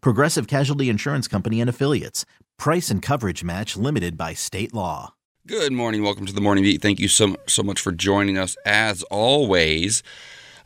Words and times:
Progressive 0.00 0.46
Casualty 0.46 0.88
Insurance 0.88 1.28
Company 1.28 1.60
and 1.60 1.70
Affiliates. 1.70 2.24
Price 2.58 2.90
and 2.90 3.02
coverage 3.02 3.44
match 3.44 3.76
limited 3.76 4.16
by 4.16 4.34
state 4.34 4.74
law. 4.74 5.14
Good 5.46 5.72
morning. 5.72 6.02
Welcome 6.02 6.26
to 6.26 6.32
the 6.32 6.40
Morning 6.40 6.64
Beat. 6.64 6.82
Thank 6.82 6.98
you 6.98 7.08
so, 7.08 7.36
so 7.46 7.62
much 7.62 7.80
for 7.80 7.92
joining 7.92 8.36
us 8.36 8.56
as 8.66 9.02
always. 9.04 10.02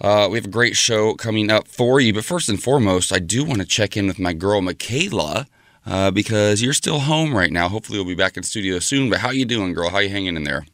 Uh, 0.01 0.29
we 0.31 0.39
have 0.39 0.47
a 0.47 0.51
great 0.51 0.77
show 0.77 1.15
coming 1.15 1.51
up 1.51 1.69
for 1.69 2.01
you. 2.01 2.15
But 2.15 2.25
first 2.25 2.49
and 2.49 2.63
foremost, 2.63 3.13
I 3.13 3.19
do 3.19 3.45
want 3.45 3.61
to 3.61 3.67
check 3.67 3.97
in 3.97 4.07
with 4.07 4.19
my 4.19 4.33
girl, 4.33 4.63
Michaela. 4.63 5.47
Uh, 5.87 6.11
because 6.11 6.63
you're 6.63 6.75
still 6.75 7.01
home 7.01 7.35
right 7.35 7.51
now. 7.51 7.69
Hopefully, 7.69 7.99
we'll 7.99 8.07
be 8.07 8.15
back 8.15 8.37
in 8.37 8.43
studio 8.43 8.79
soon. 8.79 9.09
But 9.09 9.21
how 9.21 9.31
you 9.31 9.47
doing, 9.47 9.73
girl? 9.73 9.89
How 9.89 9.99
you 9.99 10.11
hanging 10.11 10.37
in 10.37 10.45
there? 10.45 10.67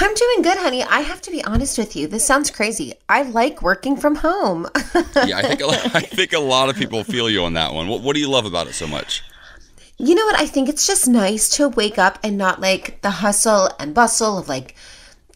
I'm 0.00 0.14
doing 0.14 0.42
good, 0.42 0.58
honey. 0.58 0.82
I 0.82 1.00
have 1.00 1.20
to 1.22 1.30
be 1.30 1.42
honest 1.44 1.78
with 1.78 1.96
you. 1.96 2.06
This 2.06 2.26
sounds 2.26 2.50
crazy. 2.50 2.94
I 3.08 3.22
like 3.22 3.62
working 3.62 3.96
from 3.96 4.16
home. 4.16 4.68
yeah, 4.94 5.38
I 5.38 5.42
think 5.42 5.60
a 5.60 5.66
lot, 5.66 5.94
I 5.94 6.00
think 6.02 6.32
a 6.32 6.38
lot 6.38 6.68
of 6.68 6.76
people 6.76 7.04
feel 7.04 7.30
you 7.30 7.44
on 7.44 7.54
that 7.54 7.72
one. 7.72 7.88
What, 7.88 8.02
what 8.02 8.14
do 8.14 8.20
you 8.20 8.28
love 8.28 8.44
about 8.44 8.66
it 8.66 8.74
so 8.74 8.86
much? 8.86 9.22
You 9.96 10.14
know 10.14 10.26
what? 10.26 10.38
I 10.38 10.46
think 10.46 10.68
it's 10.68 10.86
just 10.86 11.08
nice 11.08 11.48
to 11.56 11.68
wake 11.68 11.98
up 11.98 12.18
and 12.22 12.36
not 12.36 12.60
like 12.60 13.00
the 13.02 13.10
hustle 13.10 13.70
and 13.78 13.94
bustle 13.94 14.38
of 14.38 14.48
like 14.48 14.74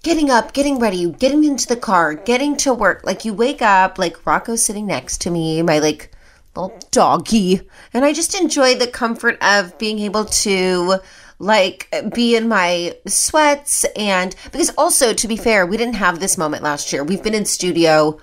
getting 0.02 0.30
up, 0.30 0.52
getting 0.52 0.78
ready, 0.78 1.10
getting 1.10 1.44
into 1.44 1.66
the 1.66 1.76
car, 1.76 2.14
getting 2.14 2.56
to 2.58 2.74
work. 2.74 3.02
Like 3.04 3.24
you 3.24 3.32
wake 3.32 3.62
up, 3.62 3.98
like 3.98 4.26
Rocco's 4.26 4.64
sitting 4.64 4.86
next 4.86 5.20
to 5.22 5.30
me, 5.30 5.62
my 5.62 5.78
like 5.78 6.12
little 6.56 6.78
doggy, 6.90 7.60
and 7.94 8.04
I 8.04 8.12
just 8.12 8.38
enjoy 8.38 8.74
the 8.74 8.88
comfort 8.88 9.38
of 9.42 9.78
being 9.78 10.00
able 10.00 10.24
to 10.24 10.96
like 11.39 11.92
be 12.14 12.36
in 12.36 12.48
my 12.48 12.97
sweats 13.06 13.84
and 13.97 14.34
because 14.50 14.70
also 14.70 15.12
to 15.12 15.28
be 15.28 15.36
fair, 15.36 15.67
we 15.67 15.77
didn't 15.77 15.95
have 15.95 16.20
this 16.20 16.36
moment 16.36 16.62
last 16.62 16.92
year. 16.92 17.05
We've 17.05 17.22
been 17.22 17.34
in 17.34 17.45
studio 17.45 18.20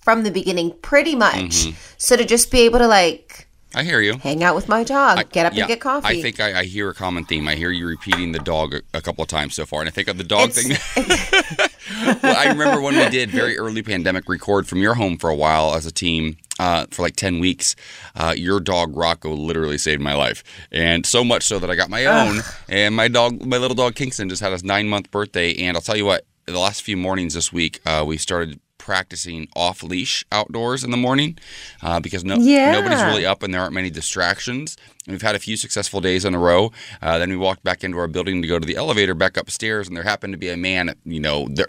from 0.00 0.22
the 0.22 0.30
beginning 0.30 0.76
pretty 0.82 1.14
much. 1.14 1.66
Mm-hmm. 1.66 1.76
So 1.96 2.16
to 2.16 2.24
just 2.24 2.50
be 2.50 2.60
able 2.60 2.78
to 2.78 2.86
like 2.86 3.48
I 3.74 3.84
hear 3.84 4.00
you. 4.00 4.14
Hang 4.14 4.42
out 4.42 4.54
with 4.54 4.68
my 4.68 4.82
dog. 4.82 5.18
I, 5.18 5.22
get 5.24 5.44
up 5.44 5.54
yeah, 5.54 5.64
and 5.64 5.68
get 5.68 5.80
coffee. 5.80 6.06
I 6.06 6.22
think 6.22 6.40
I, 6.40 6.60
I, 6.60 6.64
hear 6.64 6.88
a 6.88 6.94
common 6.94 7.24
theme. 7.24 7.46
I 7.46 7.54
hear 7.54 7.70
you 7.70 7.86
repeating 7.86 8.32
the 8.32 8.38
dog 8.38 8.74
a, 8.74 8.82
a 8.94 9.02
couple 9.02 9.22
of 9.22 9.28
times 9.28 9.54
so 9.54 9.66
far, 9.66 9.80
and 9.80 9.88
I 9.88 9.92
think 9.92 10.08
of 10.08 10.16
the 10.16 10.24
dog 10.24 10.50
it's, 10.54 10.62
thing. 10.62 11.68
well, 12.22 12.36
I 12.36 12.48
remember 12.48 12.80
when 12.80 12.96
we 12.96 13.08
did 13.10 13.30
very 13.30 13.58
early 13.58 13.82
pandemic 13.82 14.26
record 14.28 14.66
from 14.66 14.78
your 14.78 14.94
home 14.94 15.18
for 15.18 15.28
a 15.28 15.34
while 15.34 15.74
as 15.74 15.84
a 15.84 15.92
team. 15.92 16.38
Uh, 16.58 16.86
for 16.90 17.02
like 17.02 17.14
10 17.14 17.38
weeks, 17.38 17.76
uh, 18.16 18.34
your 18.36 18.58
dog 18.58 18.96
Rocco 18.96 19.32
literally 19.32 19.78
saved 19.78 20.02
my 20.02 20.14
life. 20.14 20.42
And 20.72 21.06
so 21.06 21.22
much 21.22 21.44
so 21.44 21.58
that 21.58 21.70
I 21.70 21.76
got 21.76 21.88
my 21.88 22.06
own. 22.06 22.40
and 22.68 22.96
my 22.96 23.06
dog, 23.08 23.44
my 23.44 23.58
little 23.58 23.76
dog 23.76 23.94
Kingston, 23.94 24.28
just 24.28 24.42
had 24.42 24.52
his 24.52 24.64
nine 24.64 24.88
month 24.88 25.10
birthday. 25.10 25.54
And 25.54 25.76
I'll 25.76 25.82
tell 25.82 25.96
you 25.96 26.04
what, 26.04 26.24
the 26.46 26.58
last 26.58 26.82
few 26.82 26.96
mornings 26.96 27.34
this 27.34 27.52
week, 27.52 27.80
uh, 27.86 28.04
we 28.06 28.16
started 28.16 28.60
practicing 28.88 29.46
off 29.54 29.82
leash 29.82 30.24
outdoors 30.32 30.82
in 30.82 30.90
the 30.90 30.96
morning 30.96 31.38
uh, 31.82 32.00
because 32.00 32.24
no, 32.24 32.36
yeah. 32.36 32.72
nobody's 32.72 33.02
really 33.02 33.26
up 33.26 33.42
and 33.42 33.52
there 33.52 33.60
aren't 33.60 33.74
many 33.74 33.90
distractions. 33.90 34.78
And 35.04 35.12
we've 35.12 35.20
had 35.20 35.34
a 35.34 35.38
few 35.38 35.58
successful 35.58 36.00
days 36.00 36.24
in 36.24 36.34
a 36.34 36.38
row. 36.38 36.72
Uh, 37.02 37.18
then 37.18 37.28
we 37.28 37.36
walked 37.36 37.62
back 37.62 37.84
into 37.84 37.98
our 37.98 38.06
building 38.06 38.40
to 38.40 38.48
go 38.48 38.58
to 38.58 38.66
the 38.66 38.76
elevator 38.76 39.12
back 39.12 39.36
upstairs, 39.36 39.88
and 39.88 39.96
there 39.96 40.04
happened 40.04 40.32
to 40.32 40.38
be 40.38 40.48
a 40.48 40.56
man, 40.56 40.94
you 41.04 41.20
know, 41.20 41.48
there, 41.50 41.66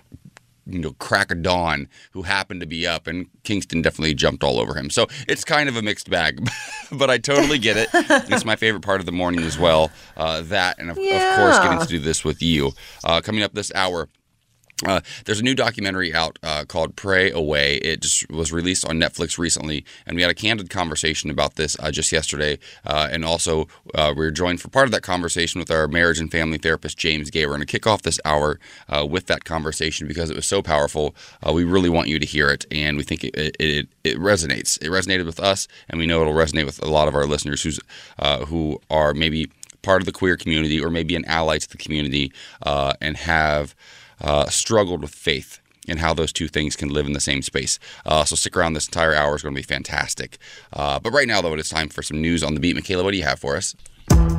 you 0.70 0.80
know, 0.80 0.94
crack 0.94 1.32
of 1.32 1.42
dawn 1.42 1.88
who 2.12 2.24
happened 2.24 2.62
to 2.62 2.68
be 2.68 2.86
up, 2.88 3.08
and 3.08 3.28
Kingston 3.44 3.82
definitely 3.82 4.14
jumped 4.14 4.44
all 4.44 4.60
over 4.60 4.76
him. 4.76 4.90
So 4.90 5.08
it's 5.28 5.44
kind 5.44 5.70
of 5.70 5.76
a 5.76 5.82
mixed 5.82 6.10
bag, 6.10 6.48
but 6.92 7.10
I 7.10 7.18
totally 7.18 7.60
get 7.60 7.78
it. 7.78 7.90
it's 7.94 8.46
my 8.46 8.56
favorite 8.56 8.84
part 8.84 9.00
of 9.00 9.06
the 9.06 9.12
morning 9.12 9.42
as 9.42 9.58
well. 9.58 9.92
Uh, 10.18 10.42
that, 10.44 10.80
and 10.80 10.92
of, 10.92 10.98
yeah. 10.98 11.32
of, 11.32 11.40
course, 11.40 11.60
getting 11.60 11.80
to 11.80 11.88
do 11.88 12.00
this 12.00 12.24
with 12.24 12.42
you. 12.42 12.72
Uh, 13.04 13.22
coming 13.22 13.44
up 13.44 13.54
this 13.54 13.72
hour, 13.74 14.10
uh, 14.86 15.02
there's 15.26 15.40
a 15.40 15.44
new 15.44 15.56
documentary 15.56 16.14
out 16.14 16.40
uh, 16.44 16.64
called 16.66 16.96
Pray 16.96 17.32
Away. 17.32 17.76
It 17.78 18.02
just 18.02 18.30
was 18.30 18.52
released 18.52 18.88
on 18.88 19.00
Netflix 19.00 19.38
recently, 19.38 19.86
and 20.06 20.16
we 20.16 20.22
had 20.22 20.32
a 20.32 20.36
candid 20.36 20.70
conversation 20.70 21.30
about 21.30 21.56
this 21.56 21.76
uh, 21.80 21.92
just 21.92 22.12
yesterday. 22.12 22.60
Uh, 22.86 23.10
and 23.12 23.26
also, 23.26 23.68
uh, 23.96 24.14
we 24.16 24.26
are 24.26 24.32
joined 24.32 24.62
for 24.62 24.70
part 24.70 24.86
of 24.86 24.92
that 24.92 25.02
conversation 25.02 25.60
with 25.60 25.70
our 25.70 25.88
marriage 25.88 26.20
and 26.20 26.32
family 26.32 26.58
therapist, 26.58 26.98
James 26.98 27.30
Gay. 27.30 27.46
We're 27.46 27.54
going 27.54 27.62
to 27.62 27.66
kick 27.66 27.88
off 27.88 28.04
this 28.04 28.20
hour 28.24 28.60
uh, 28.88 29.06
with 29.06 29.26
that 29.28 29.44
conversation 29.44 30.08
because 30.08 30.30
it 30.30 30.36
was 30.36 30.46
so 30.46 30.62
powerful. 30.62 31.16
we 31.52 31.64
really 31.64 31.90
want 31.90 32.08
you 32.08 32.20
to 32.20 32.26
hear 32.26 32.50
it, 32.50 32.66
and 32.72 32.98
we 32.98 33.04
think 33.04 33.24
it, 33.24 33.36
it, 33.36 33.88
it, 34.04 34.18
resonates. 34.18 34.82
It 34.82 34.90
resonated 34.90 35.26
with 35.26 35.40
us, 35.40 35.68
and 35.90 36.00
we 36.00 36.06
know 36.06 36.22
it'll 36.22 36.34
resonate 36.34 36.66
with 36.66 36.82
a 36.82 36.90
lot 36.90 37.08
of 37.08 37.16
our 37.16 37.26
listeners 37.26 37.62
who's, 37.64 37.80
who 38.48 38.80
are 38.90 39.14
maybe 39.14 39.52
part 39.82 40.02
of 40.02 40.06
the 40.06 40.12
queer 40.12 40.36
community 40.38 40.80
or 40.80 40.90
maybe 40.90 41.16
an 41.16 41.26
ally 41.26 41.58
to 41.58 41.70
the 41.70 41.78
community 41.78 42.32
and 42.66 43.18
have 43.18 43.76
uh, 44.22 44.48
struggled 44.48 45.02
with 45.02 45.14
faith 45.14 45.60
and 45.88 46.00
how 46.00 46.14
those 46.14 46.32
two 46.32 46.48
things 46.48 46.76
can 46.76 46.90
live 46.90 47.08
in 47.08 47.14
the 47.14 47.20
same 47.20 47.42
space. 47.42 47.80
Uh, 48.06 48.24
so 48.24 48.36
stick 48.36 48.56
around. 48.56 48.74
This 48.74 48.88
entire 48.88 49.16
hour 49.16 49.36
is 49.36 49.42
going 49.42 49.56
to 49.56 49.60
be 49.60 49.64
fantastic. 49.64 50.38
Uh, 50.72 51.00
but 51.00 51.12
right 51.12 51.28
now, 51.28 51.42
though, 51.42 51.54
it 51.54 51.60
is 51.60 51.70
time 51.70 51.90
for 51.90 52.04
some 52.04 52.22
news 52.22 52.44
on 52.44 52.54
the 52.54 52.60
beat. 52.60 52.76
Michaela, 52.76 53.04
what 53.04 53.12
do 53.12 53.18
you 53.18 53.24
have 53.24 53.40
for 53.40 53.56
us? 53.56 53.76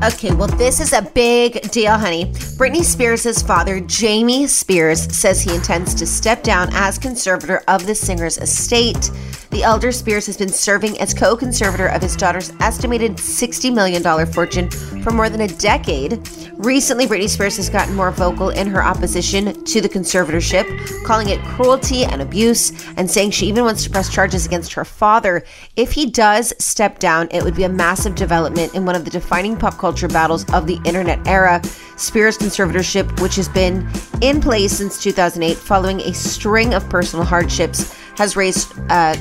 Okay, 0.03 0.33
well, 0.33 0.49
this 0.49 0.81
is 0.81 0.95
a 0.95 1.03
big 1.03 1.61
deal, 1.71 1.93
honey. 1.93 2.33
Britney 2.57 2.83
Spears' 2.83 3.43
father, 3.43 3.81
Jamie 3.81 4.47
Spears, 4.47 5.15
says 5.15 5.43
he 5.43 5.55
intends 5.55 5.95
to 5.95 6.07
step 6.07 6.43
down 6.43 6.71
as 6.73 6.99
conservator 6.99 7.63
of 7.69 7.87
the 7.87 7.95
singer's 7.95 8.39
estate. 8.39 9.11
The 9.51 9.65
elder 9.65 9.91
Spears 9.91 10.27
has 10.27 10.37
been 10.37 10.49
serving 10.49 10.99
as 11.01 11.13
co 11.13 11.37
conservator 11.37 11.89
of 11.89 12.01
his 12.01 12.15
daughter's 12.15 12.53
estimated 12.61 13.17
$60 13.17 13.75
million 13.75 14.27
fortune 14.27 14.71
for 15.03 15.11
more 15.11 15.29
than 15.29 15.41
a 15.41 15.49
decade. 15.49 16.21
Recently, 16.55 17.07
Britney 17.07 17.29
Spears 17.29 17.57
has 17.57 17.69
gotten 17.69 17.97
more 17.97 18.13
vocal 18.13 18.51
in 18.51 18.69
her 18.69 18.85
opposition 18.85 19.65
to 19.65 19.81
the 19.81 19.89
conservatorship, 19.89 21.05
calling 21.05 21.31
it 21.31 21.43
cruelty 21.43 22.05
and 22.05 22.23
abuse, 22.23 22.87
and 22.97 23.11
saying 23.11 23.33
she 23.33 23.47
even 23.47 23.65
wants 23.65 23.83
to 23.85 23.91
press 23.91 24.09
charges 24.09 24.47
against 24.47 24.73
her 24.75 24.85
father. 24.85 25.43
If 25.75 25.93
he 25.93 26.07
does 26.07 26.55
step 26.59 27.01
down, 27.01 27.29
it 27.33 27.43
would 27.43 27.57
be 27.57 27.65
a 27.65 27.69
massive 27.69 28.15
development 28.15 28.75
in 28.75 28.87
one 28.87 28.95
of 28.95 29.05
the 29.05 29.11
defining 29.11 29.57
pop 29.61 29.79
culture 29.79 30.09
battles 30.09 30.51
of 30.53 30.67
the 30.67 30.81
internet 30.85 31.25
era. 31.27 31.63
Spears' 31.97 32.39
conservatorship, 32.39 33.21
which 33.21 33.37
has 33.37 33.49
been 33.49 33.87
in 34.21 34.41
place 34.41 34.73
since 34.73 35.01
2008 35.01 35.57
following 35.57 36.01
a 36.01 36.15
string 36.15 36.75
of 36.75 36.89
personal 36.89 37.25
hardships, 37.25 37.95
has 38.17 38.37
raised 38.37 38.73
uh, 38.89 39.15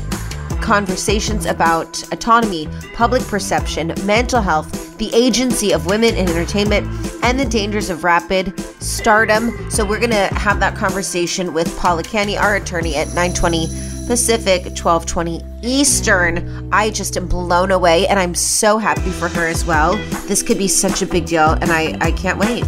conversations 0.62 1.46
about 1.46 2.02
autonomy, 2.12 2.68
public 2.94 3.22
perception, 3.24 3.94
mental 4.06 4.42
health, 4.42 4.98
the 4.98 5.14
agency 5.14 5.72
of 5.72 5.86
women 5.86 6.16
in 6.16 6.28
entertainment, 6.28 6.88
and 7.24 7.40
the 7.40 7.46
dangers 7.46 7.90
of 7.90 8.04
rapid 8.04 8.60
stardom. 8.82 9.70
So 9.70 9.86
we're 9.86 10.00
going 10.00 10.12
to 10.12 10.28
have 10.36 10.60
that 10.60 10.76
conversation 10.76 11.54
with 11.54 11.76
Paula 11.78 12.04
Canny, 12.04 12.38
our 12.38 12.56
attorney, 12.56 12.96
at 12.96 13.08
920 13.10 13.68
Pacific, 14.10 14.64
1220 14.64 15.46
Eastern. 15.62 16.68
I 16.74 16.90
just 16.90 17.16
am 17.16 17.28
blown 17.28 17.70
away, 17.70 18.08
and 18.08 18.18
I'm 18.18 18.34
so 18.34 18.80
happy 18.80 19.12
for 19.12 19.28
her 19.28 19.46
as 19.46 19.66
well. 19.66 19.98
This 20.28 20.42
could 20.42 20.58
be 20.58 20.68
such 20.68 21.04
a 21.04 21.06
big 21.06 21.28
deal, 21.28 21.52
and 21.52 21.72
I, 21.72 21.96
I 22.02 22.12
can't 22.14 22.40
wait. 22.40 22.64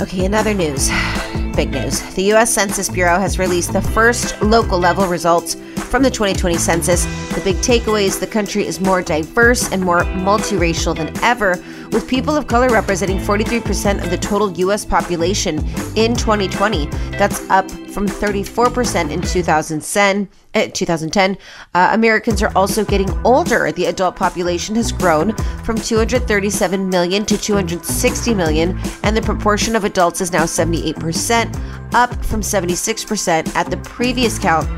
Okay, 0.00 0.26
another 0.26 0.54
news. 0.54 0.90
Big 1.56 1.72
news. 1.72 2.00
The 2.14 2.22
U.S. 2.34 2.54
Census 2.54 2.88
Bureau 2.88 3.18
has 3.18 3.40
released 3.40 3.72
the 3.72 3.82
first 3.82 4.40
local 4.42 4.78
level 4.78 5.08
results 5.08 5.54
from 5.54 6.04
the 6.04 6.10
2020 6.10 6.56
census. 6.56 7.04
The 7.34 7.40
big 7.42 7.56
takeaway 7.56 8.04
is 8.04 8.20
the 8.20 8.26
country 8.28 8.66
is 8.66 8.80
more 8.80 9.02
diverse 9.02 9.72
and 9.72 9.82
more 9.82 10.02
multiracial 10.02 10.96
than 10.96 11.16
ever, 11.22 11.56
with 11.94 12.08
people 12.08 12.36
of 12.36 12.48
color 12.48 12.68
representing 12.68 13.18
43% 13.18 14.02
of 14.02 14.10
the 14.10 14.18
total 14.18 14.50
U.S. 14.52 14.84
population 14.84 15.58
in 15.96 16.16
2020. 16.16 16.86
That's 17.12 17.48
up 17.48 17.70
from 17.70 18.08
34% 18.08 19.12
in 19.12 19.22
2010. 19.22 20.28
Uh, 20.54 20.68
2010. 20.72 21.38
Uh, 21.74 21.90
Americans 21.92 22.42
are 22.42 22.52
also 22.56 22.84
getting 22.84 23.10
older. 23.24 23.70
The 23.72 23.86
adult 23.86 24.16
population 24.16 24.74
has 24.74 24.92
grown 24.92 25.36
from 25.64 25.76
237 25.76 26.88
million 26.88 27.24
to 27.26 27.38
260 27.38 28.34
million, 28.34 28.78
and 29.02 29.16
the 29.16 29.22
proportion 29.22 29.74
of 29.76 29.84
adults 29.84 30.20
is 30.20 30.32
now 30.32 30.44
78%, 30.44 31.94
up 31.94 32.24
from 32.24 32.40
76% 32.40 33.54
at 33.54 33.70
the 33.70 33.76
previous 33.78 34.38
count. 34.38 34.68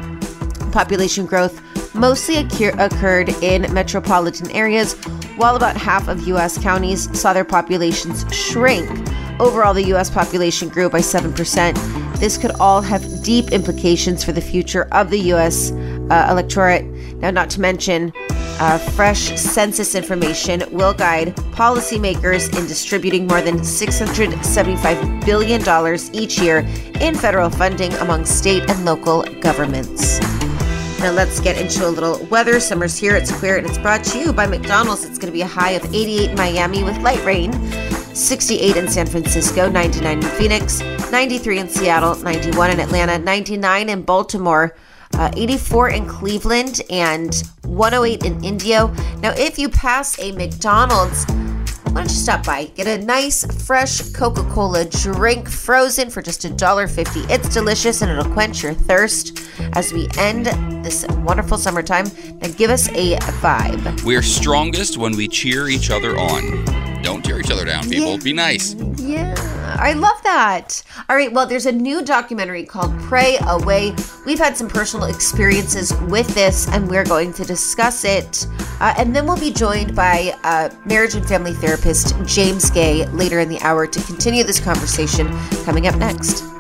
Population 0.73 1.25
growth 1.25 1.63
mostly 1.97 2.37
occur- 2.37 2.75
occurred 2.79 3.31
in 3.43 3.73
metropolitan 3.73 4.51
areas, 4.51 4.95
while 5.37 5.57
about 5.57 5.77
half 5.77 6.09
of 6.09 6.27
U.S. 6.29 6.59
counties 6.59 7.09
saw 7.19 7.33
their 7.33 7.45
populations 7.45 8.25
shrink. 8.35 8.89
Overall, 9.39 9.75
the 9.75 9.85
U.S. 9.89 10.09
population 10.11 10.69
grew 10.69 10.89
by 10.89 11.01
7%. 11.01 12.19
This 12.19 12.39
could 12.39 12.53
all 12.53 12.81
have 12.81 13.23
deep 13.23 13.53
implications 13.53 14.25
for 14.25 14.33
the 14.33 14.41
future 14.41 14.89
of 14.93 15.11
the 15.11 15.19
U.S. 15.35 15.73
Uh, 15.73 16.29
electorate. 16.31 16.85
Now, 17.17 17.31
not 17.31 17.51
to 17.51 17.61
mention, 17.61 18.13
uh, 18.59 18.79
fresh 18.79 19.39
census 19.39 19.95
information 19.95 20.65
will 20.71 20.95
guide 20.95 21.37
policymakers 21.53 22.49
in 22.59 22.67
distributing 22.67 23.27
more 23.27 23.43
than 23.43 23.59
$675 23.59 25.27
billion 25.27 25.61
each 26.15 26.39
year 26.39 26.59
in 27.01 27.15
federal 27.15 27.51
funding 27.51 27.93
among 27.95 28.25
state 28.25 28.69
and 28.71 28.85
local 28.87 29.23
governments. 29.41 30.21
Now 30.99 31.13
let's 31.13 31.41
get 31.41 31.61
into 31.61 31.87
a 31.87 31.91
little 31.91 32.25
weather. 32.27 32.59
Summer's 32.59 32.97
here, 32.97 33.17
it's 33.17 33.31
clear, 33.31 33.59
and 33.59 33.67
it's 33.67 33.79
brought 33.79 34.03
to 34.05 34.19
you 34.19 34.33
by 34.33 34.47
McDonald's. 34.47 35.05
It's 35.05 35.19
going 35.19 35.31
to 35.31 35.33
be 35.33 35.43
a 35.43 35.47
high 35.47 35.73
of 35.73 35.85
88 35.95 36.31
in 36.31 36.37
Miami 36.37 36.83
with 36.83 36.97
light 36.99 37.23
rain, 37.25 37.53
68 38.15 38.77
in 38.77 38.89
San 38.89 39.07
Francisco, 39.07 39.69
99 39.69 40.19
in 40.19 40.23
Phoenix, 40.31 40.81
93 41.13 41.59
in 41.59 41.69
Seattle, 41.69 42.17
91 42.17 42.71
in 42.71 42.81
Atlanta, 42.81 43.19
99 43.19 43.89
in 43.91 44.03
Baltimore. 44.03 44.75
Uh, 45.15 45.31
84 45.37 45.91
in 45.91 46.07
Cleveland 46.07 46.83
and 46.91 47.43
108 47.63 48.25
in 48.25 48.45
Indio. 48.45 48.89
Now, 49.21 49.33
if 49.37 49.59
you 49.59 49.69
pass 49.69 50.19
a 50.19 50.33
McDonald's, 50.33 51.25
why 51.97 52.03
don't 52.03 52.11
you 52.11 52.17
stop 52.17 52.45
by? 52.45 52.67
Get 52.75 52.87
a 52.87 53.03
nice, 53.03 53.47
fresh 53.65 54.03
Coca 54.11 54.43
Cola 54.51 54.85
drink 54.85 55.49
frozen 55.49 56.11
for 56.11 56.21
just 56.21 56.43
$1.50. 56.43 57.31
It's 57.31 57.49
delicious 57.49 58.03
and 58.03 58.11
it'll 58.11 58.31
quench 58.35 58.63
your 58.63 58.75
thirst 58.75 59.41
as 59.73 59.95
we 59.95 60.07
end 60.19 60.45
this 60.85 61.07
wonderful 61.25 61.57
summertime. 61.57 62.05
Now, 62.43 62.49
give 62.49 62.69
us 62.69 62.91
a 62.91 63.17
vibe. 63.41 64.05
We're 64.05 64.21
strongest 64.21 64.99
when 64.99 65.17
we 65.17 65.27
cheer 65.27 65.71
each 65.71 65.91
other 65.91 66.19
on. 66.19 66.96
Don't 67.07 67.25
tear 67.25 67.39
each 67.39 67.53
other 67.53 67.65
down, 67.65 67.89
people. 67.89 68.15
Yeah. 68.15 68.25
Be 68.25 68.33
nice. 68.33 68.75
Yeah, 68.99 69.77
I 69.79 69.93
love 69.93 70.21
that. 70.25 70.83
All 71.09 71.15
right, 71.15 71.33
well, 71.33 71.47
there's 71.47 71.67
a 71.67 71.71
new 71.71 72.05
documentary 72.05 72.65
called 72.65 72.99
Pray 73.03 73.39
Away. 73.43 73.95
We've 74.27 74.41
had 74.41 74.57
some 74.57 74.67
personal 74.67 75.07
experiences 75.07 75.95
with 76.09 76.27
this, 76.35 76.67
and 76.67 76.91
we're 76.91 77.05
going 77.05 77.33
to 77.35 77.45
discuss 77.45 78.05
it. 78.05 78.49
Uh, 78.81 78.93
and 78.99 79.15
then 79.15 79.25
we'll 79.25 79.39
be 79.39 79.53
joined 79.53 79.95
by 79.95 80.37
uh, 80.43 80.71
marriage 80.85 81.15
and 81.15 81.25
family 81.25 81.53
therapist 81.53 82.17
James 82.25 82.71
Gay 82.71 83.07
later 83.11 83.39
in 83.39 83.49
the 83.49 83.61
hour 83.61 83.87
to 83.87 84.03
continue 84.03 84.43
this 84.43 84.59
conversation 84.59 85.29
coming 85.65 85.87
up 85.87 85.95
next. 85.95 86.56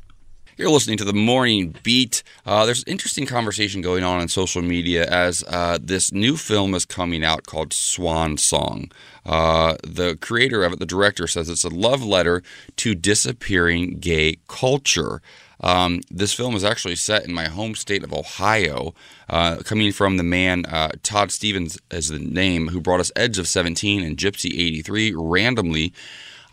You're 0.58 0.70
listening 0.70 0.96
to 0.96 1.04
the 1.04 1.12
Morning 1.12 1.74
Beat. 1.82 2.22
Uh, 2.46 2.64
there's 2.64 2.82
an 2.82 2.88
interesting 2.88 3.26
conversation 3.26 3.82
going 3.82 4.02
on 4.02 4.22
on 4.22 4.28
social 4.28 4.62
media 4.62 5.04
as 5.04 5.44
uh, 5.48 5.76
this 5.78 6.12
new 6.12 6.38
film 6.38 6.74
is 6.74 6.86
coming 6.86 7.22
out 7.22 7.44
called 7.44 7.74
Swan 7.74 8.38
Song. 8.38 8.90
Uh, 9.26 9.76
the 9.84 10.16
creator 10.16 10.64
of 10.64 10.72
it, 10.72 10.78
the 10.78 10.86
director, 10.86 11.26
says 11.26 11.50
it's 11.50 11.64
a 11.64 11.68
love 11.68 12.02
letter 12.02 12.42
to 12.76 12.94
disappearing 12.94 13.98
gay 13.98 14.38
culture. 14.48 15.20
Um, 15.60 16.00
this 16.10 16.32
film 16.32 16.54
is 16.54 16.64
actually 16.64 16.96
set 16.96 17.26
in 17.26 17.34
my 17.34 17.48
home 17.48 17.74
state 17.74 18.02
of 18.02 18.14
Ohio, 18.14 18.94
uh, 19.28 19.56
coming 19.56 19.92
from 19.92 20.16
the 20.16 20.22
man 20.22 20.64
uh, 20.64 20.92
Todd 21.02 21.32
Stephens 21.32 21.78
is 21.90 22.08
the 22.08 22.18
name 22.18 22.68
who 22.68 22.80
brought 22.80 23.00
us 23.00 23.12
Edge 23.14 23.38
of 23.38 23.46
17 23.46 24.02
and 24.02 24.16
Gypsy 24.16 24.58
83 24.58 25.12
randomly. 25.14 25.92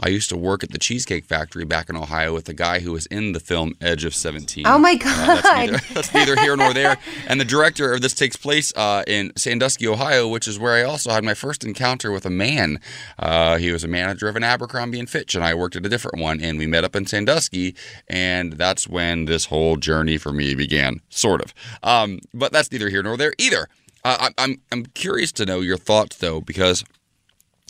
I 0.04 0.10
used 0.10 0.30
to 0.32 0.38
work 0.38 0.66
at 0.66 0.72
the 0.72 0.78
Cheesecake 0.78 1.24
Factory 1.24 1.64
back 1.64 1.90
in 1.90 1.96
Ohio 1.96 2.34
with 2.34 2.50
a 2.50 2.54
guy 2.54 2.80
who 2.82 2.92
was 2.92 3.06
in 3.06 3.32
the 3.32 3.40
film 3.40 3.74
Edge 3.80 4.04
of 4.04 4.14
17. 4.14 4.68
Oh 4.68 4.78
my 4.78 4.94
Uh, 4.94 5.26
that's, 5.26 5.42
God. 5.42 5.56
neither, 5.72 5.78
that's 5.94 6.14
neither 6.14 6.36
here 6.36 6.58
nor 6.58 6.74
there. 6.74 6.98
And 7.26 7.40
the 7.40 7.46
director 7.46 7.94
of 7.94 8.02
this 8.02 8.14
takes 8.14 8.36
place 8.36 8.74
uh, 8.76 9.04
in 9.08 9.32
Sandusky, 9.38 9.88
Ohio, 9.88 10.28
which 10.28 10.46
is 10.46 10.60
where 10.60 10.74
I 10.74 10.84
also 10.84 11.12
had 11.12 11.24
my 11.24 11.34
first 11.34 11.64
encounter 11.64 12.12
with 12.12 12.26
a 12.26 12.30
man. 12.30 12.80
Uh, 13.18 13.58
he 13.58 13.72
was 13.72 13.86
a 13.86 13.88
manager 13.88 14.28
of 14.28 14.36
an 14.36 14.44
Abercrombie 14.44 15.00
and 15.00 15.10
Fitch, 15.10 15.36
and 15.36 15.44
I 15.44 15.54
worked 15.54 15.78
at 15.78 15.86
a 15.86 15.90
different 15.90 16.20
one. 16.20 16.42
And 16.42 16.58
we 16.60 16.68
met 16.68 16.84
up 16.84 16.98
in 16.98 17.06
Sandusky, 17.06 17.74
and 18.10 18.54
that's 18.54 18.88
when 18.88 19.24
this 19.26 19.46
whole 19.46 19.78
journey 19.78 20.18
for 20.18 20.34
me 20.34 20.54
began, 20.54 21.00
sort 21.10 21.42
of. 21.42 21.54
Um, 21.82 22.20
but 22.34 22.52
that's 22.52 22.72
neither 22.74 22.90
here 22.90 23.04
nor 23.04 23.16
there 23.16 23.34
either. 23.38 23.70
Uh, 24.04 24.30
I, 24.38 24.44
I'm 24.44 24.62
I'm 24.70 24.86
curious 24.88 25.32
to 25.32 25.46
know 25.46 25.62
your 25.62 25.78
thoughts 25.78 26.18
though, 26.18 26.42
because 26.42 26.84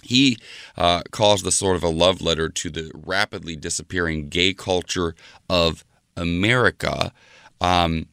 he 0.03 0.37
uh, 0.77 1.01
calls 1.11 1.43
this 1.43 1.55
sort 1.55 1.75
of 1.75 1.83
a 1.83 1.89
love 1.89 2.21
letter 2.21 2.49
to 2.49 2.69
the 2.69 2.91
rapidly 2.93 3.55
disappearing 3.55 4.29
gay 4.29 4.53
culture 4.53 5.15
of 5.49 5.83
America. 6.15 7.11
Um, 7.61 8.07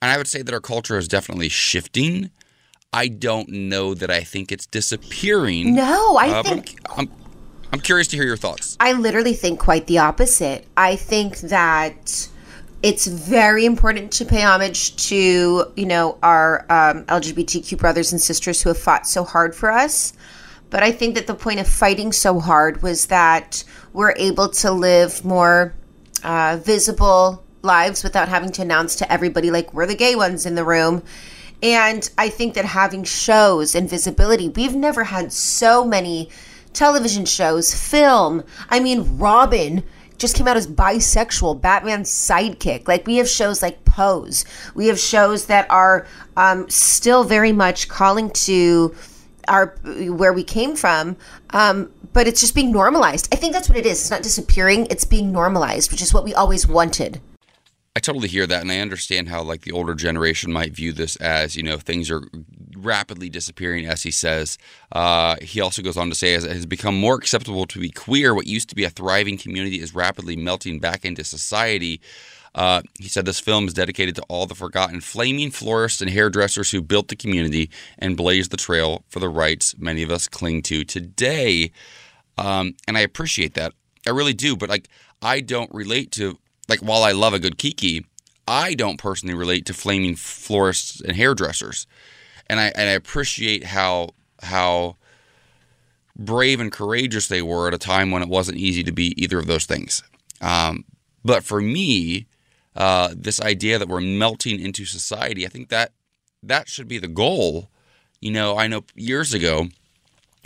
and 0.00 0.10
I 0.12 0.16
would 0.16 0.28
say 0.28 0.42
that 0.42 0.52
our 0.52 0.60
culture 0.60 0.98
is 0.98 1.08
definitely 1.08 1.48
shifting. 1.48 2.30
I 2.92 3.08
don't 3.08 3.48
know 3.48 3.94
that 3.94 4.10
I 4.10 4.22
think 4.22 4.52
it's 4.52 4.66
disappearing. 4.66 5.74
No, 5.74 6.16
I 6.16 6.28
uh, 6.28 6.42
but 6.42 6.52
I'm- 6.52 6.62
think 6.62 6.78
I'm, 6.96 7.10
I'm 7.72 7.80
curious 7.80 8.08
to 8.08 8.16
hear 8.16 8.24
your 8.24 8.36
thoughts. 8.36 8.76
I 8.80 8.92
literally 8.92 9.34
think 9.34 9.58
quite 9.60 9.86
the 9.86 9.98
opposite. 9.98 10.66
I 10.76 10.96
think 10.96 11.38
that 11.38 12.28
it's 12.82 13.06
very 13.06 13.66
important 13.66 14.12
to 14.12 14.24
pay 14.24 14.42
homage 14.42 14.94
to, 15.08 15.72
you 15.74 15.86
know, 15.86 16.18
our 16.22 16.60
um, 16.70 17.04
LGBTQ 17.06 17.76
brothers 17.78 18.12
and 18.12 18.20
sisters 18.20 18.62
who 18.62 18.68
have 18.68 18.78
fought 18.78 19.06
so 19.06 19.24
hard 19.24 19.54
for 19.54 19.70
us. 19.70 20.12
But 20.70 20.82
I 20.82 20.92
think 20.92 21.14
that 21.14 21.26
the 21.26 21.34
point 21.34 21.60
of 21.60 21.68
fighting 21.68 22.12
so 22.12 22.40
hard 22.40 22.82
was 22.82 23.06
that 23.06 23.64
we're 23.92 24.14
able 24.16 24.48
to 24.48 24.70
live 24.70 25.24
more 25.24 25.74
uh, 26.24 26.58
visible 26.62 27.44
lives 27.62 28.02
without 28.02 28.28
having 28.28 28.50
to 28.52 28.62
announce 28.62 28.96
to 28.96 29.12
everybody, 29.12 29.50
like, 29.50 29.72
we're 29.72 29.86
the 29.86 29.94
gay 29.94 30.16
ones 30.16 30.46
in 30.46 30.54
the 30.54 30.64
room. 30.64 31.02
And 31.62 32.08
I 32.18 32.28
think 32.28 32.54
that 32.54 32.64
having 32.64 33.04
shows 33.04 33.74
and 33.74 33.88
visibility, 33.88 34.48
we've 34.48 34.74
never 34.74 35.04
had 35.04 35.32
so 35.32 35.84
many 35.84 36.30
television 36.72 37.24
shows, 37.24 37.74
film. 37.74 38.44
I 38.68 38.80
mean, 38.80 39.18
Robin 39.18 39.82
just 40.18 40.36
came 40.36 40.48
out 40.48 40.56
as 40.56 40.66
bisexual, 40.66 41.60
Batman's 41.60 42.10
sidekick. 42.10 42.88
Like, 42.88 43.06
we 43.06 43.16
have 43.16 43.28
shows 43.28 43.62
like 43.62 43.84
Pose. 43.84 44.44
We 44.74 44.86
have 44.88 44.98
shows 44.98 45.46
that 45.46 45.70
are 45.70 46.06
um, 46.36 46.68
still 46.68 47.24
very 47.24 47.52
much 47.52 47.88
calling 47.88 48.30
to 48.30 48.94
our 49.48 49.74
where 49.84 50.32
we 50.32 50.44
came 50.44 50.76
from 50.76 51.16
um, 51.50 51.90
but 52.12 52.26
it's 52.26 52.40
just 52.40 52.54
being 52.54 52.72
normalized 52.72 53.28
i 53.32 53.36
think 53.36 53.52
that's 53.52 53.68
what 53.68 53.78
it 53.78 53.86
is 53.86 54.00
it's 54.00 54.10
not 54.10 54.22
disappearing 54.22 54.86
it's 54.90 55.04
being 55.04 55.32
normalized 55.32 55.90
which 55.90 56.02
is 56.02 56.12
what 56.12 56.24
we 56.24 56.34
always 56.34 56.66
wanted 56.66 57.20
I 57.96 57.98
totally 57.98 58.28
hear 58.28 58.46
that, 58.46 58.60
and 58.60 58.70
I 58.70 58.80
understand 58.80 59.30
how 59.30 59.42
like 59.42 59.62
the 59.62 59.72
older 59.72 59.94
generation 59.94 60.52
might 60.52 60.74
view 60.74 60.92
this 60.92 61.16
as 61.16 61.56
you 61.56 61.62
know 61.62 61.78
things 61.78 62.10
are 62.10 62.28
rapidly 62.76 63.30
disappearing, 63.30 63.86
as 63.86 64.02
he 64.02 64.10
says. 64.10 64.58
Uh, 64.92 65.36
he 65.40 65.62
also 65.62 65.80
goes 65.80 65.96
on 65.96 66.10
to 66.10 66.14
say, 66.14 66.34
as 66.34 66.44
it 66.44 66.52
has 66.52 66.66
become 66.66 66.94
more 66.94 67.14
acceptable 67.14 67.64
to 67.66 67.80
be 67.80 67.88
queer, 67.88 68.34
what 68.34 68.46
used 68.46 68.68
to 68.68 68.74
be 68.74 68.84
a 68.84 68.90
thriving 68.90 69.38
community 69.38 69.80
is 69.80 69.94
rapidly 69.94 70.36
melting 70.36 70.78
back 70.78 71.06
into 71.06 71.24
society. 71.24 72.02
Uh, 72.56 72.80
he 72.98 73.06
said 73.06 73.26
this 73.26 73.38
film 73.38 73.66
is 73.68 73.74
dedicated 73.74 74.16
to 74.16 74.22
all 74.28 74.46
the 74.46 74.54
forgotten 74.54 75.02
flaming 75.02 75.50
florists 75.50 76.00
and 76.00 76.10
hairdressers 76.10 76.70
who 76.70 76.80
built 76.80 77.08
the 77.08 77.16
community 77.16 77.70
and 77.98 78.16
blazed 78.16 78.50
the 78.50 78.56
trail 78.56 79.04
for 79.08 79.20
the 79.20 79.28
rights 79.28 79.76
many 79.78 80.02
of 80.02 80.10
us 80.10 80.26
cling 80.26 80.62
to 80.62 80.82
today. 80.82 81.70
Um, 82.38 82.74
and 82.88 82.96
I 82.96 83.00
appreciate 83.00 83.54
that. 83.54 83.74
I 84.06 84.10
really 84.10 84.32
do. 84.32 84.56
But 84.56 84.70
like, 84.70 84.88
I 85.20 85.40
don't 85.40 85.72
relate 85.72 86.10
to 86.12 86.38
like 86.68 86.80
while 86.80 87.02
I 87.02 87.12
love 87.12 87.34
a 87.34 87.38
good 87.38 87.58
kiki, 87.58 88.06
I 88.48 88.74
don't 88.74 88.98
personally 88.98 89.34
relate 89.34 89.66
to 89.66 89.74
flaming 89.74 90.16
florists 90.16 91.00
and 91.00 91.16
hairdressers, 91.16 91.86
and 92.48 92.60
I 92.60 92.72
and 92.74 92.88
I 92.88 92.92
appreciate 92.92 93.64
how 93.64 94.10
how 94.42 94.96
brave 96.16 96.60
and 96.60 96.72
courageous 96.72 97.28
they 97.28 97.42
were 97.42 97.68
at 97.68 97.74
a 97.74 97.78
time 97.78 98.10
when 98.10 98.22
it 98.22 98.28
wasn't 98.28 98.58
easy 98.58 98.82
to 98.84 98.92
be 98.92 99.20
either 99.22 99.38
of 99.38 99.46
those 99.46 99.66
things. 99.66 100.02
Um, 100.40 100.84
but 101.24 101.44
for 101.44 101.60
me, 101.60 102.26
uh, 102.76 103.14
this 103.16 103.40
idea 103.40 103.78
that 103.78 103.88
we're 103.88 104.00
melting 104.00 104.60
into 104.60 104.84
society, 104.84 105.46
I 105.46 105.48
think 105.48 105.70
that 105.70 105.92
that 106.42 106.68
should 106.68 106.88
be 106.88 106.98
the 106.98 107.08
goal. 107.08 107.70
You 108.20 108.30
know, 108.30 108.56
I 108.56 108.66
know 108.66 108.84
years 108.94 109.34
ago 109.34 109.68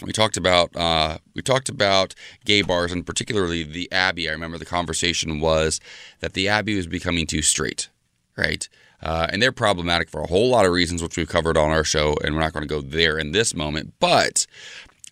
we 0.02 0.12
talked 0.12 0.36
about 0.36 0.74
uh, 0.76 1.18
we 1.34 1.42
talked 1.42 1.68
about 1.68 2.14
gay 2.44 2.62
bars 2.62 2.92
and 2.92 3.04
particularly 3.04 3.62
the 3.62 3.90
Abbey. 3.92 4.28
I 4.28 4.32
remember 4.32 4.58
the 4.58 4.64
conversation 4.64 5.40
was 5.40 5.80
that 6.20 6.32
the 6.32 6.48
Abbey 6.48 6.76
was 6.76 6.86
becoming 6.86 7.26
too 7.26 7.42
straight, 7.42 7.88
right? 8.36 8.68
Uh, 9.02 9.26
and 9.30 9.40
they're 9.40 9.52
problematic 9.52 10.10
for 10.10 10.20
a 10.20 10.26
whole 10.26 10.50
lot 10.50 10.66
of 10.66 10.72
reasons, 10.72 11.02
which 11.02 11.16
we've 11.16 11.28
covered 11.28 11.56
on 11.56 11.70
our 11.70 11.84
show, 11.84 12.16
and 12.22 12.34
we're 12.34 12.40
not 12.40 12.52
going 12.52 12.66
to 12.66 12.68
go 12.68 12.82
there 12.82 13.18
in 13.18 13.32
this 13.32 13.54
moment. 13.54 13.94
But 13.98 14.46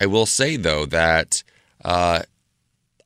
I 0.00 0.06
will 0.06 0.26
say 0.26 0.56
though 0.56 0.86
that 0.86 1.42
uh, 1.84 2.22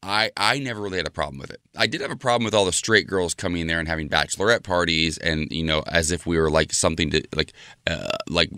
I 0.03 0.31
I 0.37 0.59
never 0.59 0.81
really 0.81 0.99
had 0.99 1.07
a 1.07 1.11
problem 1.11 1.39
with 1.39 1.51
it. 1.51 1.62
I 1.77 1.87
did 1.87 2.01
have 2.03 2.11
a 2.11 2.17
problem 2.17 2.45
with 2.45 2.55
all 2.55 2.65
the 2.65 2.73
straight 2.73 3.07
girls 3.07 3.35
coming 3.35 3.63
in 3.63 3.67
there 3.67 3.79
and 3.79 3.89
having 3.89 4.09
bachelorette 4.09 4.63
parties, 4.63 5.17
and 5.19 5.51
you 5.51 5.63
know, 5.65 5.83
as 5.87 6.11
if 6.11 6.27
we 6.27 6.39
were 6.39 6.51
like 6.51 6.73
something 6.73 7.11
to 7.11 7.23
like 7.35 7.53
uh, 7.87 8.17
like 8.29 8.51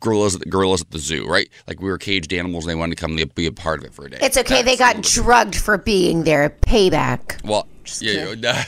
gorillas 0.00 0.36
gorillas 0.36 0.80
at 0.82 0.90
the 0.90 0.98
zoo, 0.98 1.26
right? 1.28 1.48
Like 1.68 1.80
we 1.80 1.88
were 1.88 1.98
caged 1.98 2.32
animals, 2.32 2.64
and 2.64 2.70
they 2.70 2.74
wanted 2.74 2.96
to 2.96 3.00
come 3.00 3.16
be 3.34 3.46
a 3.46 3.52
part 3.52 3.78
of 3.78 3.84
it 3.84 3.94
for 3.94 4.06
a 4.06 4.10
day. 4.10 4.18
It's 4.20 4.36
okay. 4.36 4.62
they 4.62 4.74
That's 4.76 4.76
a 4.76 4.78
got 4.78 4.96
little 4.96 5.02
bit- 5.02 5.24
drugged 5.24 5.54
for 5.56 5.78
being 5.78 6.24
there. 6.24 6.50
Payback. 6.62 7.42
well, 7.44 7.68
yeah, 8.00 8.34
yeah, 8.36 8.64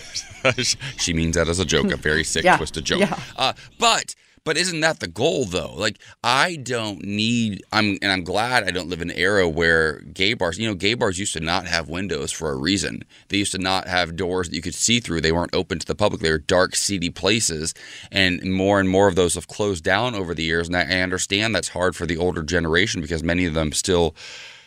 she 0.96 1.12
means 1.12 1.34
that 1.36 1.48
as 1.48 1.58
a 1.58 1.64
joke, 1.64 1.90
a 1.90 1.96
very 1.96 2.22
sick, 2.24 2.44
Yeah, 2.44 2.56
twisted 2.56 2.84
joke. 2.84 3.00
yeah. 3.00 3.18
Uh, 3.36 3.52
but 3.80 4.14
but 4.44 4.56
isn't 4.56 4.80
that 4.80 5.00
the 5.00 5.08
goal 5.08 5.44
though? 5.44 5.72
Like 5.74 5.98
I 6.22 6.56
don't 6.56 7.04
need. 7.04 7.62
I'm 7.72 7.98
and 8.02 8.12
I'm 8.12 8.24
glad 8.24 8.64
I 8.64 8.70
don't 8.70 8.88
live 8.88 9.02
in 9.02 9.10
an 9.10 9.16
era 9.16 9.48
where 9.48 10.00
gay 10.00 10.34
bars. 10.34 10.58
You 10.58 10.68
know, 10.68 10.74
gay 10.74 10.94
bars 10.94 11.18
used 11.18 11.34
to 11.34 11.40
not 11.40 11.66
have 11.66 11.88
windows 11.88 12.32
for 12.32 12.50
a 12.50 12.56
reason. 12.56 13.04
They 13.28 13.38
used 13.38 13.52
to 13.52 13.58
not 13.58 13.88
have 13.88 14.16
doors 14.16 14.48
that 14.48 14.56
you 14.56 14.62
could 14.62 14.74
see 14.74 15.00
through. 15.00 15.20
They 15.20 15.32
weren't 15.32 15.54
open 15.54 15.78
to 15.78 15.86
the 15.86 15.94
public. 15.94 16.20
They 16.20 16.30
were 16.30 16.38
dark, 16.38 16.76
seedy 16.76 17.10
places, 17.10 17.74
and 18.10 18.42
more 18.42 18.80
and 18.80 18.88
more 18.88 19.08
of 19.08 19.16
those 19.16 19.34
have 19.34 19.48
closed 19.48 19.84
down 19.84 20.14
over 20.14 20.34
the 20.34 20.44
years. 20.44 20.68
And 20.68 20.76
I 20.76 21.00
understand 21.00 21.54
that's 21.54 21.68
hard 21.68 21.96
for 21.96 22.06
the 22.06 22.16
older 22.16 22.42
generation 22.42 23.00
because 23.00 23.22
many 23.22 23.44
of 23.46 23.54
them 23.54 23.72
still 23.72 24.14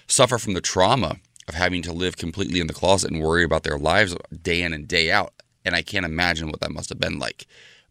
suffer 0.08 0.38
from 0.38 0.54
the 0.54 0.62
trauma 0.62 1.18
of 1.48 1.56
having 1.56 1.82
to 1.84 1.94
live 1.94 2.18
completely 2.18 2.60
in 2.60 2.68
the 2.68 2.74
closet 2.74 3.12
and 3.12 3.22
worry 3.22 3.44
about 3.44 3.64
their 3.64 3.78
lives 3.78 4.16
day 4.42 4.62
in 4.62 4.74
and 4.74 4.88
day 4.88 5.12
out. 5.12 5.34
And 5.66 5.76
I 5.76 5.82
can't 5.82 6.06
imagine 6.06 6.50
what 6.50 6.62
that 6.62 6.72
must 6.72 6.90
have 6.90 7.00
been 7.00 7.20
like. 7.20 7.46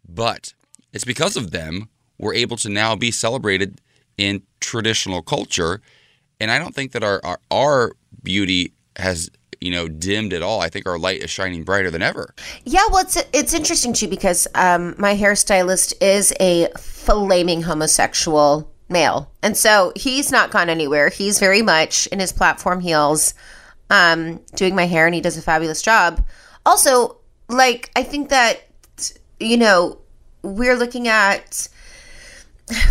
But 0.08 0.54
it's 0.92 1.04
because 1.04 1.36
of 1.36 1.50
them 1.50 1.88
we're 2.20 2.34
able 2.34 2.56
to 2.58 2.68
now 2.68 2.94
be 2.94 3.10
celebrated 3.10 3.80
in 4.18 4.42
traditional 4.60 5.22
culture. 5.22 5.80
And 6.38 6.50
I 6.50 6.58
don't 6.58 6.74
think 6.74 6.92
that 6.92 7.02
our, 7.02 7.20
our, 7.24 7.40
our 7.50 7.92
beauty 8.22 8.74
has, 8.96 9.30
you 9.60 9.70
know, 9.70 9.88
dimmed 9.88 10.32
at 10.32 10.42
all. 10.42 10.60
I 10.60 10.68
think 10.68 10.86
our 10.86 10.98
light 10.98 11.22
is 11.22 11.30
shining 11.30 11.64
brighter 11.64 11.90
than 11.90 12.02
ever. 12.02 12.34
Yeah, 12.64 12.84
well, 12.90 13.02
it's 13.02 13.22
it's 13.32 13.54
interesting 13.54 13.92
too 13.92 14.08
because 14.08 14.46
um, 14.54 14.94
my 14.98 15.16
hairstylist 15.16 15.94
is 16.00 16.32
a 16.40 16.68
flaming 16.76 17.62
homosexual 17.62 18.70
male, 18.88 19.30
and 19.42 19.56
so 19.56 19.92
he's 19.96 20.30
not 20.30 20.50
gone 20.50 20.68
anywhere. 20.68 21.08
He's 21.08 21.38
very 21.38 21.62
much 21.62 22.06
in 22.08 22.20
his 22.20 22.32
platform 22.32 22.80
heels, 22.80 23.34
um, 23.88 24.40
doing 24.54 24.74
my 24.74 24.86
hair, 24.86 25.06
and 25.06 25.14
he 25.14 25.20
does 25.20 25.38
a 25.38 25.42
fabulous 25.42 25.82
job. 25.82 26.24
Also, 26.66 27.18
like 27.48 27.90
I 27.96 28.02
think 28.02 28.28
that 28.30 28.62
you 29.38 29.56
know 29.56 29.99
we're 30.42 30.76
looking 30.76 31.08
at 31.08 31.68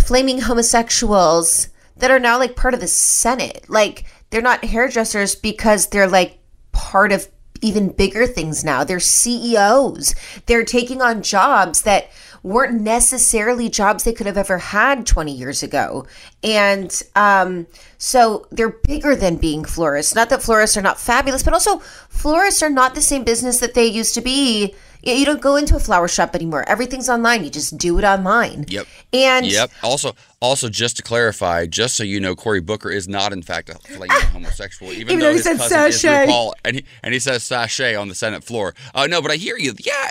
flaming 0.02 0.42
homosexuals 0.42 1.70
that 1.98 2.12
are 2.12 2.20
now 2.20 2.38
like 2.38 2.56
part 2.56 2.74
of 2.74 2.80
the 2.80 2.88
Senate. 2.88 3.66
Like 3.70 4.06
they're 4.30 4.42
not 4.42 4.64
hairdressers 4.64 5.36
because 5.36 5.88
they're 5.88 6.08
like 6.08 6.40
part 6.72 7.12
of 7.12 7.28
even 7.62 7.90
bigger 7.90 8.26
things 8.26 8.64
now. 8.64 8.84
They're 8.84 9.00
CEOs. 9.00 10.16
They're 10.46 10.64
taking 10.64 11.02
on 11.02 11.22
jobs 11.22 11.82
that 11.82 12.10
weren't 12.42 12.82
necessarily 12.82 13.70
jobs 13.70 14.04
they 14.04 14.14
could 14.14 14.26
have 14.26 14.38
ever 14.38 14.58
had 14.58 15.06
20 15.06 15.32
years 15.32 15.62
ago. 15.62 16.08
And 16.42 17.02
um, 17.16 17.68
so 17.98 18.48
they're 18.52 18.70
bigger 18.70 19.16
than 19.16 19.36
being 19.36 19.66
florists. 19.66 20.16
Not 20.16 20.30
that 20.30 20.42
florists 20.42 20.78
are 20.78 20.82
not 20.82 21.00
fabulous, 21.00 21.44
but 21.44 21.54
also 21.54 21.80
florists 21.80 22.64
are 22.64 22.70
not 22.70 22.96
the 22.96 23.02
same 23.02 23.24
business 23.24 23.60
that 23.60 23.74
they 23.74 23.86
used 23.86 24.14
to 24.16 24.22
be. 24.22 24.74
You 25.04 25.14
you 25.14 25.26
don't 25.26 25.42
go 25.42 25.56
into 25.56 25.76
a 25.76 25.80
flower 25.80 26.08
shop 26.08 26.36
anymore. 26.36 26.68
Everything's 26.68 27.10
online. 27.10 27.44
You 27.44 27.50
just 27.50 27.78
do 27.78 27.98
it 27.98 28.04
online. 28.04 28.66
Yep. 28.68 28.88
And 29.14 29.46
Yep. 29.46 29.72
Also, 29.84 30.16
also, 30.42 30.70
just 30.70 30.98
to 30.98 31.04
clarify, 31.04 31.66
just 31.66 31.96
so 31.96 32.04
you 32.04 32.20
know, 32.20 32.36
Cory 32.36 32.62
Booker 32.62 32.90
is 32.90 33.08
not, 33.08 33.34
in 33.34 33.42
fact, 33.42 33.70
a 33.70 33.76
flaming 33.76 34.10
homosexual, 34.32 34.92
even, 34.92 35.14
Even 35.14 35.20
though 35.20 35.34
his 35.34 35.44
cousin 35.44 35.70
sashay. 35.70 36.24
is 36.24 36.30
RuPaul, 36.30 36.52
and 36.64 36.76
he 36.78 36.86
and 37.04 37.14
he 37.14 37.20
says 37.20 37.44
sashay 37.44 37.96
on 37.96 38.08
the 38.08 38.16
Senate 38.16 38.44
floor. 38.44 38.74
Uh, 38.94 39.08
no, 39.08 39.22
but 39.22 39.32
I 39.32 39.36
hear 39.36 39.58
you. 39.58 39.74
Yeah, 39.80 40.10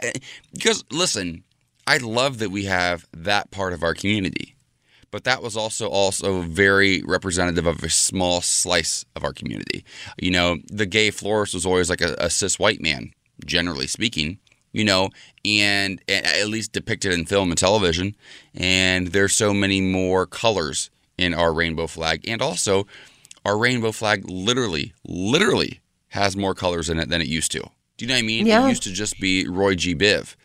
because 0.52 0.84
listen, 0.90 1.44
I 1.86 1.98
love 1.98 2.38
that 2.38 2.50
we 2.50 2.64
have 2.64 3.06
that 3.12 3.50
part 3.50 3.72
of 3.72 3.82
our 3.82 3.94
community, 3.94 4.54
but 5.10 5.24
that 5.24 5.42
was 5.42 5.56
also 5.56 5.88
also 5.88 6.40
very 6.42 7.02
representative 7.02 7.66
of 7.66 7.82
a 7.82 7.90
small 7.90 8.40
slice 8.40 9.04
of 9.16 9.24
our 9.24 9.32
community. 9.32 9.84
You 10.20 10.30
know, 10.30 10.58
the 10.66 10.86
gay 10.86 11.10
florist 11.10 11.54
was 11.54 11.64
always 11.66 11.88
like 11.88 12.00
a, 12.02 12.14
a 12.18 12.28
cis 12.30 12.58
white 12.58 12.82
man, 12.82 13.12
generally 13.44 13.86
speaking 13.86 14.38
you 14.72 14.84
know, 14.84 15.10
and, 15.44 16.00
and 16.08 16.26
at 16.26 16.48
least 16.48 16.72
depicted 16.72 17.12
in 17.12 17.26
film 17.26 17.50
and 17.50 17.58
television. 17.58 18.14
And 18.54 19.08
there's 19.08 19.34
so 19.34 19.54
many 19.54 19.80
more 19.80 20.26
colors 20.26 20.90
in 21.16 21.34
our 21.34 21.52
rainbow 21.52 21.86
flag, 21.86 22.26
and 22.28 22.40
also 22.40 22.86
our 23.44 23.58
rainbow 23.58 23.92
flag 23.92 24.28
literally, 24.28 24.92
literally 25.06 25.80
has 26.08 26.36
more 26.36 26.54
colors 26.54 26.88
in 26.88 26.98
it 26.98 27.08
than 27.08 27.20
it 27.20 27.26
used 27.26 27.52
to. 27.52 27.60
Do 27.96 28.04
you 28.04 28.08
know 28.08 28.14
what 28.14 28.20
I 28.20 28.26
mean? 28.26 28.46
Yeah. 28.46 28.64
It 28.64 28.68
used 28.68 28.84
to 28.84 28.92
just 28.92 29.18
be 29.20 29.48
Roy 29.48 29.74
G. 29.74 29.94
Biv. 29.94 30.36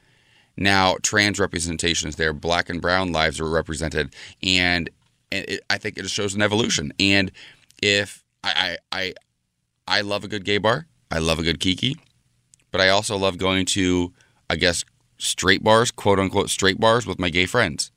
Now 0.58 0.98
trans 1.01 1.39
representation 1.39 2.10
is 2.10 2.15
there. 2.15 2.34
Black 2.34 2.70
and 2.70 2.82
brown 2.82 3.12
lives 3.12 3.39
are 3.39 3.50
represented, 3.50 4.13
and, 4.42 4.89
and 5.32 5.46
it, 5.48 5.62
I 5.70 5.77
think 5.77 5.98
it 5.98 6.03
just 6.03 6.15
shows 6.15 6.34
an 6.34 6.42
evolution. 6.42 6.94
And 7.00 7.32
if 7.82 8.24
I, 8.44 8.77
I 8.92 9.00
I 9.00 9.13
I 9.88 10.01
love 10.01 10.24
a 10.24 10.27
good 10.27 10.46
gay 10.46 10.58
bar, 10.58 10.88
I 11.12 11.20
love 11.20 11.39
a 11.39 11.44
good 11.44 11.60
kiki, 11.60 11.98
but 12.74 12.82
I 12.82 12.89
also 12.89 13.15
love 13.15 13.38
going 13.38 13.65
to, 13.68 14.12
I 14.50 14.58
guess, 14.58 14.84
straight 15.18 15.63
bars, 15.63 15.92
quote 15.92 16.20
unquote 16.20 16.50
straight 16.50 16.80
bars 16.80 17.06
with 17.06 17.20
my 17.20 17.30
gay 17.30 17.46
friends. 17.46 17.92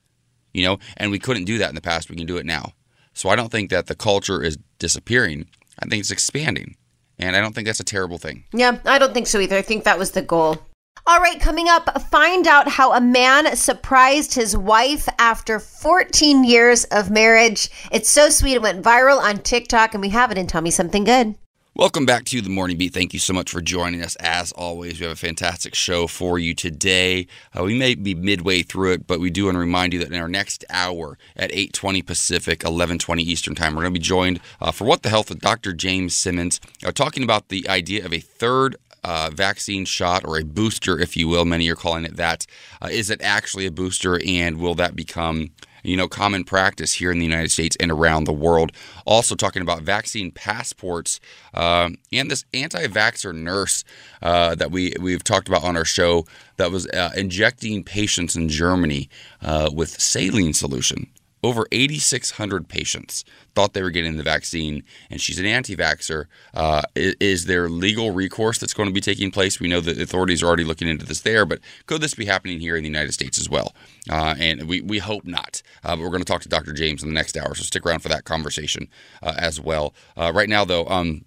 You 0.53 0.63
know, 0.63 0.77
and 0.95 1.11
we 1.11 1.19
couldn't 1.19 1.45
do 1.45 1.57
that 1.57 1.69
in 1.69 1.75
the 1.75 1.81
past. 1.81 2.09
We 2.09 2.15
can 2.15 2.27
do 2.27 2.37
it 2.37 2.45
now. 2.45 2.73
So 3.13 3.29
I 3.29 3.35
don't 3.35 3.51
think 3.51 3.71
that 3.71 3.87
the 3.87 3.95
culture 3.95 4.41
is 4.41 4.57
disappearing. 4.79 5.47
I 5.79 5.87
think 5.87 5.99
it's 5.99 6.11
expanding. 6.11 6.77
And 7.19 7.35
I 7.35 7.41
don't 7.41 7.53
think 7.53 7.65
that's 7.65 7.79
a 7.79 7.83
terrible 7.83 8.19
thing. 8.19 8.45
Yeah, 8.53 8.77
I 8.85 8.99
don't 8.99 9.13
think 9.13 9.25
so 9.25 9.39
either. 9.39 9.57
I 9.57 9.63
think 9.63 9.83
that 9.83 9.97
was 9.97 10.11
the 10.11 10.21
goal. 10.21 10.61
All 11.07 11.19
right, 11.19 11.39
coming 11.39 11.69
up, 11.69 12.01
find 12.03 12.47
out 12.47 12.67
how 12.67 12.93
a 12.93 13.01
man 13.01 13.55
surprised 13.55 14.35
his 14.35 14.55
wife 14.55 15.07
after 15.17 15.59
14 15.59 16.43
years 16.43 16.83
of 16.85 17.09
marriage. 17.09 17.69
It's 17.91 18.09
so 18.09 18.29
sweet. 18.29 18.55
It 18.55 18.61
went 18.61 18.83
viral 18.83 19.19
on 19.19 19.39
TikTok, 19.39 19.93
and 19.93 20.01
we 20.01 20.09
have 20.09 20.31
it 20.31 20.37
in 20.37 20.47
Tell 20.47 20.61
Me 20.61 20.69
Something 20.69 21.03
Good. 21.03 21.35
Welcome 21.77 22.07
back 22.07 22.25
to 22.25 22.41
the 22.41 22.49
Morning 22.49 22.75
Beat. 22.75 22.95
Thank 22.95 23.13
you 23.13 23.19
so 23.19 23.33
much 23.33 23.51
for 23.51 23.61
joining 23.61 24.01
us. 24.01 24.15
As 24.15 24.51
always, 24.53 24.99
we 24.99 25.03
have 25.03 25.13
a 25.13 25.15
fantastic 25.15 25.75
show 25.75 26.07
for 26.07 26.39
you 26.39 26.55
today. 26.55 27.27
Uh, 27.55 27.65
we 27.65 27.77
may 27.77 27.93
be 27.93 28.15
midway 28.15 28.63
through 28.63 28.93
it, 28.93 29.05
but 29.05 29.19
we 29.19 29.29
do 29.29 29.45
want 29.45 29.53
to 29.57 29.59
remind 29.59 29.93
you 29.93 29.99
that 29.99 30.11
in 30.11 30.19
our 30.19 30.27
next 30.27 30.65
hour 30.71 31.19
at 31.35 31.51
8:20 31.51 32.01
Pacific, 32.03 32.61
11:20 32.61 33.21
Eastern 33.21 33.53
Time, 33.53 33.75
we're 33.75 33.83
going 33.83 33.93
to 33.93 33.99
be 33.99 34.03
joined 34.03 34.39
uh, 34.59 34.71
for 34.71 34.85
What 34.85 35.03
the 35.03 35.09
Health 35.09 35.29
with 35.29 35.39
Dr. 35.39 35.71
James 35.71 36.17
Simmons, 36.17 36.59
uh, 36.83 36.91
talking 36.91 37.21
about 37.21 37.49
the 37.49 37.69
idea 37.69 38.03
of 38.03 38.11
a 38.11 38.21
third 38.21 38.77
uh, 39.03 39.29
vaccine 39.31 39.85
shot 39.85 40.25
or 40.25 40.39
a 40.39 40.43
booster, 40.43 40.99
if 40.99 41.15
you 41.15 41.27
will. 41.27 41.45
Many 41.45 41.69
are 41.69 41.75
calling 41.75 42.05
it 42.05 42.15
that. 42.15 42.47
Uh, 42.81 42.87
is 42.91 43.11
it 43.11 43.21
actually 43.21 43.67
a 43.67 43.71
booster, 43.71 44.19
and 44.25 44.57
will 44.57 44.73
that 44.73 44.95
become 44.95 45.51
you 45.87 45.95
know, 45.95 46.07
common 46.07 46.43
practice 46.43 46.93
here 46.93 47.11
in 47.11 47.19
the 47.19 47.25
United 47.25 47.49
States 47.49 47.77
and 47.79 47.91
around 47.91 48.25
the 48.25 48.33
world. 48.33 48.71
Also, 49.05 49.35
talking 49.35 49.61
about 49.61 49.81
vaccine 49.81 50.31
passports 50.31 51.19
um, 51.53 51.97
and 52.11 52.29
this 52.29 52.43
anti-vaxxer 52.53 53.33
nurse 53.33 53.83
uh, 54.21 54.53
that 54.55 54.69
we 54.69 54.93
we've 54.99 55.23
talked 55.23 55.47
about 55.47 55.63
on 55.63 55.77
our 55.77 55.85
show 55.85 56.25
that 56.57 56.71
was 56.71 56.87
uh, 56.87 57.11
injecting 57.15 57.83
patients 57.83 58.35
in 58.35 58.49
Germany 58.49 59.09
uh, 59.41 59.69
with 59.73 59.89
saline 60.01 60.53
solution. 60.53 61.07
Over 61.47 61.65
8,600 61.71 62.67
patients 62.67 63.23
thought 63.55 63.71
they 63.71 63.81
were 63.81 63.89
getting 63.89 64.17
the 64.17 64.23
vaccine, 64.23 64.83
and 65.09 65.21
she's 65.21 65.39
an 65.39 65.45
anti 65.45 65.77
vaxxer. 65.77 66.25
Uh, 66.53 66.81
is, 66.93 67.45
there 67.45 67.69
legal 67.69 68.11
recourse 68.11 68.57
that's 68.57 68.73
going 68.73 68.89
to 68.89 68.93
be 68.93 68.99
taking 68.99 69.31
place? 69.31 69.57
We 69.57 69.69
know 69.69 69.79
that 69.79 69.97
authorities 69.97 70.43
are 70.43 70.47
already 70.47 70.65
looking 70.65 70.89
into 70.89 71.05
this 71.05 71.21
there, 71.21 71.45
but 71.45 71.59
could 71.85 72.01
this 72.01 72.13
be 72.15 72.25
happening 72.25 72.59
here 72.59 72.75
in 72.75 72.83
the 72.83 72.89
United 72.89 73.13
States 73.13 73.39
as 73.39 73.49
well? 73.49 73.73
Uh, 74.09 74.35
and 74.37 74.67
we, 74.67 74.81
we 74.81 74.97
hope 74.97 75.23
not. 75.23 75.61
Uh, 75.85 75.95
but 75.95 76.01
we're 76.01 76.09
going 76.09 76.19
to 76.19 76.25
talk 76.25 76.41
to 76.41 76.49
Dr. 76.49 76.73
James 76.73 77.01
in 77.01 77.07
the 77.07 77.15
next 77.15 77.37
hour, 77.37 77.55
so 77.55 77.63
stick 77.63 77.85
around 77.85 77.99
for 77.99 78.09
that 78.09 78.25
conversation 78.25 78.89
uh, 79.23 79.35
as 79.37 79.57
well. 79.57 79.93
Uh, 80.17 80.33
right 80.35 80.49
now, 80.49 80.65
though, 80.65 80.85
um, 80.87 81.23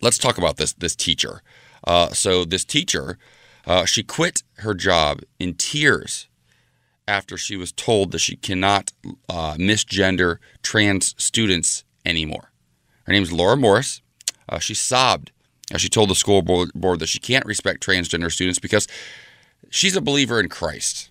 let's 0.00 0.16
talk 0.16 0.38
about 0.38 0.58
this 0.58 0.74
this 0.74 0.94
teacher. 0.94 1.42
Uh, 1.82 2.10
so 2.10 2.44
this 2.44 2.64
teacher, 2.64 3.18
she 3.84 4.04
quit 4.04 4.44
her 4.58 4.74
job 4.74 5.22
in 5.40 5.54
tears 5.54 6.28
after 7.06 7.36
she 7.36 7.56
was 7.56 7.72
told 7.72 8.12
that 8.12 8.18
she 8.18 8.36
cannot 8.36 8.92
uh, 9.28 9.54
misgender 9.54 10.38
trans 10.62 11.14
students 11.18 11.84
anymore. 12.04 12.50
Her 13.04 13.12
name 13.12 13.22
is 13.22 13.32
Laura 13.32 13.56
Morris. 13.56 14.00
Uh, 14.48 14.58
she 14.58 14.74
sobbed 14.74 15.30
as 15.72 15.80
she 15.80 15.88
told 15.88 16.10
the 16.10 16.14
school 16.14 16.42
board, 16.42 16.70
board 16.74 17.00
that 17.00 17.08
she 17.08 17.18
can't 17.18 17.46
respect 17.46 17.84
transgender 17.84 18.30
students 18.30 18.58
because 18.58 18.86
she's 19.70 19.96
a 19.96 20.00
believer 20.00 20.40
in 20.40 20.48
Christ. 20.48 21.10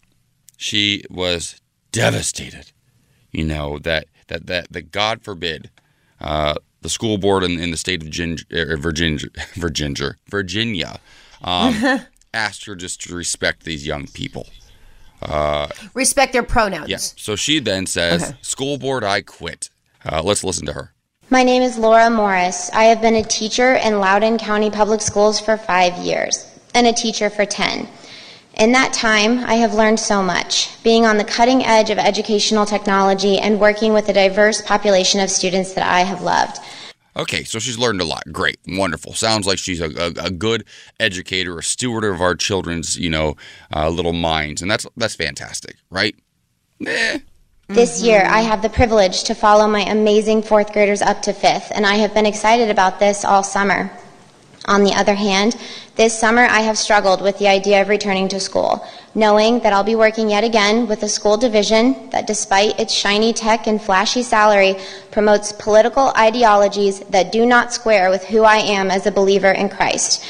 She 0.57 1.03
was 1.09 1.59
devastated, 1.91 2.71
you 3.31 3.43
know, 3.43 3.79
that 3.79 4.05
that 4.27 4.47
that, 4.47 4.71
that 4.71 4.91
God 4.91 5.21
forbid 5.21 5.69
uh, 6.21 6.55
the 6.81 6.89
school 6.89 7.17
board 7.17 7.43
in, 7.43 7.59
in 7.59 7.71
the 7.71 7.77
state 7.77 8.01
of 8.01 8.09
Gin, 8.09 8.37
er, 8.53 8.77
Virginia, 8.77 9.27
Virginia, 9.53 10.15
Virginia 10.29 10.99
um, 11.43 12.01
asked 12.33 12.65
her 12.65 12.75
just 12.75 13.01
to 13.01 13.15
respect 13.15 13.63
these 13.63 13.85
young 13.85 14.07
people. 14.07 14.47
Respect 15.93 16.33
their 16.33 16.43
pronouns. 16.43 16.89
Yeah. 16.89 16.97
So 16.97 17.35
she 17.35 17.59
then 17.59 17.85
says, 17.85 18.33
"School 18.41 18.77
board, 18.77 19.03
I 19.03 19.21
quit." 19.21 19.69
Uh, 20.05 20.21
let's 20.23 20.43
listen 20.43 20.65
to 20.65 20.73
her. 20.73 20.93
My 21.29 21.43
name 21.43 21.63
is 21.63 21.77
Laura 21.77 22.09
Morris. 22.09 22.69
I 22.73 22.85
have 22.85 23.01
been 23.01 23.15
a 23.15 23.23
teacher 23.23 23.75
in 23.75 23.99
Loudoun 23.99 24.37
County 24.37 24.69
Public 24.69 25.01
Schools 25.01 25.39
for 25.39 25.57
five 25.57 25.97
years 25.97 26.45
and 26.75 26.85
a 26.85 26.93
teacher 26.93 27.29
for 27.29 27.45
10. 27.45 27.87
In 28.55 28.71
that 28.73 28.93
time, 28.93 29.39
I 29.39 29.55
have 29.55 29.73
learned 29.73 29.99
so 29.99 30.21
much, 30.21 30.69
being 30.83 31.05
on 31.05 31.17
the 31.17 31.23
cutting 31.23 31.65
edge 31.65 31.89
of 31.89 31.97
educational 31.97 32.67
technology 32.67 33.39
and 33.39 33.59
working 33.59 33.93
with 33.93 34.09
a 34.09 34.13
diverse 34.13 34.61
population 34.61 35.19
of 35.21 35.31
students 35.31 35.73
that 35.73 35.87
I 35.87 36.01
have 36.01 36.21
loved. 36.21 36.59
Okay, 37.15 37.43
so 37.43 37.59
she's 37.59 37.77
learned 37.77 38.01
a 38.01 38.05
lot. 38.05 38.23
Great, 38.31 38.59
wonderful. 38.67 39.13
Sounds 39.13 39.45
like 39.45 39.59
she's 39.59 39.79
a, 39.79 39.89
a, 39.91 40.25
a 40.25 40.31
good 40.31 40.65
educator, 40.99 41.59
a 41.59 41.63
steward 41.63 42.03
of 42.03 42.21
our 42.21 42.35
children's, 42.35 42.97
you 42.97 43.09
know, 43.09 43.35
uh, 43.75 43.89
little 43.89 44.13
minds, 44.13 44.61
and 44.61 44.69
that's 44.69 44.87
that's 44.97 45.15
fantastic, 45.15 45.77
right? 45.89 46.15
Eh. 46.85 47.19
This 47.69 48.03
year, 48.03 48.25
I 48.27 48.41
have 48.41 48.61
the 48.61 48.69
privilege 48.69 49.23
to 49.23 49.35
follow 49.35 49.67
my 49.67 49.81
amazing 49.81 50.43
fourth 50.43 50.73
graders 50.73 51.01
up 51.01 51.21
to 51.23 51.33
fifth, 51.33 51.71
and 51.73 51.85
I 51.85 51.95
have 51.95 52.13
been 52.13 52.25
excited 52.25 52.69
about 52.69 52.99
this 52.99 53.23
all 53.23 53.41
summer. 53.41 53.89
On 54.65 54.83
the 54.83 54.93
other 54.93 55.13
hand, 55.15 55.57
this 55.95 56.17
summer 56.17 56.43
I 56.43 56.61
have 56.61 56.77
struggled 56.77 57.21
with 57.21 57.37
the 57.37 57.47
idea 57.49 57.81
of 57.81 57.89
returning 57.89 58.29
to 58.29 58.39
school, 58.39 58.85
knowing 59.13 59.59
that 59.59 59.73
I'll 59.73 59.83
be 59.83 59.95
working 59.95 60.29
yet 60.29 60.43
again 60.45 60.87
with 60.87 61.03
a 61.03 61.09
school 61.09 61.35
division 61.37 62.09
that, 62.11 62.27
despite 62.27 62.79
its 62.79 62.93
shiny 62.93 63.33
tech 63.33 63.67
and 63.67 63.81
flashy 63.81 64.23
salary, 64.23 64.75
promotes 65.11 65.51
political 65.51 66.13
ideologies 66.17 67.01
that 67.09 67.31
do 67.31 67.45
not 67.45 67.73
square 67.73 68.09
with 68.09 68.23
who 68.23 68.43
I 68.43 68.57
am 68.57 68.89
as 68.89 69.05
a 69.05 69.11
believer 69.11 69.51
in 69.51 69.67
Christ. 69.69 70.23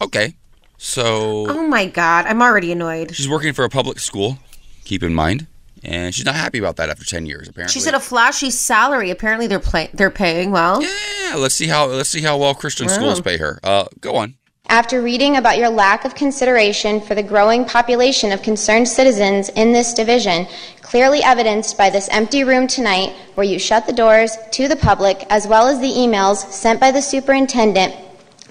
Okay, 0.00 0.34
so 0.76 1.46
Oh 1.48 1.66
my 1.66 1.86
God, 1.86 2.26
I'm 2.26 2.42
already 2.42 2.72
annoyed. 2.72 3.14
she's 3.16 3.28
working 3.28 3.54
for 3.54 3.64
a 3.64 3.70
public 3.70 3.98
school. 3.98 4.38
Keep 4.84 5.02
in 5.02 5.14
mind, 5.14 5.46
and 5.84 6.14
she's 6.14 6.24
not 6.24 6.34
happy 6.34 6.58
about 6.58 6.76
that 6.76 6.88
after 6.88 7.04
ten 7.04 7.26
years. 7.26 7.48
Apparently, 7.48 7.72
She 7.72 7.80
said 7.80 7.94
a 7.94 8.00
flashy 8.00 8.50
salary. 8.50 9.10
Apparently, 9.10 9.46
they're 9.46 9.58
play- 9.60 9.90
they're 9.94 10.10
paying 10.10 10.50
well. 10.50 10.82
Yeah, 10.82 11.34
let's 11.36 11.54
see 11.54 11.66
how 11.66 11.86
let's 11.86 12.08
see 12.10 12.22
how 12.22 12.36
well 12.38 12.54
Christian 12.54 12.88
schools 12.88 13.20
pay 13.20 13.36
her. 13.38 13.58
Uh, 13.62 13.84
go 14.00 14.16
on. 14.16 14.34
After 14.68 15.02
reading 15.02 15.36
about 15.36 15.58
your 15.58 15.68
lack 15.68 16.04
of 16.04 16.14
consideration 16.14 17.00
for 17.00 17.14
the 17.14 17.22
growing 17.22 17.64
population 17.64 18.32
of 18.32 18.42
concerned 18.42 18.88
citizens 18.88 19.48
in 19.50 19.72
this 19.72 19.92
division, 19.92 20.46
clearly 20.82 21.22
evidenced 21.22 21.76
by 21.76 21.90
this 21.90 22.08
empty 22.10 22.44
room 22.44 22.66
tonight 22.68 23.12
where 23.34 23.44
you 23.44 23.58
shut 23.58 23.86
the 23.86 23.92
doors 23.92 24.36
to 24.52 24.68
the 24.68 24.76
public 24.76 25.26
as 25.30 25.46
well 25.46 25.66
as 25.66 25.80
the 25.80 25.88
emails 25.88 26.36
sent 26.52 26.80
by 26.80 26.90
the 26.90 27.02
superintendent 27.02 27.94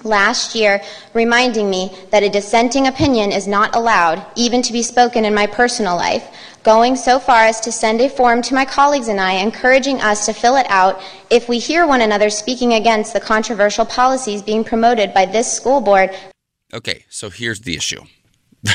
last 0.04 0.54
year 0.54 0.80
reminding 1.14 1.70
me 1.70 1.96
that 2.10 2.22
a 2.22 2.28
dissenting 2.28 2.86
opinion 2.86 3.32
is 3.32 3.46
not 3.48 3.74
allowed, 3.74 4.24
even 4.36 4.60
to 4.62 4.72
be 4.72 4.82
spoken 4.82 5.24
in 5.24 5.34
my 5.34 5.46
personal 5.46 5.96
life, 5.96 6.26
going 6.62 6.96
so 6.96 7.18
far 7.18 7.44
as 7.44 7.60
to 7.60 7.72
send 7.72 8.00
a 8.00 8.08
form 8.08 8.42
to 8.42 8.54
my 8.54 8.64
colleagues 8.64 9.08
and 9.08 9.20
I 9.20 9.32
encouraging 9.32 10.00
us 10.00 10.26
to 10.26 10.32
fill 10.32 10.56
it 10.56 10.66
out 10.68 11.02
if 11.30 11.48
we 11.48 11.58
hear 11.58 11.86
one 11.86 12.00
another 12.00 12.30
speaking 12.30 12.74
against 12.74 13.12
the 13.12 13.20
controversial 13.20 13.84
policies 13.84 14.42
being 14.42 14.64
promoted 14.64 15.12
by 15.12 15.26
this 15.26 15.52
school 15.52 15.80
board. 15.80 16.10
Okay, 16.72 17.04
so 17.08 17.30
here's 17.30 17.60
the 17.60 17.76
issue. 17.76 18.02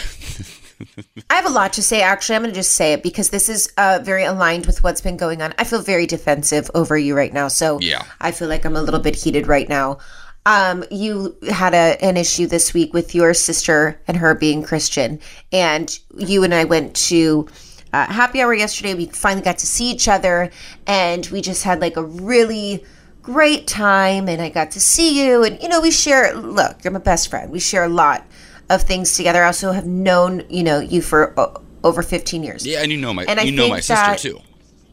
I 1.30 1.36
have 1.36 1.46
a 1.46 1.50
lot 1.50 1.74
to 1.74 1.84
say. 1.84 2.02
Actually, 2.02 2.36
I'm 2.36 2.42
going 2.44 2.54
to 2.54 2.60
just 2.60 2.74
say 2.74 2.94
it 2.94 3.02
because 3.02 3.30
this 3.30 3.50
is 3.50 3.72
uh, 3.78 4.00
very 4.04 4.24
aligned 4.24 4.66
with 4.66 4.84
what's 4.84 5.02
been 5.02 5.18
going 5.18 5.42
on. 5.42 5.54
I 5.58 5.64
feel 5.64 5.82
very 5.82 6.06
defensive 6.06 6.70
over 6.76 6.98
you 6.98 7.16
right 7.16 7.34
now, 7.34 7.48
so 7.48 7.80
Yeah. 7.82 8.04
I 8.22 8.32
feel 8.32 8.48
like 8.48 8.66
I'm 8.66 8.76
a 8.76 8.82
little 8.82 9.00
bit 9.00 9.16
heated 9.16 9.48
right 9.48 9.68
now. 9.68 9.98
Um, 10.46 10.86
you 10.92 11.36
had 11.50 11.74
a, 11.74 11.98
an 12.02 12.16
issue 12.16 12.48
this 12.48 12.74
week 12.74 12.94
with 12.94 13.14
your 13.14 13.34
sister 13.34 14.00
and 14.08 14.16
her 14.16 14.34
being 14.34 14.64
Christian, 14.64 15.20
and 15.52 15.98
you 16.18 16.44
and 16.44 16.54
I 16.54 16.64
went 16.64 16.96
to 17.08 17.48
uh, 17.94 18.06
happy 18.06 18.42
hour 18.42 18.54
yesterday. 18.54 18.94
We 18.94 19.08
finally 19.08 19.44
got 19.44 19.58
to 19.60 19.68
see 19.68 19.90
each 19.92 20.08
other, 20.08 20.52
and 20.86 21.26
we 21.28 21.42
just 21.42 21.64
had 21.64 21.82
like 21.82 21.98
a 21.98 22.04
really 22.04 22.84
great 23.22 23.68
time. 23.68 24.28
And 24.28 24.42
I 24.42 24.50
got 24.50 24.72
to 24.72 24.80
see 24.80 25.26
you, 25.26 25.44
and 25.44 25.62
you 25.62 25.70
know, 25.70 25.82
we 25.82 25.92
share. 25.92 26.36
Look, 26.36 26.84
you're 26.84 26.94
my 26.94 27.00
best 27.00 27.30
friend. 27.30 27.52
We 27.52 27.60
share 27.60 27.84
a 27.84 27.90
lot 27.90 28.26
of 28.70 28.84
things 28.84 29.16
together. 29.16 29.44
I 29.44 29.48
also 29.48 29.72
have 29.72 29.86
known 29.86 30.44
you 30.50 30.64
know 30.64 30.80
you 30.80 31.02
for 31.02 31.34
o- 31.40 31.62
over 31.84 32.02
15 32.02 32.44
years. 32.44 32.66
Yeah, 32.66 32.82
and 32.82 32.92
you 32.92 32.98
know 32.98 33.14
my 33.14 33.26
And 33.26 33.40
I 33.40 33.50
know 33.50 33.70
my 33.70 33.80
sister 33.80 34.16
too. 34.16 34.42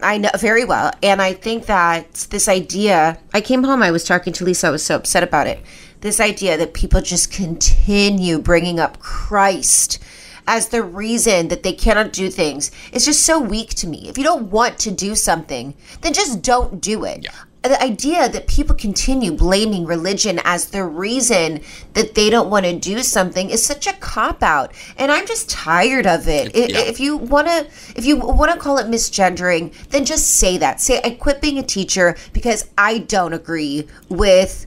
I 0.00 0.18
know 0.18 0.30
very 0.38 0.64
well. 0.64 0.92
And 1.02 1.22
I 1.22 1.32
think 1.32 1.66
that 1.66 2.26
this 2.30 2.48
idea, 2.48 3.18
I 3.32 3.40
came 3.40 3.62
home, 3.62 3.82
I 3.82 3.90
was 3.90 4.04
talking 4.04 4.32
to 4.34 4.44
Lisa, 4.44 4.66
I 4.66 4.70
was 4.70 4.84
so 4.84 4.96
upset 4.96 5.22
about 5.22 5.46
it. 5.46 5.60
This 6.00 6.20
idea 6.20 6.58
that 6.58 6.74
people 6.74 7.00
just 7.00 7.32
continue 7.32 8.38
bringing 8.38 8.78
up 8.78 8.98
Christ 8.98 9.98
as 10.46 10.68
the 10.68 10.82
reason 10.82 11.48
that 11.48 11.62
they 11.62 11.72
cannot 11.72 12.12
do 12.12 12.30
things 12.30 12.70
is 12.92 13.04
just 13.04 13.22
so 13.22 13.38
weak 13.40 13.70
to 13.70 13.86
me. 13.86 14.08
If 14.08 14.18
you 14.18 14.24
don't 14.24 14.50
want 14.50 14.78
to 14.80 14.90
do 14.90 15.14
something, 15.14 15.74
then 16.02 16.12
just 16.12 16.42
don't 16.42 16.80
do 16.80 17.04
it. 17.04 17.24
Yeah. 17.24 17.30
The 17.62 17.82
idea 17.82 18.28
that 18.28 18.46
people 18.46 18.74
continue 18.76 19.32
blaming 19.32 19.86
religion 19.86 20.38
as 20.44 20.66
the 20.66 20.84
reason 20.84 21.62
that 21.94 22.14
they 22.14 22.28
don't 22.28 22.50
want 22.50 22.66
to 22.66 22.78
do 22.78 23.02
something 23.02 23.48
is 23.48 23.64
such 23.64 23.86
a 23.86 23.94
cop 23.94 24.42
out, 24.42 24.74
and 24.98 25.10
I'm 25.10 25.26
just 25.26 25.48
tired 25.48 26.06
of 26.06 26.28
it. 26.28 26.54
I- 26.54 26.58
Yeah. 26.58 26.80
If 26.80 27.00
you 27.00 27.16
want 27.16 27.46
to, 27.46 27.66
if 27.96 28.04
you 28.04 28.16
want 28.18 28.52
to 28.52 28.58
call 28.58 28.76
it 28.76 28.86
misgendering, 28.90 29.72
then 29.88 30.04
just 30.04 30.26
say 30.36 30.58
that. 30.58 30.78
Say 30.82 31.00
I 31.02 31.10
quit 31.10 31.40
being 31.40 31.56
a 31.58 31.62
teacher 31.62 32.16
because 32.34 32.66
I 32.76 32.98
don't 32.98 33.32
agree 33.32 33.86
with 34.10 34.66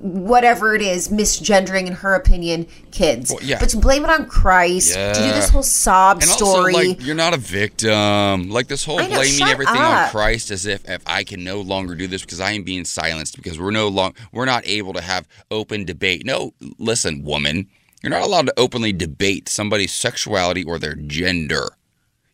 whatever 0.00 0.74
it 0.74 0.82
is 0.82 1.08
misgendering 1.08 1.86
in 1.86 1.92
her 1.92 2.14
opinion 2.14 2.66
kids. 2.90 3.30
Well, 3.30 3.42
yeah. 3.42 3.58
But 3.60 3.68
to 3.70 3.76
blame 3.76 4.04
it 4.04 4.10
on 4.10 4.26
Christ, 4.26 4.94
to 4.94 5.12
do 5.14 5.32
this 5.32 5.48
whole 5.48 5.62
sob 5.62 6.18
And 6.18 6.24
story. 6.24 6.74
also, 6.74 6.88
like, 6.88 7.04
you're 7.04 7.14
not 7.14 7.34
a 7.34 7.38
victim. 7.38 8.50
Like 8.50 8.68
this 8.68 8.84
whole 8.84 8.98
know, 8.98 9.08
blaming 9.08 9.42
everything 9.42 9.76
on. 9.76 10.08
Christ 10.10 10.50
as 10.50 10.66
if 10.66 10.88
if 10.88 11.02
I 11.06 11.24
can 11.24 11.44
no 11.44 11.60
longer 11.60 11.94
do 11.94 12.06
this 12.06 12.22
because 12.22 12.40
I 12.40 12.52
am 12.52 12.62
being 12.62 12.84
silenced 12.84 13.36
because 13.36 13.58
we're 13.58 13.70
no 13.70 13.88
long 13.88 14.14
we're 14.32 14.44
not 14.44 14.66
able 14.66 14.92
to 14.94 15.00
have 15.00 15.28
open 15.50 15.84
debate. 15.84 16.24
No, 16.24 16.54
listen, 16.78 17.22
woman, 17.22 17.68
you're 18.02 18.10
not 18.10 18.22
allowed 18.22 18.46
to 18.46 18.54
openly 18.56 18.92
debate 18.92 19.48
somebody's 19.48 19.92
sexuality 19.92 20.64
or 20.64 20.78
their 20.78 20.94
gender. 20.94 21.70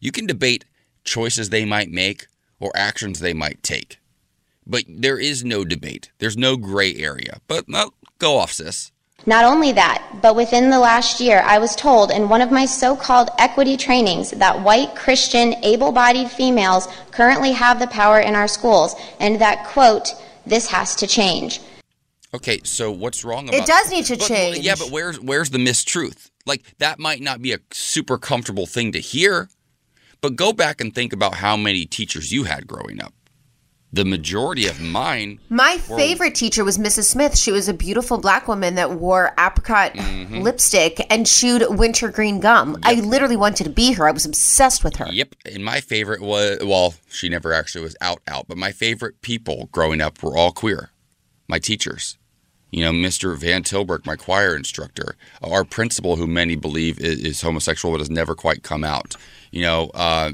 You 0.01 0.13
can 0.13 0.27
debate 0.27 0.65
choices 1.05 1.51
they 1.51 1.65
might 1.65 1.91
make 1.91 2.27
or 2.61 2.71
actions 2.75 3.21
they 3.21 3.35
might 3.35 3.63
take. 3.63 3.99
But 4.69 4.85
there 4.87 5.19
is 5.19 5.45
no 5.45 5.65
debate. 5.65 6.11
There's 6.19 6.37
no 6.37 6.57
gray 6.57 6.95
area. 6.95 7.41
But 7.49 7.69
no, 7.69 7.93
go 8.19 8.37
off, 8.37 8.53
sis. 8.53 8.93
Not 9.27 9.45
only 9.45 9.73
that, 9.73 10.21
but 10.23 10.37
within 10.37 10.71
the 10.71 10.79
last 10.79 11.21
year, 11.21 11.43
I 11.45 11.59
was 11.59 11.75
told 11.75 12.11
in 12.11 12.29
one 12.29 12.41
of 12.41 12.53
my 12.53 12.67
so 12.67 12.95
called 12.95 13.31
equity 13.39 13.77
trainings 13.77 14.31
that 14.31 14.63
white 14.63 14.95
Christian 14.95 15.55
able 15.65 15.91
bodied 15.91 16.31
females 16.31 16.87
currently 17.11 17.53
have 17.53 17.81
the 17.81 17.89
power 17.89 18.21
in 18.21 18.35
our 18.35 18.47
schools, 18.47 18.95
and 19.19 19.41
that, 19.41 19.67
quote, 19.67 20.15
this 20.47 20.69
has 20.69 20.95
to 20.97 21.07
change. 21.07 21.61
Okay, 22.33 22.61
so 22.63 22.93
what's 22.93 23.25
wrong 23.25 23.49
about 23.49 23.61
it 23.61 23.67
does 23.67 23.91
need 23.91 24.05
to 24.07 24.17
But- 24.17 24.29
change. 24.29 24.59
Yeah, 24.59 24.77
but 24.79 24.91
where's 24.91 25.19
where's 25.19 25.51
the 25.51 25.59
mistruth? 25.59 26.31
Like 26.47 26.63
that 26.79 26.99
might 26.99 27.21
not 27.21 27.43
be 27.43 27.53
a 27.53 27.59
super 27.73 28.19
comfortable 28.19 28.67
thing 28.67 28.93
to 28.93 29.01
hear, 29.01 29.49
but 30.21 30.37
go 30.37 30.53
back 30.53 30.81
and 30.81 30.95
think 30.95 31.13
about 31.13 31.37
how 31.37 31.57
many 31.57 31.87
teachers 31.87 32.31
you 32.33 32.45
had 32.45 32.67
growing 32.67 33.03
up. 33.03 33.15
The 33.91 34.05
majority 34.05 34.67
of 34.67 34.81
mine. 34.83 35.41
My 35.49 35.79
favorite 35.79 36.35
teacher 36.35 36.63
was 36.63 36.77
Mrs. 36.77 37.05
Smith. 37.05 37.39
She 37.39 37.51
was 37.51 37.69
a 37.69 37.73
beautiful 37.75 38.19
black 38.19 38.47
woman 38.47 38.75
that 38.75 38.91
wore 38.93 39.33
apricot 39.39 39.95
Mm-hmm. 39.95 40.43
lipstick 40.43 41.07
and 41.11 41.27
chewed 41.27 41.65
wintergreen 41.71 42.39
gum. 42.39 42.77
I 42.83 42.95
literally 42.95 43.37
wanted 43.37 43.65
to 43.65 43.71
be 43.71 43.93
her. 43.93 44.07
I 44.07 44.13
was 44.13 44.27
obsessed 44.27 44.85
with 44.85 44.97
her. 44.97 45.09
Yep, 45.11 45.35
and 45.47 45.65
my 45.65 45.81
favorite 45.81 46.21
was 46.21 46.59
well, 46.63 46.95
she 47.09 47.31
never 47.31 47.55
actually 47.55 47.83
was 47.83 47.97
out 48.03 48.21
out, 48.29 48.47
but 48.47 48.59
my 48.59 48.73
favorite 48.73 49.23
people 49.23 49.71
growing 49.73 50.03
up 50.03 50.23
were 50.23 50.37
all 50.37 50.53
queer. 50.53 50.91
My 51.49 51.59
teachers. 51.59 52.19
You 52.71 52.85
know, 52.85 52.93
Mr. 52.93 53.35
Van 53.39 53.63
Tilburg, 53.63 54.05
my 54.05 54.17
choir 54.17 54.55
instructor, 54.55 55.17
our 55.43 55.65
principal, 55.65 56.17
who 56.17 56.27
many 56.27 56.55
believe 56.55 57.01
is, 57.01 57.19
is 57.21 57.41
homosexual 57.41 57.95
but 57.95 58.01
has 58.01 58.11
never 58.11 58.35
quite 58.35 58.63
come 58.63 58.85
out. 58.85 59.17
You 59.51 59.63
know, 59.63 59.91
uh, 59.95 60.33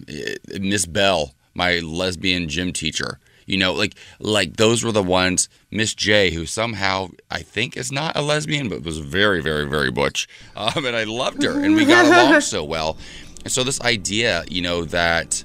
Miss 0.60 0.84
Bell, 0.86 1.34
my 1.54 1.78
lesbian 1.78 2.48
gym 2.48 2.72
teacher. 2.72 3.20
You 3.46 3.59
know, 3.59 3.72
like 3.72 3.94
like 4.18 4.57
those 4.57 4.85
were 4.85 4.92
the 4.92 5.02
ones. 5.02 5.48
Miss 5.70 5.94
J, 5.94 6.30
who 6.30 6.46
somehow 6.46 7.11
I 7.30 7.42
think 7.42 7.76
is 7.76 7.90
not 7.90 8.16
a 8.16 8.22
lesbian, 8.22 8.68
but 8.68 8.83
was 8.83 8.98
very, 8.98 9.42
very, 9.42 9.68
very 9.68 9.90
butch. 9.90 10.28
Um, 10.57 10.85
and 10.87 10.96
I 10.96 11.04
loved 11.04 11.42
her, 11.42 11.62
and 11.62 11.74
we 11.74 11.85
got 11.85 12.07
along 12.07 12.40
so 12.40 12.64
well. 12.64 12.96
And 13.42 13.52
so 13.52 13.64
this 13.64 13.80
idea, 13.80 14.44
you 14.48 14.62
know, 14.62 14.85
that 14.85 15.44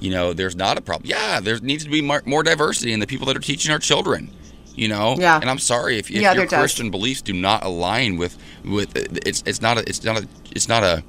you 0.00 0.10
know, 0.10 0.32
there's 0.32 0.56
not 0.56 0.78
a 0.78 0.80
problem. 0.80 1.08
Yeah, 1.08 1.40
there 1.40 1.58
needs 1.60 1.84
to 1.84 1.90
be 1.90 2.02
more, 2.02 2.22
more 2.24 2.42
diversity 2.42 2.92
in 2.92 3.00
the 3.00 3.06
people 3.06 3.26
that 3.26 3.36
are 3.36 3.40
teaching 3.40 3.72
our 3.72 3.78
children. 3.78 4.30
You 4.74 4.86
know, 4.86 5.16
Yeah. 5.18 5.40
And 5.40 5.50
I'm 5.50 5.58
sorry 5.58 5.98
if, 5.98 6.08
if 6.08 6.16
Yeah, 6.16 6.32
your 6.32 6.42
there 6.42 6.46
does. 6.46 6.58
Christian 6.60 6.90
beliefs 6.90 7.20
do 7.20 7.32
not 7.32 7.64
align 7.64 8.16
with 8.16 8.38
with 8.64 8.92
it's 9.26 9.42
it's 9.44 9.60
not 9.60 9.76
a 9.76 9.80
it's 9.88 10.04
not 10.04 10.18
a 10.18 10.28
it's 10.52 10.68
not 10.68 10.84
a 10.84 11.02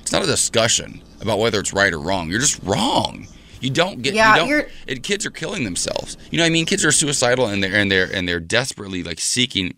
it's 0.00 0.12
not 0.12 0.22
a 0.22 0.26
discussion 0.26 1.02
about 1.20 1.38
whether 1.38 1.60
it's 1.60 1.74
right 1.74 1.92
or 1.92 1.98
wrong. 1.98 2.30
You're 2.30 2.40
just 2.40 2.62
wrong. 2.62 3.26
You 3.60 3.70
don't 3.70 4.02
get. 4.02 4.14
Yeah, 4.14 4.44
you 4.44 4.62
don't, 4.62 4.68
and 4.88 5.02
kids 5.02 5.24
are 5.26 5.30
killing 5.30 5.64
themselves. 5.64 6.16
You 6.30 6.38
know, 6.38 6.44
what 6.44 6.48
I 6.48 6.50
mean, 6.50 6.66
kids 6.66 6.84
are 6.84 6.92
suicidal 6.92 7.46
and 7.46 7.62
they're 7.62 7.74
and 7.74 7.90
they're 7.90 8.10
and 8.12 8.28
they're 8.28 8.40
desperately 8.40 9.02
like 9.02 9.20
seeking. 9.20 9.76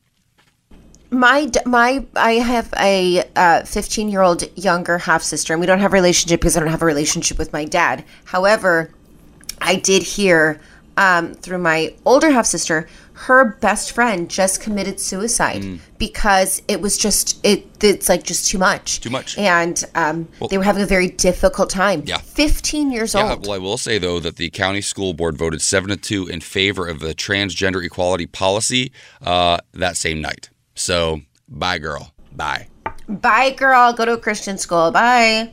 My 1.11 1.51
my 1.67 2.07
I 2.17 2.33
have 2.35 2.73
a 2.79 3.25
uh, 3.37 3.65
15 3.65 4.09
year 4.09 4.23
old 4.23 4.45
younger 4.57 4.99
half 4.99 5.23
sister, 5.23 5.53
and 5.53 5.61
we 5.61 5.67
don't 5.67 5.81
have 5.81 5.93
a 5.93 5.97
relationship 5.97 6.41
because 6.41 6.57
I 6.57 6.61
don't 6.61 6.71
have 6.71 6.83
a 6.83 6.87
relationship 6.87 7.39
with 7.39 7.53
my 7.53 7.65
dad. 7.65 8.05
However, 8.25 8.91
I 9.61 9.77
did 9.77 10.03
hear 10.03 10.61
um, 10.97 11.35
through 11.35 11.59
my 11.59 11.95
older 12.05 12.31
half 12.31 12.47
sister, 12.47 12.89
her 13.29 13.45
best 13.61 13.93
friend 13.93 14.29
just 14.29 14.61
committed 14.61 14.99
suicide 14.99 15.63
Mm. 15.63 15.79
because 15.99 16.61
it 16.69 16.81
was 16.81 16.99
just 16.99 17.39
it. 17.45 17.67
It's 17.83 18.09
like 18.09 18.25
just 18.25 18.49
too 18.51 18.59
much. 18.59 19.01
Too 19.01 19.11
much. 19.11 19.39
and 19.39 19.85
um, 19.95 20.29
they 20.51 20.59
were 20.59 20.65
having 20.65 20.83
a 20.83 20.87
very 20.87 21.09
difficult 21.09 21.71
time. 21.71 22.03
Yeah. 22.07 22.19
fifteen 22.19 22.91
years 22.93 23.15
Yeah, 23.15 23.31
old. 23.33 23.47
well, 23.47 23.53
I 23.55 23.59
will 23.59 23.79
say 23.79 23.99
though 23.99 24.19
that 24.21 24.37
the 24.37 24.51
county 24.51 24.81
school 24.81 25.15
board 25.15 25.37
voted 25.39 25.63
seven 25.63 25.91
to 25.91 25.97
two 25.97 26.27
in 26.27 26.41
favor 26.41 26.89
of 26.89 26.99
the 27.01 27.15
transgender 27.15 27.85
equality 27.85 28.27
policy 28.27 28.93
uh, 29.25 29.59
that 29.73 29.97
same 29.97 30.21
night. 30.21 30.51
So, 30.75 31.21
bye, 31.49 31.79
girl. 31.79 32.13
Bye. 32.33 32.69
Bye, 33.09 33.51
girl. 33.51 33.93
Go 33.93 34.05
to 34.05 34.13
a 34.15 34.19
Christian 34.19 34.59
school. 34.59 34.91
Bye. 34.91 35.53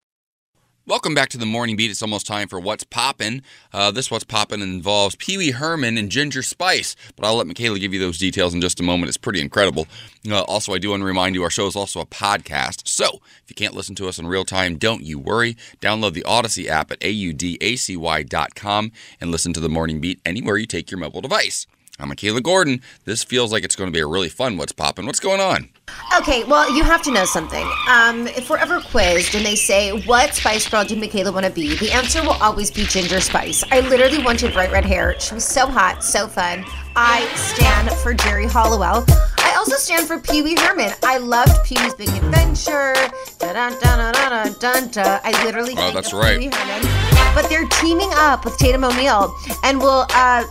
Welcome 0.91 1.15
back 1.15 1.29
to 1.29 1.37
the 1.37 1.45
Morning 1.45 1.77
Beat. 1.77 1.89
It's 1.89 2.01
almost 2.01 2.27
time 2.27 2.49
for 2.49 2.59
What's 2.59 2.83
Poppin'. 2.83 3.43
Uh, 3.71 3.91
this 3.91 4.11
What's 4.11 4.25
Poppin' 4.25 4.61
involves 4.61 5.15
Pee 5.15 5.37
Wee 5.37 5.51
Herman 5.51 5.97
and 5.97 6.11
Ginger 6.11 6.43
Spice, 6.43 6.97
but 7.15 7.25
I'll 7.25 7.35
let 7.35 7.47
Michaela 7.47 7.79
give 7.79 7.93
you 7.93 7.99
those 8.01 8.17
details 8.17 8.53
in 8.53 8.59
just 8.59 8.81
a 8.81 8.83
moment. 8.83 9.07
It's 9.07 9.15
pretty 9.15 9.39
incredible. 9.39 9.87
Uh, 10.29 10.41
also, 10.41 10.73
I 10.73 10.79
do 10.79 10.89
want 10.89 10.99
to 10.99 11.05
remind 11.05 11.33
you 11.33 11.43
our 11.43 11.49
show 11.49 11.65
is 11.65 11.77
also 11.77 12.01
a 12.01 12.05
podcast. 12.05 12.89
So 12.89 13.21
if 13.41 13.43
you 13.47 13.55
can't 13.55 13.73
listen 13.73 13.95
to 13.95 14.09
us 14.09 14.19
in 14.19 14.27
real 14.27 14.43
time, 14.43 14.75
don't 14.75 15.01
you 15.01 15.17
worry. 15.17 15.55
Download 15.79 16.11
the 16.11 16.23
Audacy 16.23 16.67
app 16.67 16.91
at 16.91 16.99
audacy.com 16.99 18.91
and 19.21 19.31
listen 19.31 19.53
to 19.53 19.61
the 19.61 19.69
Morning 19.69 20.01
Beat 20.01 20.19
anywhere 20.25 20.57
you 20.57 20.65
take 20.65 20.91
your 20.91 20.99
mobile 20.99 21.21
device. 21.21 21.67
I'm 22.01 22.09
Michaela 22.09 22.41
Gordon. 22.41 22.81
This 23.05 23.23
feels 23.23 23.51
like 23.51 23.63
it's 23.63 23.75
going 23.75 23.87
to 23.87 23.93
be 23.93 23.99
a 23.99 24.07
really 24.07 24.27
fun 24.29 24.57
What's 24.57 24.71
Poppin'. 24.71 25.05
What's 25.05 25.19
going 25.19 25.39
on? 25.39 25.69
Okay, 26.17 26.43
well, 26.45 26.73
you 26.75 26.83
have 26.83 27.01
to 27.03 27.11
know 27.11 27.25
something. 27.25 27.65
Um, 27.87 28.27
if 28.27 28.49
we're 28.49 28.57
ever 28.57 28.79
quizzed 28.81 29.35
and 29.35 29.45
they 29.45 29.55
say, 29.55 29.91
What 30.07 30.33
Spice 30.33 30.67
Girl 30.67 30.83
did 30.83 30.97
Michaela 30.99 31.31
want 31.31 31.45
to 31.45 31.51
be? 31.51 31.75
The 31.75 31.91
answer 31.91 32.21
will 32.23 32.37
always 32.41 32.71
be 32.71 32.85
Ginger 32.85 33.19
Spice. 33.21 33.63
I 33.71 33.81
literally 33.81 34.23
wanted 34.23 34.51
bright 34.53 34.71
red 34.71 34.83
hair. 34.85 35.19
She 35.19 35.35
was 35.35 35.45
so 35.45 35.67
hot, 35.67 36.03
so 36.03 36.27
fun. 36.27 36.65
I 36.95 37.25
stand 37.35 37.91
for 37.99 38.13
Geri 38.13 38.47
Halliwell. 38.47 39.05
I 39.37 39.53
also 39.57 39.75
stand 39.75 40.07
for 40.07 40.19
Pee 40.19 40.41
Wee 40.41 40.55
Herman. 40.57 40.91
I 41.03 41.17
loved 41.19 41.63
Pee 41.65 41.75
Wee's 41.83 41.93
Big 41.93 42.09
Adventure. 42.09 42.93
Da 43.39 43.53
da 43.53 43.69
da 43.79 44.11
da 44.11 44.43
da 44.49 44.87
da. 44.87 45.19
I 45.23 45.43
literally 45.45 45.73
Oh, 45.73 45.81
think 45.81 45.93
that's 45.93 46.13
right. 46.13 46.39
Pee 46.39 46.47
Wee 46.49 46.53
Herman. 46.55 47.35
But 47.35 47.47
they're 47.47 47.67
teaming 47.67 48.09
up 48.15 48.43
with 48.43 48.57
Tatum 48.57 48.83
O'Neal 48.83 49.33
and 49.63 49.79
will 49.79 50.05
uh, 50.09 50.43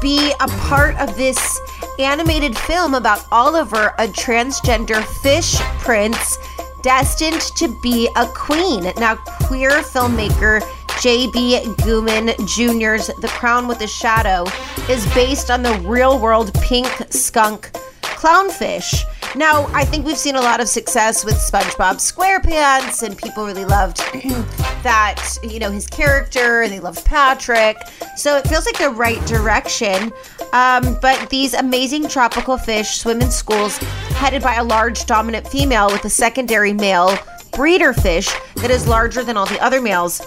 be 0.00 0.32
a 0.40 0.46
part 0.68 0.96
of 0.96 1.16
this 1.16 1.60
animated 1.98 2.56
film 2.56 2.94
about 2.94 3.26
Oliver, 3.30 3.94
a 3.98 4.06
transgender 4.06 5.04
fish 5.22 5.58
prince 5.80 6.38
destined 6.82 7.40
to 7.56 7.68
be 7.82 8.08
a 8.16 8.26
queen. 8.26 8.92
Now, 8.96 9.16
queer 9.16 9.70
filmmaker 9.82 10.62
J.B. 11.00 11.60
Ghuman 11.78 12.36
Jr.'s 12.46 13.10
The 13.20 13.28
Crown 13.28 13.66
with 13.66 13.80
a 13.80 13.86
Shadow 13.86 14.46
is 14.88 15.06
based 15.14 15.50
on 15.50 15.62
the 15.62 15.72
real 15.86 16.18
world 16.18 16.52
pink 16.62 16.88
skunk 17.10 17.70
clownfish. 18.10 19.04
Now, 19.36 19.66
I 19.72 19.84
think 19.84 20.04
we've 20.04 20.18
seen 20.18 20.34
a 20.34 20.40
lot 20.40 20.60
of 20.60 20.68
success 20.68 21.24
with 21.24 21.34
SpongeBob 21.34 21.96
SquarePants, 21.96 23.02
and 23.02 23.16
people 23.16 23.46
really 23.46 23.64
loved 23.64 23.98
that, 24.82 25.38
you 25.42 25.58
know, 25.58 25.70
his 25.70 25.86
character, 25.86 26.62
and 26.62 26.72
they 26.72 26.80
loved 26.80 27.04
Patrick. 27.04 27.76
So 28.16 28.36
it 28.36 28.48
feels 28.48 28.66
like 28.66 28.78
the 28.78 28.90
right 28.90 29.24
direction. 29.26 30.12
Um, 30.52 30.98
but 31.00 31.30
these 31.30 31.54
amazing 31.54 32.08
tropical 32.08 32.58
fish 32.58 32.98
swim 32.98 33.20
in 33.20 33.30
schools 33.30 33.78
headed 34.18 34.42
by 34.42 34.56
a 34.56 34.64
large 34.64 35.06
dominant 35.06 35.46
female 35.46 35.86
with 35.86 36.04
a 36.04 36.10
secondary 36.10 36.72
male 36.72 37.16
breeder 37.52 37.92
fish 37.92 38.30
that 38.56 38.70
is 38.70 38.86
larger 38.88 39.22
than 39.22 39.36
all 39.36 39.46
the 39.46 39.60
other 39.62 39.80
males. 39.80 40.20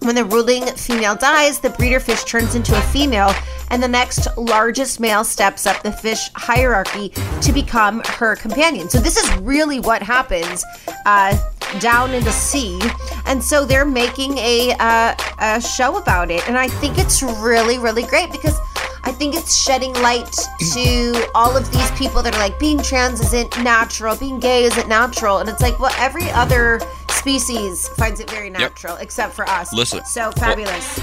When 0.00 0.14
the 0.14 0.24
ruling 0.24 0.64
female 0.66 1.16
dies, 1.16 1.58
the 1.58 1.70
breeder 1.70 2.00
fish 2.00 2.22
turns 2.24 2.54
into 2.54 2.76
a 2.76 2.80
female, 2.82 3.32
and 3.70 3.82
the 3.82 3.88
next 3.88 4.26
largest 4.36 5.00
male 5.00 5.24
steps 5.24 5.66
up 5.66 5.82
the 5.82 5.92
fish 5.92 6.30
hierarchy 6.34 7.10
to 7.42 7.52
become 7.52 8.02
her 8.04 8.36
companion. 8.36 8.88
So, 8.88 8.98
this 8.98 9.16
is 9.16 9.36
really 9.38 9.80
what 9.80 10.02
happens 10.02 10.64
uh, 11.04 11.36
down 11.80 12.12
in 12.14 12.24
the 12.24 12.32
sea. 12.32 12.78
And 13.26 13.42
so, 13.42 13.64
they're 13.64 13.84
making 13.84 14.38
a, 14.38 14.74
uh, 14.78 15.14
a 15.40 15.60
show 15.60 15.96
about 15.96 16.30
it. 16.30 16.46
And 16.48 16.56
I 16.56 16.68
think 16.68 16.98
it's 16.98 17.22
really, 17.22 17.78
really 17.78 18.04
great 18.04 18.30
because 18.32 18.58
I 19.04 19.12
think 19.12 19.36
it's 19.36 19.56
shedding 19.56 19.92
light 19.94 20.30
to 20.72 21.30
all 21.34 21.56
of 21.56 21.70
these 21.72 21.90
people 21.92 22.22
that 22.22 22.34
are 22.34 22.38
like, 22.40 22.58
being 22.58 22.78
trans 22.82 23.20
isn't 23.20 23.62
natural, 23.62 24.16
being 24.16 24.40
gay 24.40 24.64
isn't 24.64 24.88
natural. 24.88 25.38
And 25.38 25.48
it's 25.48 25.62
like, 25.62 25.78
well, 25.78 25.94
every 25.98 26.28
other 26.30 26.80
species 27.10 27.88
finds 27.90 28.18
it 28.20 28.28
very 28.28 28.50
natural 28.50 28.96
except 28.96 29.34
for 29.34 29.48
us. 29.48 29.72
Listen, 29.72 30.04
So 30.04 30.22
well- 30.22 30.32
fabulous. 30.32 31.00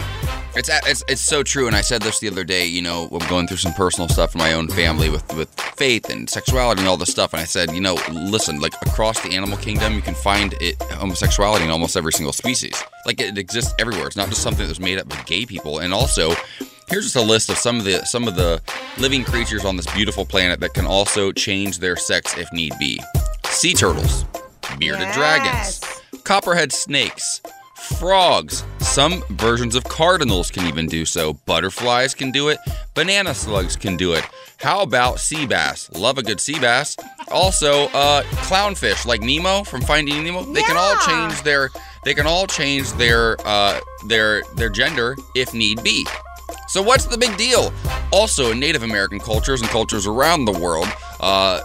It's, 0.56 0.70
it's 0.88 1.04
it's 1.08 1.22
so 1.22 1.42
true, 1.42 1.66
and 1.66 1.76
I 1.76 1.82
said 1.82 2.04
this 2.04 2.20
the 2.20 2.28
other 2.28 2.44
day. 2.44 2.66
You 2.68 2.84
know, 2.84 3.10
I'm 3.12 3.28
going 3.28 3.48
through 3.48 3.58
some 3.58 3.74
personal 3.74 4.08
stuff 4.08 4.36
in 4.36 4.40
my 4.40 4.54
own 4.54 4.68
family 4.68 5.10
with 5.10 5.26
with 5.36 5.50
faith 5.76 6.10
and 6.12 6.30
sexuality 6.30 6.82
and 6.82 6.88
all 6.88 6.96
this 6.98 7.10
stuff. 7.10 7.34
And 7.34 7.42
I 7.42 7.46
said, 7.46 7.72
you 7.72 7.82
know, 7.82 7.98
listen, 8.12 8.60
like 8.60 8.74
across 8.84 9.20
the 9.22 9.32
animal 9.34 9.58
kingdom, 9.58 9.94
you 9.94 10.02
can 10.02 10.14
find 10.14 10.54
it 10.62 10.80
homosexuality 10.84 11.66
in 11.66 11.72
almost 11.72 11.98
every 11.98 12.14
single 12.14 12.34
species. 12.34 12.82
Like 13.08 13.20
it 13.20 13.38
exists 13.38 13.74
everywhere. 13.80 14.06
It's 14.06 14.16
not 14.16 14.30
just 14.30 14.44
something 14.44 14.64
that 14.64 14.70
was 14.70 14.80
made 14.80 15.00
up 15.00 15.10
by 15.10 15.20
gay 15.24 15.46
people. 15.48 15.80
And 15.80 15.92
also, 15.92 16.34
here's 16.88 17.06
just 17.06 17.16
a 17.16 17.22
list 17.22 17.50
of 17.50 17.58
some 17.58 17.78
of 17.78 17.84
the 17.84 18.06
some 18.06 18.28
of 18.28 18.36
the 18.36 18.62
living 19.00 19.24
creatures 19.24 19.66
on 19.66 19.76
this 19.76 19.92
beautiful 19.96 20.24
planet 20.24 20.60
that 20.60 20.76
can 20.76 20.86
also 20.86 21.32
change 21.32 21.80
their 21.80 21.96
sex 21.96 22.38
if 22.38 22.52
need 22.54 22.74
be. 22.80 23.02
Sea 23.46 23.74
turtles, 23.74 24.24
bearded 24.78 25.02
Yes. 25.02 25.16
dragons, 25.80 26.24
copperhead 26.24 26.72
snakes, 26.72 27.42
frogs. 27.84 28.64
Some 28.80 29.24
versions 29.30 29.76
of 29.76 29.84
cardinals 29.84 30.52
can 30.52 30.68
even 30.68 30.88
do 30.88 31.06
so. 31.06 31.34
Butterflies 31.46 32.14
can 32.14 32.32
do 32.32 32.50
it. 32.50 32.58
Banana 32.94 33.34
slugs 33.34 33.76
can 33.76 33.98
do 33.98 34.14
it. 34.14 34.24
How 34.58 34.82
about 34.82 35.20
sea 35.20 35.46
bass? 35.46 35.90
Love 35.92 36.18
a 36.18 36.24
good 36.24 36.40
sea 36.40 36.60
bass. 36.60 36.96
Also, 37.30 37.86
uh, 37.90 38.24
clownfish 38.48 39.06
like 39.06 39.22
Nemo 39.22 39.64
from 39.64 39.82
Finding 39.82 40.24
Nemo. 40.24 40.44
They 40.44 40.62
can 40.62 40.78
all 40.78 40.96
change 41.06 41.42
their 41.44 41.70
they 42.06 42.14
can 42.14 42.28
all 42.28 42.48
change 42.48 42.92
their 42.94 43.38
uh, 43.46 43.80
their 44.08 44.44
their 44.56 44.70
gender 44.70 45.16
if 45.36 45.54
need 45.54 45.84
be. 45.84 46.06
So 46.68 46.82
what's 46.82 47.06
the 47.06 47.18
big 47.18 47.36
deal? 47.38 47.74
Also, 48.12 48.52
in 48.52 48.60
Native 48.60 48.84
American 48.84 49.20
cultures 49.20 49.62
and 49.62 49.70
cultures 49.70 50.08
around 50.08 50.46
the 50.46 50.52
world, 50.52 50.88
uh, 51.20 51.62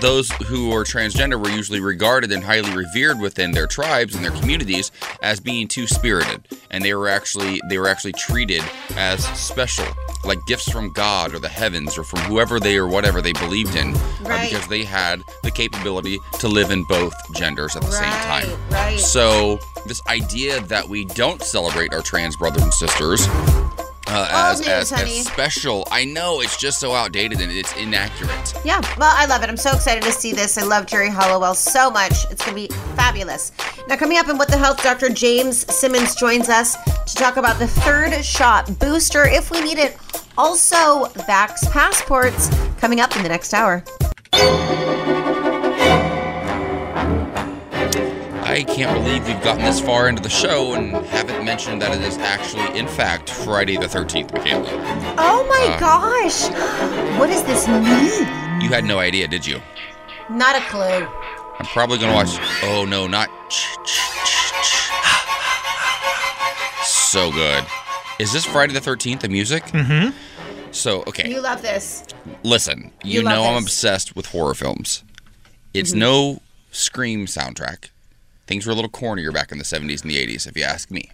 those 0.00 0.30
who 0.32 0.70
were 0.70 0.84
transgender 0.84 1.42
were 1.42 1.50
usually 1.50 1.80
regarded 1.80 2.32
and 2.32 2.42
highly 2.42 2.74
revered 2.74 3.20
within 3.20 3.52
their 3.52 3.66
tribes 3.66 4.14
and 4.14 4.24
their 4.24 4.32
communities 4.32 4.90
as 5.22 5.40
being 5.40 5.68
two 5.68 5.86
spirited, 5.86 6.46
and 6.70 6.84
they 6.84 6.94
were 6.94 7.08
actually 7.08 7.60
they 7.68 7.78
were 7.78 7.88
actually 7.88 8.12
treated 8.12 8.62
as 8.96 9.24
special, 9.38 9.86
like 10.24 10.38
gifts 10.46 10.70
from 10.70 10.92
God 10.92 11.34
or 11.34 11.38
the 11.38 11.48
heavens 11.48 11.98
or 11.98 12.04
from 12.04 12.20
whoever 12.20 12.58
they 12.58 12.76
or 12.76 12.88
whatever 12.88 13.20
they 13.20 13.32
believed 13.32 13.76
in, 13.76 13.94
uh, 13.94 14.40
because 14.42 14.66
they 14.68 14.84
had 14.84 15.22
the 15.42 15.50
capability 15.50 16.18
to 16.38 16.48
live 16.48 16.70
in 16.70 16.84
both 16.84 17.14
genders 17.34 17.76
at 17.76 17.82
the 17.82 17.90
same 17.90 18.10
time. 18.10 18.48
right. 18.70 18.98
So 18.98 19.58
this 19.86 20.02
idea 20.06 20.60
that 20.62 20.88
we 20.88 21.04
don't 21.04 21.42
celebrate 21.42 21.92
our 21.92 22.02
trans 22.02 22.36
brothers 22.36 22.62
and 22.62 22.74
sisters. 22.74 23.26
Uh, 24.10 24.28
as, 24.52 24.60
news, 24.60 24.68
as, 24.68 24.92
as 24.92 25.26
special. 25.26 25.86
I 25.90 26.04
know 26.04 26.40
it's 26.40 26.56
just 26.56 26.80
so 26.80 26.92
outdated 26.92 27.40
and 27.40 27.52
it's 27.52 27.76
inaccurate. 27.76 28.54
Yeah, 28.64 28.80
well, 28.98 29.12
I 29.14 29.26
love 29.26 29.42
it. 29.42 29.48
I'm 29.48 29.56
so 29.56 29.72
excited 29.72 30.02
to 30.02 30.12
see 30.12 30.32
this. 30.32 30.58
I 30.58 30.62
love 30.62 30.86
Geri 30.86 31.08
Halliwell 31.08 31.54
so 31.54 31.90
much. 31.90 32.24
It's 32.30 32.44
going 32.44 32.68
to 32.68 32.74
be 32.74 32.80
fabulous. 32.96 33.52
Now, 33.88 33.96
coming 33.96 34.18
up 34.18 34.28
in 34.28 34.36
What 34.36 34.48
the 34.48 34.58
Health, 34.58 34.82
Dr. 34.82 35.10
James 35.10 35.72
Simmons 35.72 36.16
joins 36.16 36.48
us 36.48 36.76
to 37.04 37.14
talk 37.14 37.36
about 37.36 37.58
the 37.58 37.68
third 37.68 38.24
shot 38.24 38.78
booster 38.80 39.26
if 39.26 39.50
we 39.50 39.60
need 39.62 39.78
it. 39.78 39.96
Also, 40.36 41.04
Vax 41.26 41.70
passports 41.70 42.50
coming 42.78 43.00
up 43.00 43.14
in 43.16 43.22
the 43.22 43.28
next 43.28 43.54
hour. 43.54 43.84
I 48.50 48.64
can't 48.64 48.92
believe 49.02 49.26
we've 49.28 49.40
gotten 49.42 49.64
this 49.64 49.80
far 49.80 50.08
into 50.08 50.20
the 50.22 50.28
show 50.28 50.74
and 50.74 50.92
haven't 51.06 51.44
mentioned 51.44 51.80
that 51.82 51.94
it 51.96 52.02
is 52.02 52.18
actually, 52.18 52.76
in 52.76 52.88
fact, 52.88 53.30
Friday 53.30 53.76
the 53.76 53.86
13th, 53.86 54.32
Michaela. 54.32 54.66
Oh 55.18 55.46
my 55.48 55.74
Uh. 55.74 55.78
gosh. 55.78 56.48
What 57.18 57.28
does 57.28 57.44
this 57.44 57.68
mean? 57.68 58.60
You 58.60 58.68
had 58.70 58.84
no 58.84 58.98
idea, 58.98 59.28
did 59.28 59.46
you? 59.46 59.60
Not 60.28 60.56
a 60.56 60.60
clue. 60.62 60.82
I'm 61.58 61.66
probably 61.66 61.98
going 61.98 62.10
to 62.10 62.16
watch. 62.16 62.38
Oh, 62.64 62.84
no, 62.84 63.06
not. 63.06 63.30
So 66.84 67.30
good. 67.30 67.64
Is 68.18 68.32
this 68.32 68.44
Friday 68.44 68.72
the 68.72 68.80
13th, 68.80 69.20
the 69.20 69.28
music? 69.28 69.64
Mm-hmm. 69.66 70.10
So, 70.72 71.02
okay. 71.06 71.28
You 71.30 71.40
love 71.40 71.62
this. 71.62 72.04
Listen, 72.42 72.90
you, 73.04 73.20
You 73.20 73.22
love 73.22 73.34
know 73.34 73.44
I'm 73.44 73.62
obsessed 73.62 74.14
with 74.16 74.26
horror 74.26 74.54
films. 74.54 75.04
It's 75.72 75.92
Mhm. 75.92 75.96
no 75.98 76.42
Scream 76.72 77.26
soundtrack. 77.26 77.90
Things 78.50 78.66
were 78.66 78.72
a 78.72 78.74
little 78.74 78.90
cornier 78.90 79.32
back 79.32 79.52
in 79.52 79.58
the 79.58 79.64
70s 79.64 80.02
and 80.02 80.10
the 80.10 80.16
80s, 80.26 80.48
if 80.48 80.56
you 80.56 80.64
ask 80.64 80.90
me. 80.90 81.08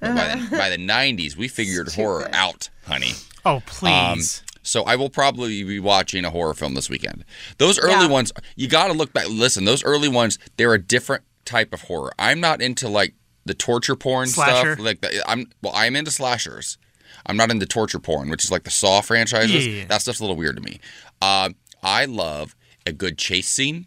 But 0.00 0.16
by, 0.16 0.34
the, 0.34 0.56
by 0.56 0.70
the 0.70 0.76
90s, 0.76 1.36
we 1.36 1.46
figured 1.46 1.88
horror 1.94 2.28
out, 2.32 2.68
honey. 2.84 3.12
Oh, 3.46 3.62
please. 3.64 4.40
Um, 4.42 4.46
so 4.64 4.82
I 4.82 4.96
will 4.96 5.08
probably 5.08 5.62
be 5.62 5.78
watching 5.78 6.24
a 6.24 6.30
horror 6.30 6.52
film 6.52 6.74
this 6.74 6.90
weekend. 6.90 7.24
Those 7.58 7.78
early 7.78 8.06
Yeah. 8.06 8.08
ones, 8.08 8.32
you 8.56 8.66
got 8.66 8.88
to 8.88 8.92
look 8.92 9.12
back. 9.12 9.28
Listen, 9.28 9.64
those 9.64 9.84
early 9.84 10.08
ones, 10.08 10.36
they're 10.56 10.74
a 10.74 10.82
different 10.82 11.22
type 11.44 11.72
of 11.72 11.82
horror. 11.82 12.12
I'm 12.18 12.40
not 12.40 12.60
into 12.60 12.88
like 12.88 13.14
the 13.44 13.54
torture 13.54 13.94
porn 13.94 14.26
Slasher? 14.26 14.72
stuff. 14.74 14.84
Like 14.84 15.00
the, 15.00 15.22
I'm, 15.30 15.46
well, 15.62 15.74
I'm 15.76 15.94
into 15.94 16.10
slashers. 16.10 16.76
I'm 17.24 17.36
not 17.36 17.52
into 17.52 17.66
torture 17.66 18.00
porn, 18.00 18.30
which 18.30 18.42
is 18.44 18.50
like 18.50 18.64
the 18.64 18.70
Saw 18.70 19.00
franchises. 19.00 19.64
Yeah. 19.64 19.84
That 19.84 20.02
stuff's 20.02 20.18
a 20.18 20.22
little 20.24 20.34
weird 20.36 20.56
to 20.56 20.62
me. 20.62 20.80
Uh, 21.22 21.50
I 21.84 22.06
love 22.06 22.56
a 22.84 22.90
good 22.92 23.16
chase 23.16 23.46
scene 23.48 23.86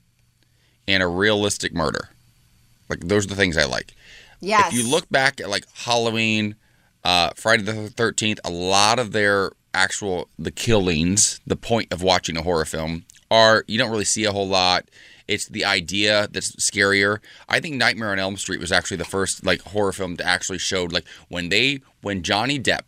and 0.88 1.04
a 1.04 1.08
realistic 1.08 1.74
murder. 1.74 2.12
Like 2.90 3.02
those 3.02 3.26
are 3.26 3.30
the 3.30 3.36
things 3.36 3.58
I 3.58 3.66
like. 3.66 3.96
Yes. 4.40 4.72
If 4.72 4.80
you 4.80 4.90
look 4.90 5.10
back 5.10 5.42
at 5.42 5.50
like 5.50 5.66
Halloween, 5.74 6.56
uh, 7.04 7.32
Friday 7.36 7.64
the 7.64 7.90
Thirteenth, 7.90 8.40
a 8.44 8.50
lot 8.52 9.00
of 9.00 9.12
their 9.12 9.52
actual 9.74 10.30
the 10.38 10.52
killings, 10.52 11.40
the 11.46 11.56
point 11.56 11.92
of 11.92 12.02
watching 12.02 12.38
a 12.38 12.44
horror 12.44 12.66
film, 12.66 13.06
are 13.30 13.64
you 13.68 13.78
don't 13.78 13.92
really 13.92 14.06
see 14.06 14.26
a 14.26 14.32
whole 14.32 14.48
lot. 14.48 14.86
It's 15.28 15.46
the 15.46 15.66
idea 15.66 16.30
that's 16.32 16.56
scarier. 16.56 17.20
I 17.50 17.60
think 17.60 17.76
Nightmare 17.76 18.12
on 18.12 18.20
Elm 18.20 18.38
Street 18.38 18.62
was 18.62 18.72
actually 18.72 18.98
the 18.98 19.06
first 19.06 19.46
like 19.46 19.62
horror 19.62 19.92
film 19.92 20.16
to 20.18 20.26
actually 20.26 20.60
showed 20.60 20.94
like 20.94 21.06
when 21.28 21.50
they 21.50 21.82
when 22.02 22.24
Johnny 22.24 22.60
Depp 22.60 22.82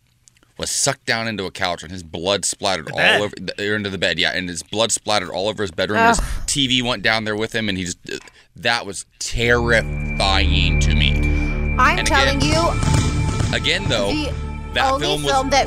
was 0.60 0.70
sucked 0.70 1.06
down 1.06 1.26
into 1.26 1.44
a 1.46 1.50
couch 1.50 1.82
and 1.82 1.90
his 1.90 2.02
blood 2.02 2.44
splattered 2.44 2.90
all 2.90 2.96
bed. 2.98 3.20
over 3.20 3.34
or 3.58 3.74
into 3.76 3.90
the 3.90 3.98
bed. 3.98 4.18
Yeah, 4.18 4.30
and 4.32 4.48
his 4.48 4.62
blood 4.62 4.92
splattered 4.92 5.30
all 5.30 5.48
over 5.48 5.62
his 5.62 5.70
bedroom. 5.72 5.98
Ugh. 6.00 6.14
His 6.16 6.20
TV 6.46 6.82
went 6.86 7.02
down 7.02 7.24
there 7.24 7.34
with 7.36 7.52
him, 7.54 7.68
and 7.68 7.76
he 7.78 7.84
just 7.84 7.98
uh, 8.10 8.18
that 8.56 8.86
was 8.86 9.06
terrifying 9.18 10.78
to 10.80 10.94
me. 10.94 11.12
I'm 11.78 11.98
And 12.00 12.06
telling 12.06 12.36
again, 12.38 12.52
you, 12.52 13.56
Again, 13.56 13.88
though, 13.88 14.10
the 14.12 14.32
that 14.74 14.92
only 14.92 15.06
film 15.06 15.22
was 15.24 15.32
film 15.32 15.50
that 15.50 15.66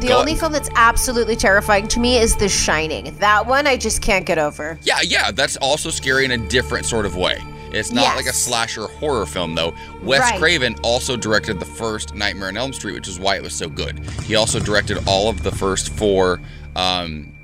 the 0.00 0.06
Go 0.08 0.18
only 0.20 0.32
ahead. 0.32 0.40
film 0.40 0.52
that's 0.52 0.70
absolutely 0.76 1.34
terrifying 1.34 1.88
to 1.88 1.98
me 1.98 2.18
is 2.18 2.36
The 2.36 2.48
Shining. 2.48 3.16
That 3.18 3.46
one 3.46 3.66
I 3.66 3.76
just 3.76 4.00
can't 4.02 4.24
get 4.24 4.38
over. 4.38 4.78
yeah, 4.82 5.00
yeah. 5.02 5.32
That's 5.32 5.56
also 5.56 5.90
scary 5.90 6.24
in 6.24 6.30
a 6.30 6.38
different 6.38 6.86
sort 6.86 7.04
of 7.06 7.16
way. 7.16 7.42
It's 7.72 7.92
not 7.92 8.16
like 8.16 8.26
a 8.26 8.32
slasher 8.32 8.86
horror 8.86 9.26
film, 9.26 9.54
though. 9.54 9.74
Wes 10.02 10.20
Right. 10.20 10.38
Craven 10.38 10.74
also 10.82 11.16
directed 11.16 11.60
the 11.60 11.66
first 11.66 12.14
Nightmare 12.14 12.48
on 12.48 12.56
Elm 12.56 12.72
Street, 12.72 12.94
which 12.94 13.08
is 13.08 13.18
why 13.18 13.36
it 13.36 13.42
was 13.42 13.54
so 13.54 13.68
good. 13.68 13.98
He 14.24 14.34
also 14.36 14.58
directed 14.60 14.98
all 15.06 15.28
of 15.28 15.42
the 15.42 15.50
first 15.52 15.90
four 15.90 16.40
um, 16.76 17.34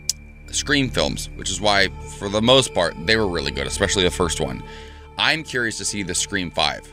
Scream 0.51 0.89
films, 0.89 1.31
which 1.37 1.51
is 1.51 1.61
why, 1.61 1.89
for 2.19 2.29
the 2.29 2.41
most 2.41 2.75
part, 2.75 2.95
they 3.07 3.17
were 3.17 3.27
really 3.27 3.51
good, 3.51 3.67
especially 3.67 4.05
the 4.05 4.11
first 4.11 4.41
one. 4.41 4.63
I'm 5.19 5.43
curious 5.43 5.79
to 5.79 5.85
see 5.85 6.03
the 6.03 6.15
Scream 6.15 6.51
5. 6.51 6.93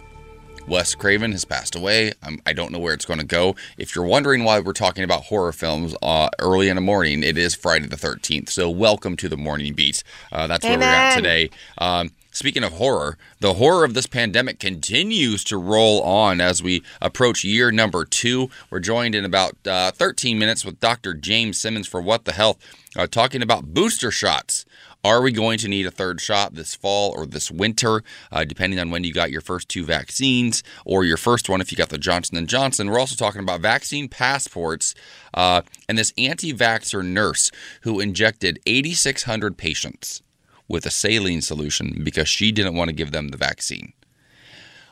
Wes 0.67 0.93
Craven 0.95 1.31
has 1.31 1.43
passed 1.45 1.75
away. 1.75 2.11
I'm, 2.23 2.39
I 2.45 2.53
don't 2.53 2.71
know 2.71 2.79
where 2.79 2.93
it's 2.93 3.05
going 3.05 3.19
to 3.19 3.25
go. 3.25 3.55
If 3.77 3.95
you're 3.95 4.05
wondering 4.05 4.43
why 4.43 4.59
we're 4.59 4.73
talking 4.73 5.03
about 5.03 5.23
horror 5.23 5.51
films 5.51 5.95
uh, 6.01 6.29
early 6.39 6.69
in 6.69 6.75
the 6.75 6.81
morning, 6.81 7.23
it 7.23 7.37
is 7.37 7.55
Friday 7.55 7.87
the 7.87 7.95
13th. 7.95 8.49
So 8.49 8.69
welcome 8.69 9.15
to 9.17 9.29
the 9.29 9.37
Morning 9.37 9.73
Beat. 9.73 10.03
Uh, 10.31 10.47
that's 10.47 10.63
where 10.65 10.77
we're 10.77 10.83
at 10.85 11.15
today. 11.15 11.49
Um, 11.79 12.11
speaking 12.31 12.63
of 12.63 12.73
horror, 12.73 13.17
the 13.39 13.55
horror 13.55 13.83
of 13.83 13.93
this 13.93 14.07
pandemic 14.07 14.59
continues 14.59 15.43
to 15.45 15.57
roll 15.57 16.01
on 16.01 16.41
as 16.41 16.63
we 16.63 16.83
approach 17.01 17.43
year 17.43 17.71
number 17.71 18.05
two. 18.05 18.49
We're 18.69 18.79
joined 18.79 19.15
in 19.15 19.25
about 19.25 19.55
uh, 19.67 19.91
13 19.91 20.39
minutes 20.39 20.65
with 20.65 20.79
Dr. 20.79 21.13
James 21.13 21.59
Simmons 21.59 21.87
for 21.87 22.01
What 22.01 22.25
the 22.25 22.33
Health, 22.33 22.57
uh, 22.95 23.07
talking 23.07 23.41
about 23.41 23.73
booster 23.73 24.11
shots. 24.11 24.65
Are 25.03 25.21
we 25.21 25.31
going 25.31 25.57
to 25.59 25.67
need 25.67 25.87
a 25.87 25.91
third 25.91 26.21
shot 26.21 26.53
this 26.53 26.75
fall 26.75 27.11
or 27.11 27.25
this 27.25 27.49
winter, 27.49 28.03
uh, 28.31 28.43
depending 28.43 28.79
on 28.79 28.91
when 28.91 29.03
you 29.03 29.11
got 29.11 29.31
your 29.31 29.41
first 29.41 29.67
two 29.67 29.83
vaccines 29.83 30.61
or 30.85 31.03
your 31.03 31.17
first 31.17 31.49
one 31.49 31.59
if 31.59 31.71
you 31.71 31.77
got 31.77 31.89
the 31.89 31.97
Johnson 31.97 32.37
and 32.37 32.47
Johnson? 32.47 32.87
We're 32.87 32.99
also 32.99 33.15
talking 33.15 33.41
about 33.41 33.61
vaccine 33.61 34.07
passports 34.07 34.93
uh, 35.33 35.63
and 35.89 35.97
this 35.97 36.13
anti-vaxxer 36.19 37.03
nurse 37.03 37.49
who 37.81 37.99
injected 37.99 38.59
8,600 38.67 39.57
patients 39.57 40.21
with 40.67 40.85
a 40.85 40.91
saline 40.91 41.41
solution 41.41 42.01
because 42.03 42.27
she 42.29 42.51
didn't 42.51 42.75
want 42.75 42.89
to 42.89 42.95
give 42.95 43.11
them 43.11 43.29
the 43.29 43.37
vaccine. 43.37 43.93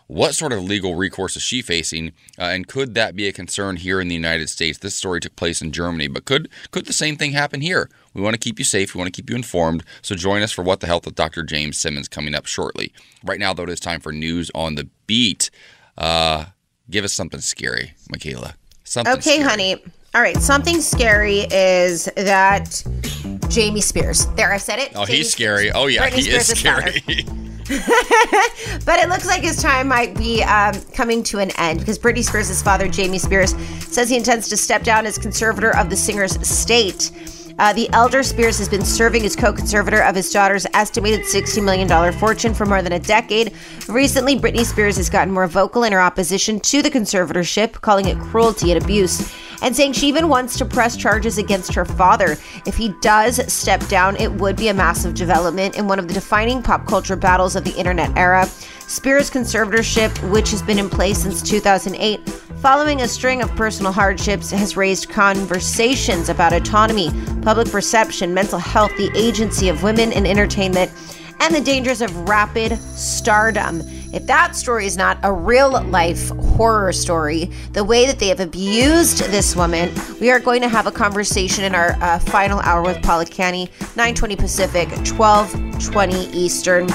What 0.08 0.34
sort 0.34 0.54
of 0.54 0.64
legal 0.64 0.96
recourse 0.96 1.36
is 1.36 1.44
she 1.44 1.62
facing, 1.62 2.14
uh, 2.40 2.46
and 2.46 2.68
could 2.68 2.96
that 2.96 3.16
be 3.16 3.28
a 3.28 3.32
concern 3.32 3.76
here 3.76 4.02
in 4.02 4.08
the 4.08 4.16
United 4.16 4.50
States? 4.50 4.80
This 4.80 4.96
story 4.96 5.20
took 5.20 5.36
place 5.36 5.62
in 5.62 5.72
Germany, 5.72 6.08
but 6.08 6.26
could 6.26 6.50
could 6.72 6.88
the 6.88 6.94
same 6.94 7.16
thing 7.16 7.34
happen 7.34 7.62
here? 7.62 7.92
We 8.16 8.22
want 8.24 8.34
to 8.34 8.40
keep 8.40 8.58
you 8.58 8.66
safe. 8.66 8.96
We 8.96 8.98
want 8.98 9.14
to 9.14 9.16
keep 9.22 9.30
you 9.30 9.36
informed. 9.36 9.84
So 10.02 10.16
join 10.16 10.42
us 10.42 10.52
for 10.52 10.64
What 10.64 10.80
the 10.80 10.88
Health 10.88 11.06
with 11.06 11.14
Dr. 11.14 11.44
James 11.44 11.78
Simmons 11.78 12.08
coming 12.08 12.34
up 12.34 12.48
shortly. 12.48 12.92
Right 13.24 13.40
now, 13.40 13.54
though, 13.54 13.62
it 13.64 13.70
is 13.70 13.80
time 13.80 14.00
for 14.00 14.12
news 14.12 14.50
on 14.56 14.74
the 14.74 14.90
beat. 15.06 15.52
Uh, 15.96 16.46
give 16.90 17.06
us 17.06 17.14
something 17.14 17.40
scary, 17.40 17.94
Michaela. 18.10 18.56
Something 18.86 19.14
Okay, 19.14 19.36
scary. 19.42 19.44
honey. 19.48 19.84
All 20.16 20.22
right, 20.22 20.38
something 20.38 20.82
scary 20.82 21.42
is 21.52 22.06
that 22.16 22.82
Jamie 23.50 23.82
Spears. 23.82 24.28
There, 24.36 24.54
I 24.54 24.58
said 24.58 24.80
it. 24.80 24.92
Oh, 24.96 25.06
Jamie 25.06 25.18
he's 25.20 25.32
scary. 25.32 25.72
Oh 25.72 25.88
yeah, 25.88 26.10
Britney 26.10 26.24
he 26.24 26.30
is 26.30 26.48
Spears' 26.48 26.62
father. 26.62 26.92
scary. 26.92 27.26
but 28.84 28.98
it 29.00 29.10
looks 29.10 29.28
like 29.28 29.44
his 29.44 29.62
time 29.62 29.88
might 29.88 30.18
be 30.18 30.42
um, 30.44 30.74
coming 30.96 31.22
to 31.22 31.38
an 31.38 31.52
end 31.52 31.80
because 31.80 32.00
Britney 32.00 32.24
Spears' 32.24 32.62
father, 32.64 32.88
Jamie 32.88 33.20
Spears, 33.20 33.56
says 33.80 34.10
he 34.10 34.18
intends 34.18 34.50
to 34.50 34.58
step 34.58 34.84
down 34.84 35.06
as 35.06 35.20
conservator 35.20 35.76
of 35.78 35.92
the 35.92 35.96
singer's 35.96 36.36
estate. 36.38 37.12
Uh, 37.60 37.74
the 37.74 37.90
elder 37.92 38.24
Spears 38.24 38.58
has 38.58 38.70
been 38.70 38.84
serving 38.84 39.24
as 39.26 39.36
co 39.36 39.54
conservator 39.54 40.02
of 40.02 40.16
his 40.16 40.32
daughter's 40.32 40.66
estimated 40.74 41.22
$60 41.22 41.64
million 41.64 42.14
fortune 42.14 42.54
for 42.54 42.66
more 42.66 42.82
than 42.82 42.94
a 42.94 43.00
decade. 43.00 43.54
Recently, 43.88 44.36
Britney 44.36 44.66
Spears 44.66 44.96
has 44.98 45.10
gotten 45.10 45.32
more 45.32 45.46
vocal 45.46 45.84
in 45.84 45.92
her 45.92 46.00
opposition 46.00 46.60
to 46.62 46.82
the 46.82 46.90
conservatorship, 46.90 47.74
calling 47.74 48.08
it 48.08 48.18
cruelty 48.18 48.72
and 48.72 48.82
abuse, 48.82 49.32
and 49.62 49.76
saying 49.76 49.94
she 49.94 50.08
even 50.08 50.30
wants 50.30 50.58
to 50.58 50.66
press 50.66 50.96
charges 50.96 51.38
against 51.38 51.74
her 51.74 51.86
father. 51.86 52.38
If 52.66 52.76
he 52.76 52.90
does 53.02 53.52
step 53.52 53.86
down, 53.88 54.16
it 54.18 54.32
would 54.34 54.56
be 54.56 54.70
a 54.70 54.74
massive 54.74 55.14
development 55.14 55.78
in 55.78 55.88
one 55.88 56.00
of 56.00 56.08
the 56.08 56.14
defining 56.14 56.62
pop 56.62 56.88
culture 56.88 57.16
battles 57.16 57.56
of 57.56 57.64
the 57.64 57.76
internet 57.76 58.16
era. 58.18 58.48
Spears' 58.88 59.30
conservatorship, 59.30 60.32
which 60.32 60.50
has 60.50 60.64
been 60.64 60.80
in 60.80 60.90
place 60.90 61.20
since 61.20 61.42
2008, 61.44 62.28
following 62.60 63.02
a 63.02 63.08
string 63.08 63.42
of 63.44 63.56
personal 63.56 63.92
hardships, 63.92 64.50
has 64.50 64.76
raised 64.76 65.10
conversations 65.10 66.30
about 66.30 66.54
autonomy, 66.54 67.12
public 67.44 67.70
perception, 67.70 68.34
mental 68.34 68.58
health, 68.58 68.92
the 68.98 69.12
agency 69.16 69.70
of 69.70 69.84
women 69.84 70.12
in 70.12 70.26
entertainment, 70.26 70.92
and 71.40 71.54
the 71.54 71.62
dangers 71.62 72.02
of 72.02 72.16
rapid 72.28 72.78
stardom. 72.78 73.82
If 74.12 74.26
that 74.26 74.56
story 74.56 74.86
is 74.86 74.98
not 74.98 75.20
a 75.24 75.32
real 75.32 75.82
life 75.84 76.30
horror 76.30 76.92
story, 76.92 77.52
the 77.74 77.84
way 77.84 78.06
that 78.08 78.20
they 78.20 78.28
have 78.28 78.40
abused 78.40 79.20
this 79.26 79.56
woman, 79.56 79.94
we 80.20 80.32
are 80.32 80.40
going 80.40 80.62
to 80.62 80.70
have 80.70 80.88
a 80.88 80.92
conversation 80.92 81.64
in 81.64 81.76
our 81.76 81.92
uh, 82.02 82.20
final 82.20 82.60
hour 82.62 82.82
with 82.82 83.02
Paula 83.04 83.26
Canny, 83.26 83.70
920 83.96 84.36
Pacific, 84.36 84.90
1220 84.90 86.16
Eastern, 86.32 86.88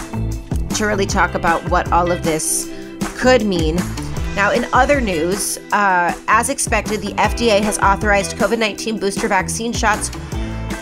to 0.71 0.87
really 0.87 1.07
talk 1.07 1.35
about 1.35 1.63
what 1.71 1.91
all 1.93 2.11
of 2.11 2.25
this 2.25 2.69
could 3.17 3.47
mean. 3.47 3.77
Now, 4.35 4.51
in 4.51 4.67
other 4.73 5.01
news, 5.01 5.59
uh, 5.73 6.13
as 6.27 6.49
expected, 6.49 7.01
the 7.01 7.13
FDA 7.13 7.61
has 7.61 7.79
authorized 7.79 8.37
COVID 8.37 8.59
19 8.59 8.99
booster 8.99 9.29
vaccine 9.29 9.73
shots 9.73 10.11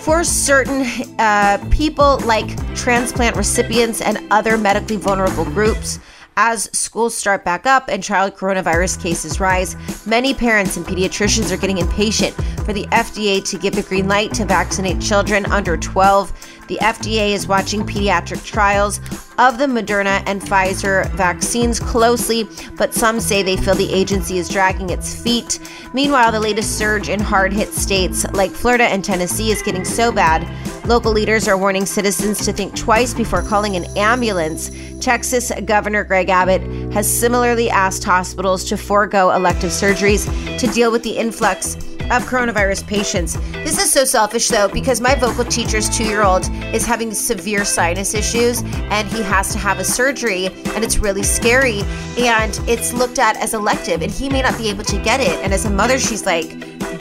for 0.02 0.24
certain 0.24 0.84
uh, 1.20 1.64
people 1.70 2.18
like 2.24 2.56
transplant 2.74 3.36
recipients 3.36 4.00
and 4.00 4.18
other 4.32 4.58
medically 4.58 4.96
vulnerable 4.96 5.44
groups. 5.44 6.00
As 6.36 6.64
schools 6.72 7.14
start 7.14 7.44
back 7.44 7.66
up 7.66 7.88
and 7.88 8.02
child 8.02 8.34
coronavirus 8.34 9.00
cases 9.00 9.38
rise, 9.38 9.76
many 10.04 10.34
parents 10.34 10.76
and 10.76 10.84
pediatricians 10.84 11.52
are 11.52 11.56
getting 11.56 11.78
impatient 11.78 12.34
for 12.64 12.72
the 12.72 12.84
FDA 12.86 13.48
to 13.48 13.58
give 13.58 13.74
the 13.74 13.82
green 13.82 14.08
light 14.08 14.32
to 14.34 14.44
vaccinate 14.44 15.00
children 15.00 15.46
under 15.46 15.76
12. 15.76 16.51
The 16.72 16.78
FDA 16.78 17.35
is 17.35 17.46
watching 17.46 17.82
pediatric 17.82 18.46
trials 18.46 18.98
of 19.37 19.58
the 19.58 19.66
Moderna 19.66 20.22
and 20.24 20.40
Pfizer 20.40 21.06
vaccines 21.11 21.78
closely, 21.78 22.48
but 22.78 22.94
some 22.94 23.20
say 23.20 23.42
they 23.42 23.58
feel 23.58 23.74
the 23.74 23.92
agency 23.92 24.38
is 24.38 24.48
dragging 24.48 24.88
its 24.88 25.14
feet. 25.14 25.58
Meanwhile, 25.92 26.32
the 26.32 26.40
latest 26.40 26.78
surge 26.78 27.11
in 27.11 27.20
hard 27.20 27.52
hit 27.52 27.74
states 27.74 28.24
like 28.32 28.50
Florida 28.50 28.85
and 28.85 29.04
Tennessee 29.04 29.50
is 29.50 29.61
getting 29.61 29.85
so 29.85 30.11
bad, 30.11 30.48
local 30.87 31.12
leaders 31.12 31.46
are 31.46 31.58
warning 31.58 31.85
citizens 31.85 32.42
to 32.46 32.54
think 32.54 32.74
twice 32.74 33.12
before 33.12 33.42
calling 33.42 33.76
an 33.76 33.85
ambulance. 33.94 34.70
Texas 34.98 35.52
Governor 35.66 36.04
Greg 36.04 36.30
Abbott 36.30 36.62
has 36.94 37.06
similarly 37.06 37.68
asked 37.68 38.02
hospitals 38.02 38.64
to 38.64 38.78
forego 38.78 39.30
elective 39.32 39.72
surgeries 39.72 40.24
to 40.58 40.66
deal 40.68 40.90
with 40.90 41.02
the 41.02 41.18
influx 41.18 41.76
of 42.10 42.24
coronavirus 42.24 42.86
patients. 42.86 43.34
This 43.52 43.78
is 43.78 43.92
so 43.92 44.04
selfish 44.04 44.48
though, 44.48 44.68
because 44.68 45.00
my 45.00 45.14
vocal 45.14 45.44
teacher's 45.44 45.88
two 45.88 46.04
year 46.04 46.22
old 46.22 46.48
is 46.74 46.84
having 46.84 47.12
severe 47.12 47.64
sinus 47.64 48.14
issues 48.14 48.62
and 48.90 49.08
he 49.08 49.22
has 49.22 49.52
to 49.52 49.58
have 49.58 49.78
a 49.78 49.84
surgery 49.84 50.46
and 50.46 50.84
it's 50.84 50.98
really 50.98 51.22
scary 51.22 51.82
and 52.18 52.58
it's 52.68 52.92
looked 52.92 53.18
at 53.18 53.36
as 53.36 53.54
elective 53.54 54.02
and 54.02 54.10
he 54.10 54.28
may 54.28 54.42
not 54.42 54.56
be 54.58 54.68
able 54.68 54.84
to 54.84 55.00
get 55.02 55.20
it. 55.20 55.38
And 55.44 55.52
as 55.52 55.64
a 55.64 55.70
mother, 55.70 55.98
she's 55.98 56.26
like, 56.26 56.50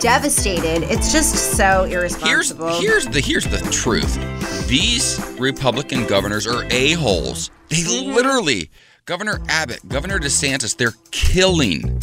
devastated. 0.02 0.84
It's 0.92 1.12
just 1.12 1.56
so 1.56 1.84
irresponsible. 1.84 2.70
Here's, 2.80 3.06
here's 3.06 3.08
the 3.08 3.22
here's 3.22 3.46
the 3.46 3.70
truth. 3.72 4.68
These 4.68 5.20
Republican 5.40 6.06
governors 6.08 6.48
are 6.48 6.66
a-holes. 6.72 7.52
They 7.70 7.78
mm-hmm. 7.78 8.14
literally 8.14 8.72
Governor 9.06 9.42
Abbott, 9.48 9.88
Governor 9.88 10.20
DeSantis, 10.20 10.76
they're 10.76 10.94
killing 11.12 12.00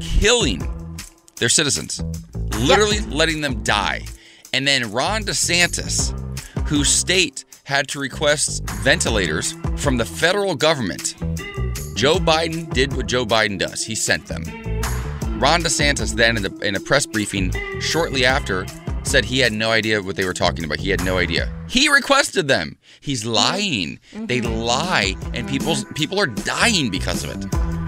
killing 0.00 0.62
their 1.36 1.48
citizens. 1.48 2.02
Literally 2.58 3.00
letting 3.00 3.40
them 3.40 3.62
die. 3.62 4.02
And 4.52 4.66
then 4.66 4.92
Ron 4.92 5.24
DeSantis, 5.24 6.12
whose 6.68 6.88
state 6.88 7.44
had 7.64 7.88
to 7.88 7.98
request 7.98 8.62
ventilators 8.82 9.54
from 9.76 9.96
the 9.96 10.04
federal 10.04 10.54
government. 10.54 11.14
Joe 11.96 12.16
Biden 12.16 12.72
did 12.72 12.94
what 12.94 13.06
Joe 13.06 13.24
Biden 13.24 13.58
does. 13.58 13.84
He 13.84 13.94
sent 13.94 14.26
them. 14.26 14.44
Ron 15.38 15.62
DeSantis 15.62 16.14
then, 16.14 16.36
in, 16.36 16.42
the, 16.42 16.58
in 16.60 16.74
a 16.74 16.80
press 16.80 17.06
briefing 17.06 17.52
shortly 17.80 18.24
after, 18.24 18.66
said 19.02 19.24
he 19.24 19.38
had 19.38 19.52
no 19.52 19.70
idea 19.70 20.00
what 20.02 20.16
they 20.16 20.24
were 20.24 20.34
talking 20.34 20.64
about. 20.64 20.78
He 20.78 20.90
had 20.90 21.04
no 21.04 21.18
idea. 21.18 21.52
He 21.68 21.88
requested 21.88 22.48
them. 22.48 22.78
He's 23.00 23.24
lying. 23.24 23.98
Mm-hmm. 24.12 24.26
They 24.26 24.40
lie, 24.40 25.14
and 25.34 25.48
people's 25.48 25.84
people 25.94 26.20
are 26.20 26.26
dying 26.26 26.90
because 26.90 27.24
of 27.24 27.30
it. 27.30 27.83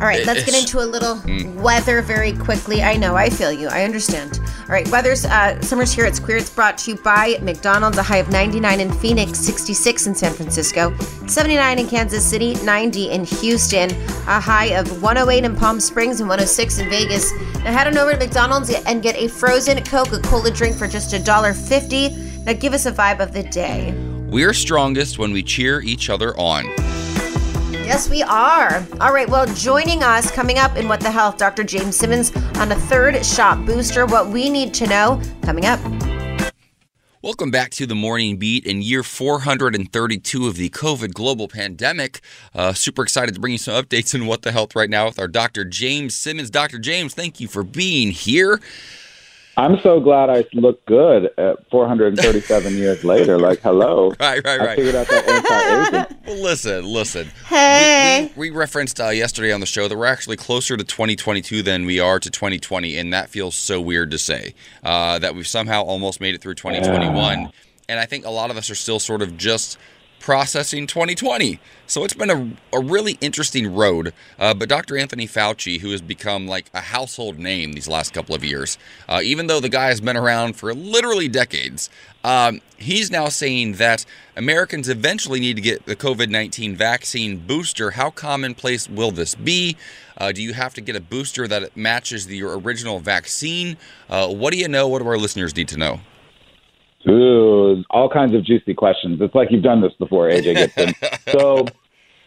All 0.00 0.06
right, 0.06 0.24
let's 0.24 0.46
get 0.46 0.58
into 0.58 0.80
a 0.80 0.88
little 0.88 1.16
mm. 1.16 1.54
weather 1.56 2.00
very 2.00 2.32
quickly. 2.32 2.82
I 2.82 2.96
know, 2.96 3.16
I 3.16 3.28
feel 3.28 3.52
you. 3.52 3.68
I 3.68 3.84
understand. 3.84 4.40
All 4.62 4.68
right, 4.68 4.88
weather's 4.88 5.26
uh, 5.26 5.60
summer's 5.60 5.92
here. 5.92 6.06
It's 6.06 6.18
queer. 6.18 6.38
It's 6.38 6.48
brought 6.48 6.78
to 6.78 6.92
you 6.92 6.96
by 6.96 7.36
McDonald's. 7.42 7.98
A 7.98 8.02
high 8.02 8.16
of 8.16 8.30
99 8.30 8.80
in 8.80 8.90
Phoenix, 8.94 9.38
66 9.40 10.06
in 10.06 10.14
San 10.14 10.32
Francisco, 10.32 10.96
79 11.26 11.80
in 11.80 11.86
Kansas 11.86 12.24
City, 12.24 12.54
90 12.64 13.10
in 13.10 13.24
Houston, 13.24 13.90
a 14.26 14.40
high 14.40 14.68
of 14.68 15.02
108 15.02 15.44
in 15.44 15.54
Palm 15.54 15.78
Springs 15.78 16.20
and 16.20 16.30
106 16.30 16.78
in 16.78 16.88
Vegas. 16.88 17.30
Now 17.62 17.72
head 17.72 17.86
on 17.86 17.98
over 17.98 18.12
to 18.12 18.18
McDonald's 18.18 18.70
and 18.70 19.02
get 19.02 19.16
a 19.16 19.28
frozen 19.28 19.84
Coca-Cola 19.84 20.50
drink 20.50 20.76
for 20.76 20.88
just 20.88 21.12
$1.50. 21.12 22.46
Now 22.46 22.54
give 22.54 22.72
us 22.72 22.86
a 22.86 22.92
vibe 22.92 23.20
of 23.20 23.34
the 23.34 23.42
day. 23.42 23.92
We're 24.30 24.54
strongest 24.54 25.18
when 25.18 25.32
we 25.32 25.42
cheer 25.42 25.82
each 25.82 26.08
other 26.08 26.34
on. 26.38 26.64
Yes, 27.90 28.08
we 28.08 28.22
are. 28.22 28.86
All 29.00 29.12
right, 29.12 29.28
well, 29.28 29.46
joining 29.46 30.04
us 30.04 30.30
coming 30.30 30.58
up 30.58 30.76
in 30.76 30.86
What 30.86 31.00
the 31.00 31.10
Health, 31.10 31.38
Dr. 31.38 31.64
James 31.64 31.96
Simmons 31.96 32.30
on 32.54 32.70
a 32.70 32.76
third 32.76 33.26
shot 33.26 33.66
booster. 33.66 34.06
What 34.06 34.28
we 34.28 34.48
need 34.48 34.72
to 34.74 34.86
know 34.86 35.20
coming 35.42 35.66
up. 35.66 35.80
Welcome 37.20 37.50
back 37.50 37.72
to 37.72 37.86
the 37.86 37.96
Morning 37.96 38.36
Beat 38.36 38.64
in 38.64 38.80
year 38.80 39.02
432 39.02 40.46
of 40.46 40.54
the 40.54 40.70
COVID 40.70 41.14
global 41.14 41.48
pandemic. 41.48 42.20
Uh, 42.54 42.74
super 42.74 43.02
excited 43.02 43.34
to 43.34 43.40
bring 43.40 43.54
you 43.54 43.58
some 43.58 43.74
updates 43.74 44.14
on 44.14 44.28
What 44.28 44.42
the 44.42 44.52
Health 44.52 44.76
right 44.76 44.88
now 44.88 45.06
with 45.06 45.18
our 45.18 45.26
Dr. 45.26 45.64
James 45.64 46.14
Simmons. 46.14 46.48
Dr. 46.48 46.78
James, 46.78 47.12
thank 47.12 47.40
you 47.40 47.48
for 47.48 47.64
being 47.64 48.12
here. 48.12 48.60
I'm 49.56 49.80
so 49.80 50.00
glad 50.00 50.30
I 50.30 50.44
look 50.52 50.84
good 50.86 51.30
at 51.36 51.68
437 51.70 52.76
years 52.76 53.04
later. 53.04 53.38
Like, 53.38 53.60
hello. 53.60 54.14
Right, 54.20 54.40
right, 54.44 54.60
right. 54.60 54.68
I 54.70 54.76
figured 54.76 54.94
out 54.94 55.08
that 55.08 55.28
anti-aging. 55.28 56.18
well, 56.26 56.42
listen, 56.42 56.84
listen. 56.84 57.28
Hey. 57.46 58.32
We, 58.36 58.48
we, 58.48 58.50
we 58.50 58.56
referenced 58.56 59.00
uh, 59.00 59.08
yesterday 59.08 59.52
on 59.52 59.60
the 59.60 59.66
show 59.66 59.88
that 59.88 59.96
we're 59.96 60.06
actually 60.06 60.36
closer 60.36 60.76
to 60.76 60.84
2022 60.84 61.62
than 61.62 61.84
we 61.84 62.00
are 62.00 62.18
to 62.18 62.30
2020, 62.30 62.96
and 62.96 63.12
that 63.12 63.28
feels 63.28 63.54
so 63.54 63.80
weird 63.80 64.10
to 64.12 64.18
say. 64.18 64.54
Uh, 64.82 65.18
that 65.18 65.34
we've 65.34 65.46
somehow 65.46 65.82
almost 65.82 66.20
made 66.20 66.34
it 66.34 66.40
through 66.40 66.54
2021. 66.54 67.40
Yeah. 67.40 67.48
And 67.88 67.98
I 67.98 68.06
think 68.06 68.24
a 68.24 68.30
lot 68.30 68.50
of 68.50 68.56
us 68.56 68.70
are 68.70 68.76
still 68.76 69.00
sort 69.00 69.20
of 69.20 69.36
just 69.36 69.76
processing 70.20 70.86
2020. 70.86 71.58
So 71.86 72.04
it's 72.04 72.14
been 72.14 72.30
a, 72.30 72.76
a 72.76 72.80
really 72.80 73.18
interesting 73.20 73.74
road. 73.74 74.12
Uh, 74.38 74.54
but 74.54 74.68
Dr. 74.68 74.96
Anthony 74.96 75.26
Fauci, 75.26 75.80
who 75.80 75.90
has 75.90 76.00
become 76.00 76.46
like 76.46 76.70
a 76.72 76.80
household 76.80 77.38
name 77.38 77.72
these 77.72 77.88
last 77.88 78.14
couple 78.14 78.34
of 78.34 78.44
years, 78.44 78.78
uh, 79.08 79.20
even 79.24 79.48
though 79.48 79.58
the 79.58 79.68
guy 79.68 79.86
has 79.86 80.00
been 80.00 80.16
around 80.16 80.54
for 80.54 80.72
literally 80.72 81.26
decades, 81.26 81.90
um, 82.22 82.60
he's 82.76 83.10
now 83.10 83.28
saying 83.28 83.74
that 83.74 84.04
Americans 84.36 84.88
eventually 84.88 85.40
need 85.40 85.56
to 85.56 85.62
get 85.62 85.86
the 85.86 85.96
COVID 85.96 86.28
19 86.28 86.76
vaccine 86.76 87.38
booster. 87.38 87.92
How 87.92 88.10
commonplace 88.10 88.88
will 88.88 89.10
this 89.10 89.34
be? 89.34 89.76
Uh, 90.16 90.32
do 90.32 90.42
you 90.42 90.52
have 90.52 90.74
to 90.74 90.82
get 90.82 90.94
a 90.94 91.00
booster 91.00 91.48
that 91.48 91.74
matches 91.76 92.26
the 92.26 92.42
original 92.42 93.00
vaccine? 93.00 93.78
Uh, 94.08 94.28
what 94.28 94.52
do 94.52 94.58
you 94.58 94.68
know? 94.68 94.86
What 94.86 95.00
do 95.00 95.08
our 95.08 95.16
listeners 95.16 95.56
need 95.56 95.68
to 95.68 95.78
know? 95.78 96.00
Ooh, 97.08 97.82
all 97.90 98.08
kinds 98.08 98.34
of 98.34 98.44
juicy 98.44 98.74
questions. 98.74 99.20
It's 99.20 99.34
like 99.34 99.50
you've 99.50 99.62
done 99.62 99.80
this 99.80 99.92
before, 99.98 100.28
AJ 100.28 100.54
Gibson. 100.54 100.94
so, 101.28 101.66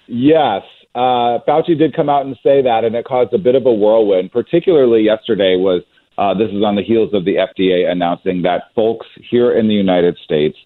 yes, 0.08 0.64
uh, 0.96 1.40
Fauci 1.48 1.78
did 1.78 1.96
come 1.96 2.10
out 2.10 2.26
and 2.26 2.36
say 2.42 2.62
that, 2.62 2.84
and 2.84 2.96
it 2.96 3.06
caused 3.06 3.34
a 3.34 3.38
bit 3.38 3.56
of 3.56 3.66
a 3.66 3.74
whirlwind. 3.74 4.32
Particularly 4.32 5.02
yesterday 5.02 5.56
was 5.58 5.84
uh, 6.18 6.34
this 6.34 6.50
is 6.50 6.64
on 6.64 6.76
the 6.76 6.84
heels 6.84 7.14
of 7.14 7.26
the 7.26 7.36
FDA 7.36 7.90
announcing 7.90 8.42
that 8.44 8.64
folks 8.76 9.08
here 9.30 9.52
in 9.52 9.68
the 9.68 9.74
United 9.74 10.18
States 10.24 10.58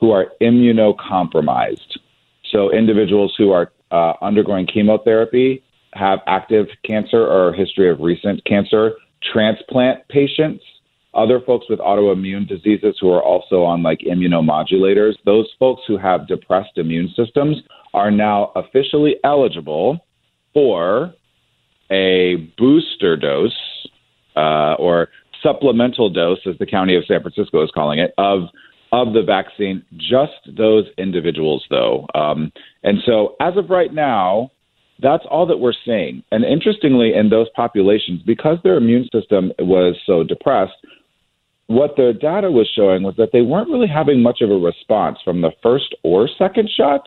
who 0.00 0.10
are 0.10 0.32
immunocompromised, 0.40 1.98
so 2.50 2.70
individuals 2.70 3.34
who 3.36 3.50
are 3.50 3.72
uh, 3.90 4.12
undergoing 4.22 4.66
chemotherapy, 4.66 5.62
have 5.94 6.20
active 6.26 6.66
cancer 6.84 7.26
or 7.26 7.52
history 7.52 7.90
of 7.90 8.00
recent 8.00 8.44
cancer, 8.44 8.92
transplant 9.22 10.06
patients 10.08 10.62
other 11.16 11.40
folks 11.40 11.66
with 11.68 11.78
autoimmune 11.78 12.46
diseases 12.46 12.96
who 13.00 13.10
are 13.10 13.22
also 13.22 13.62
on 13.62 13.82
like 13.82 14.00
immunomodulators, 14.00 15.14
those 15.24 15.48
folks 15.58 15.82
who 15.88 15.96
have 15.96 16.28
depressed 16.28 16.76
immune 16.76 17.12
systems 17.16 17.56
are 17.94 18.10
now 18.10 18.52
officially 18.54 19.16
eligible 19.24 19.98
for 20.52 21.14
a 21.90 22.36
booster 22.58 23.16
dose 23.16 23.52
uh, 24.36 24.74
or 24.74 25.08
supplemental 25.42 26.10
dose, 26.10 26.38
as 26.46 26.56
the 26.58 26.66
county 26.66 26.96
of 26.96 27.04
San 27.06 27.22
Francisco 27.22 27.62
is 27.64 27.70
calling 27.74 27.98
it, 27.98 28.12
of 28.18 28.40
of 28.92 29.12
the 29.12 29.22
vaccine. 29.22 29.82
Just 29.96 30.56
those 30.56 30.84
individuals, 30.98 31.64
though. 31.70 32.06
Um, 32.14 32.52
and 32.82 32.98
so, 33.04 33.36
as 33.40 33.56
of 33.56 33.70
right 33.70 33.92
now, 33.92 34.50
that's 35.00 35.24
all 35.30 35.46
that 35.46 35.58
we're 35.58 35.74
seeing. 35.84 36.22
And 36.30 36.44
interestingly, 36.44 37.14
in 37.14 37.28
those 37.28 37.48
populations, 37.54 38.22
because 38.22 38.58
their 38.62 38.76
immune 38.76 39.08
system 39.12 39.52
was 39.58 39.96
so 40.06 40.22
depressed, 40.22 40.74
what 41.68 41.96
the 41.96 42.12
data 42.20 42.50
was 42.50 42.68
showing 42.74 43.02
was 43.02 43.14
that 43.16 43.30
they 43.32 43.42
weren't 43.42 43.70
really 43.70 43.88
having 43.88 44.22
much 44.22 44.40
of 44.40 44.50
a 44.50 44.56
response 44.56 45.18
from 45.24 45.40
the 45.40 45.52
first 45.62 45.94
or 46.02 46.28
second 46.38 46.70
shot. 46.74 47.02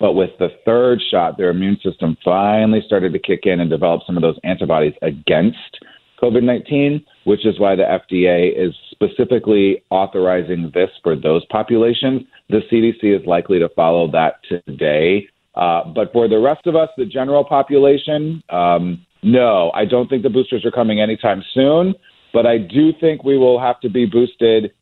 But 0.00 0.12
with 0.12 0.30
the 0.38 0.50
third 0.64 1.02
shot, 1.10 1.36
their 1.36 1.50
immune 1.50 1.78
system 1.82 2.16
finally 2.24 2.82
started 2.86 3.12
to 3.12 3.18
kick 3.18 3.40
in 3.44 3.58
and 3.58 3.68
develop 3.68 4.02
some 4.06 4.16
of 4.16 4.22
those 4.22 4.38
antibodies 4.44 4.94
against 5.02 5.80
COVID 6.22 6.44
19, 6.44 7.04
which 7.24 7.44
is 7.44 7.58
why 7.58 7.74
the 7.74 7.82
FDA 7.82 8.56
is 8.56 8.74
specifically 8.90 9.82
authorizing 9.90 10.70
this 10.72 10.90
for 11.02 11.16
those 11.16 11.44
populations. 11.46 12.22
The 12.48 12.60
CDC 12.70 13.20
is 13.20 13.26
likely 13.26 13.58
to 13.58 13.68
follow 13.70 14.10
that 14.12 14.36
today 14.48 15.28
Uh, 15.54 15.82
but 15.92 16.12
for 16.12 16.28
the 16.28 16.38
rest 16.38 16.66
of 16.66 16.76
us, 16.76 16.88
the 16.96 17.04
general 17.04 17.44
population, 17.44 18.42
um, 18.48 19.04
no, 19.24 19.72
I 19.74 19.84
don't 19.84 20.08
think 20.08 20.22
the 20.22 20.30
boosters 20.30 20.64
are 20.64 20.70
coming 20.70 21.00
anytime 21.00 21.42
soon. 21.52 21.94
But 22.32 22.46
I 22.46 22.58
do 22.58 22.92
think 22.92 23.24
we 23.24 23.38
will 23.38 23.58
have 23.58 23.80
to 23.80 23.88
be 23.88 24.06
boosted 24.06 24.72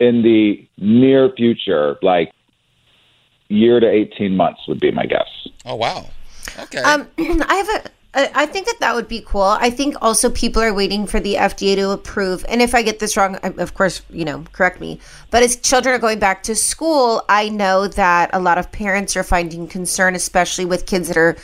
in 0.00 0.22
the 0.22 0.66
near 0.78 1.30
future, 1.36 1.98
like 2.02 2.32
year 3.48 3.80
to 3.80 3.88
18 3.88 4.36
months 4.36 4.60
would 4.66 4.80
be 4.80 4.90
my 4.90 5.06
guess. 5.06 5.28
Oh, 5.64 5.76
wow. 5.76 6.08
Okay. 6.58 6.78
Um, 6.78 7.08
I 7.18 7.54
have 7.54 7.68
a. 7.68 7.90
I 8.16 8.46
think 8.46 8.66
that 8.66 8.78
that 8.78 8.94
would 8.94 9.08
be 9.08 9.24
cool. 9.26 9.42
I 9.42 9.70
think 9.70 9.96
also 10.00 10.30
people 10.30 10.62
are 10.62 10.72
waiting 10.72 11.04
for 11.04 11.18
the 11.18 11.34
FDA 11.34 11.74
to 11.74 11.90
approve. 11.90 12.44
And 12.48 12.62
if 12.62 12.72
I 12.72 12.80
get 12.82 13.00
this 13.00 13.16
wrong, 13.16 13.34
of 13.42 13.74
course, 13.74 14.02
you 14.08 14.24
know, 14.24 14.44
correct 14.52 14.80
me. 14.80 15.00
But 15.32 15.42
as 15.42 15.56
children 15.56 15.96
are 15.96 15.98
going 15.98 16.20
back 16.20 16.44
to 16.44 16.54
school, 16.54 17.24
I 17.28 17.48
know 17.48 17.88
that 17.88 18.30
a 18.32 18.38
lot 18.38 18.56
of 18.56 18.70
parents 18.70 19.16
are 19.16 19.24
finding 19.24 19.66
concern, 19.66 20.14
especially 20.14 20.64
with 20.64 20.86
kids 20.86 21.08
that 21.08 21.16
are 21.16 21.36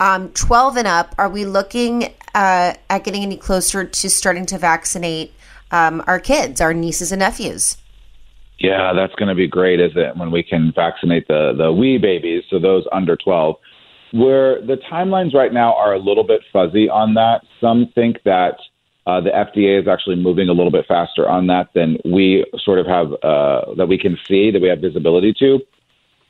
um, 0.00 0.30
12 0.30 0.78
and 0.78 0.88
up. 0.88 1.14
Are 1.16 1.28
we 1.28 1.44
looking 1.44 2.12
uh, 2.36 2.74
at 2.90 3.02
getting 3.02 3.22
any 3.22 3.36
closer 3.36 3.84
to 3.84 4.10
starting 4.10 4.46
to 4.46 4.58
vaccinate 4.58 5.32
um, 5.72 6.04
our 6.06 6.20
kids, 6.20 6.60
our 6.60 6.72
nieces 6.72 7.10
and 7.10 7.18
nephews? 7.18 7.78
Yeah, 8.58 8.92
that's 8.92 9.14
going 9.14 9.28
to 9.28 9.34
be 9.34 9.48
great, 9.48 9.80
isn't 9.80 9.98
it? 9.98 10.16
When 10.16 10.30
we 10.30 10.42
can 10.42 10.72
vaccinate 10.74 11.26
the 11.28 11.52
the 11.56 11.72
wee 11.72 11.98
babies, 11.98 12.44
so 12.48 12.58
those 12.58 12.84
under 12.92 13.16
12 13.16 13.56
where 14.12 14.62
the 14.62 14.76
timelines 14.90 15.34
right 15.34 15.52
now 15.52 15.74
are 15.74 15.92
a 15.92 15.98
little 15.98 16.22
bit 16.24 16.40
fuzzy 16.52 16.88
on 16.88 17.14
that. 17.14 17.42
Some 17.60 17.90
think 17.94 18.22
that 18.24 18.56
uh, 19.06 19.20
the 19.20 19.30
FDA 19.30 19.80
is 19.80 19.88
actually 19.88 20.16
moving 20.16 20.48
a 20.48 20.52
little 20.52 20.70
bit 20.70 20.86
faster 20.86 21.28
on 21.28 21.48
that 21.48 21.68
than 21.74 21.98
we 22.04 22.44
sort 22.64 22.78
of 22.78 22.86
have 22.86 23.12
uh, 23.22 23.74
that 23.74 23.86
we 23.88 23.98
can 23.98 24.16
see 24.26 24.50
that 24.50 24.62
we 24.62 24.68
have 24.68 24.80
visibility 24.80 25.34
to. 25.40 25.60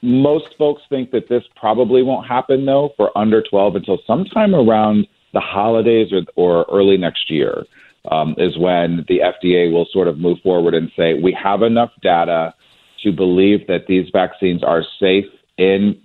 Most 0.02 0.56
folks 0.58 0.82
think 0.88 1.10
that 1.10 1.28
this 1.28 1.44
probably 1.54 2.02
won't 2.02 2.26
happen 2.26 2.64
though 2.64 2.92
for 2.96 3.16
under 3.16 3.42
12 3.42 3.76
until 3.76 3.98
sometime 4.06 4.54
around 4.54 5.06
the 5.36 5.40
holidays 5.40 6.08
or, 6.12 6.22
or 6.34 6.64
early 6.72 6.96
next 6.96 7.30
year 7.30 7.66
um, 8.10 8.34
is 8.38 8.56
when 8.56 9.04
the 9.06 9.18
FDA 9.18 9.70
will 9.70 9.86
sort 9.92 10.08
of 10.08 10.16
move 10.16 10.38
forward 10.42 10.72
and 10.72 10.90
say 10.96 11.12
we 11.12 11.30
have 11.32 11.60
enough 11.60 11.90
data 12.00 12.54
to 13.02 13.12
believe 13.12 13.66
that 13.66 13.86
these 13.86 14.08
vaccines 14.10 14.64
are 14.64 14.82
safe 14.98 15.26
in 15.58 16.00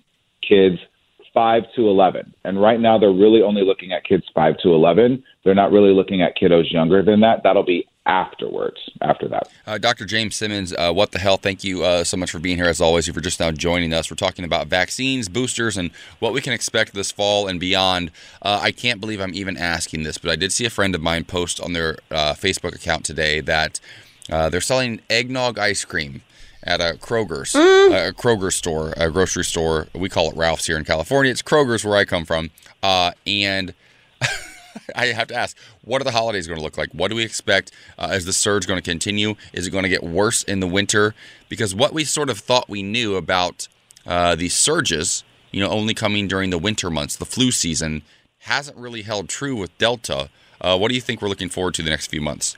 kids 0.46 0.80
5 1.34 1.64
to 1.76 1.88
11. 1.88 2.34
And 2.44 2.62
right 2.62 2.80
now, 2.80 2.98
they're 2.98 3.12
really 3.12 3.42
only 3.42 3.64
looking 3.64 3.92
at 3.92 4.04
kids 4.04 4.26
5 4.34 4.58
to 4.64 4.74
11. 4.74 5.24
They're 5.44 5.56
not 5.56 5.72
really 5.72 5.94
looking 5.94 6.22
at 6.22 6.38
kiddos 6.38 6.72
younger 6.72 7.04
than 7.04 7.22
that. 7.22 7.42
That'll 7.44 7.64
be 7.64 7.88
afterwards, 8.06 8.78
after 9.02 9.28
that. 9.28 9.48
Uh, 9.66 9.78
Dr. 9.78 10.06
James 10.06 10.36
Simmons, 10.36 10.74
uh, 10.74 10.92
what 10.92 11.12
the 11.12 11.20
hell? 11.20 11.38
Thank 11.38 11.64
you 11.64 11.84
uh, 11.84 12.04
so 12.04 12.18
much 12.18 12.32
for 12.32 12.40
being 12.40 12.58
here, 12.58 12.66
as 12.66 12.82
always. 12.82 13.08
If 13.08 13.16
you're 13.16 13.22
just 13.22 13.40
now 13.40 13.52
joining 13.52 13.94
us, 13.94 14.10
we're 14.10 14.16
talking 14.16 14.44
about 14.44 14.68
vaccines, 14.68 15.30
boosters, 15.30 15.78
and 15.78 15.92
what 16.20 16.34
we 16.34 16.42
can 16.42 16.54
expect 16.54 16.94
this 16.94 17.12
fall 17.12 17.48
and 17.48 17.60
beyond. 17.60 18.12
Uh, 18.42 18.60
I 18.62 18.72
can't 18.72 19.00
believe 19.00 19.22
I'm 19.22 19.36
even 19.36 19.56
asking 19.56 20.04
this, 20.04 20.18
but 20.18 20.32
I 20.32 20.36
did 20.36 20.52
see 20.52 20.66
a 20.66 20.70
friend 20.70 20.96
of 20.96 21.02
mine 21.02 21.26
post 21.26 21.62
on 21.62 21.74
their 21.74 21.98
uh, 22.10 22.34
Facebook 22.34 22.76
account 22.76 23.06
today 23.06 23.40
that 23.42 23.80
uh, 24.30 24.50
they're 24.50 24.62
selling 24.62 25.02
eggnog 25.10 25.60
ice 25.60 25.86
cream 25.86 26.22
at 26.64 26.80
a 26.80 26.98
Kroger's, 26.98 27.54
mm. 27.54 28.10
a 28.10 28.14
Kroger 28.14 28.52
store, 28.52 28.94
a 28.98 29.10
grocery 29.10 29.44
store. 29.44 29.88
We 29.94 30.10
call 30.10 30.30
it 30.30 30.36
Ralph's 30.36 30.68
here 30.68 30.78
in 30.78 30.86
California. 30.86 31.32
It's 31.32 31.42
Kroger's 31.42 31.84
where 31.84 31.98
I 31.98 32.06
come 32.06 32.26
from. 32.26 32.52
Uh, 32.84 33.12
and 33.26 33.74
I 34.96 35.08
have 35.08 35.28
to 35.28 35.36
ask, 35.36 35.58
what 35.84 36.02
are 36.02 36.04
the 36.06 36.12
holidays 36.12 36.48
going 36.48 36.60
to 36.60 36.64
look 36.64 36.78
like? 36.78 36.90
What 36.92 37.10
do 37.10 37.16
we 37.16 37.24
expect? 37.24 37.72
Uh, 37.98 38.10
is 38.14 38.26
the 38.26 38.34
surge 38.34 38.68
going 38.68 38.80
to 38.80 38.88
continue? 38.88 39.36
Is 39.54 39.68
it 39.68 39.72
going 39.72 39.84
to 39.84 39.90
get 39.90 40.04
worse 40.04 40.44
in 40.44 40.60
the 40.60 40.68
winter? 40.68 41.16
Because 41.50 41.74
what 41.74 41.94
we 41.94 42.04
sort 42.04 42.30
of 42.30 42.40
thought 42.40 42.70
we 42.70 42.84
knew 42.84 43.16
about 43.16 43.68
uh, 44.06 44.36
these 44.36 44.54
surges, 44.54 45.24
you 45.52 45.60
know, 45.60 45.70
only 45.70 45.94
coming 45.94 46.28
during 46.28 46.50
the 46.50 46.58
winter 46.58 46.90
months, 46.90 47.16
the 47.16 47.26
flu 47.26 47.52
season, 47.52 48.04
hasn't 48.40 48.78
really 48.78 49.04
held 49.04 49.30
true 49.30 49.56
with 49.56 49.76
Delta. 49.78 50.30
Uh, 50.60 50.78
what 50.78 50.90
do 50.90 50.96
you 50.96 51.02
think 51.02 51.22
we're 51.22 51.30
looking 51.30 51.50
forward 51.50 51.74
to 51.76 51.84
the 51.84 51.90
next 51.90 52.08
few 52.08 52.22
months? 52.22 52.58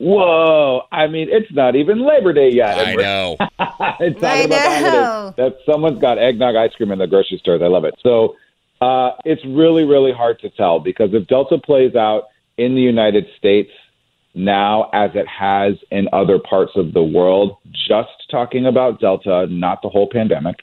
Whoa! 0.00 0.80
I 0.90 1.08
mean, 1.08 1.28
it's 1.30 1.52
not 1.52 1.76
even 1.76 2.06
Labor 2.06 2.32
Day 2.32 2.50
yet. 2.50 2.78
I 2.78 2.94
know. 2.94 3.36
it's 4.00 4.22
I 4.22 4.46
know. 4.46 5.34
That 5.36 5.58
someone's 5.70 6.00
got 6.00 6.16
eggnog 6.16 6.56
ice 6.56 6.74
cream 6.74 6.90
in 6.90 6.98
the 6.98 7.06
grocery 7.06 7.36
stores. 7.36 7.60
I 7.62 7.66
love 7.66 7.84
it. 7.84 7.94
So 8.02 8.34
uh, 8.80 9.10
it's 9.26 9.44
really, 9.44 9.84
really 9.84 10.12
hard 10.12 10.40
to 10.40 10.48
tell 10.48 10.80
because 10.80 11.10
if 11.12 11.26
Delta 11.28 11.58
plays 11.58 11.94
out 11.96 12.28
in 12.56 12.74
the 12.74 12.80
United 12.80 13.26
States 13.36 13.70
now 14.34 14.88
as 14.94 15.10
it 15.14 15.26
has 15.28 15.74
in 15.90 16.08
other 16.14 16.38
parts 16.38 16.72
of 16.76 16.94
the 16.94 17.02
world, 17.02 17.58
just 17.70 18.08
talking 18.30 18.64
about 18.64 19.00
Delta, 19.00 19.48
not 19.50 19.82
the 19.82 19.90
whole 19.90 20.08
pandemic, 20.10 20.60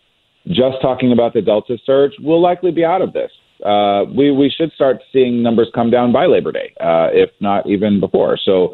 just 0.47 0.81
talking 0.81 1.11
about 1.11 1.33
the 1.33 1.43
Delta 1.43 1.77
surge, 1.85 2.13
we'll 2.21 2.41
likely 2.41 2.71
be 2.71 2.83
out 2.83 3.03
of 3.03 3.13
this. 3.13 3.31
Uh, 3.63 4.05
we 4.15 4.31
we 4.31 4.49
should 4.49 4.71
start 4.73 4.97
seeing 5.13 5.43
numbers 5.43 5.67
come 5.75 5.91
down 5.91 6.11
by 6.11 6.25
Labor 6.25 6.51
Day, 6.51 6.73
uh, 6.79 7.09
if 7.11 7.29
not 7.39 7.67
even 7.67 7.99
before. 7.99 8.38
So 8.43 8.73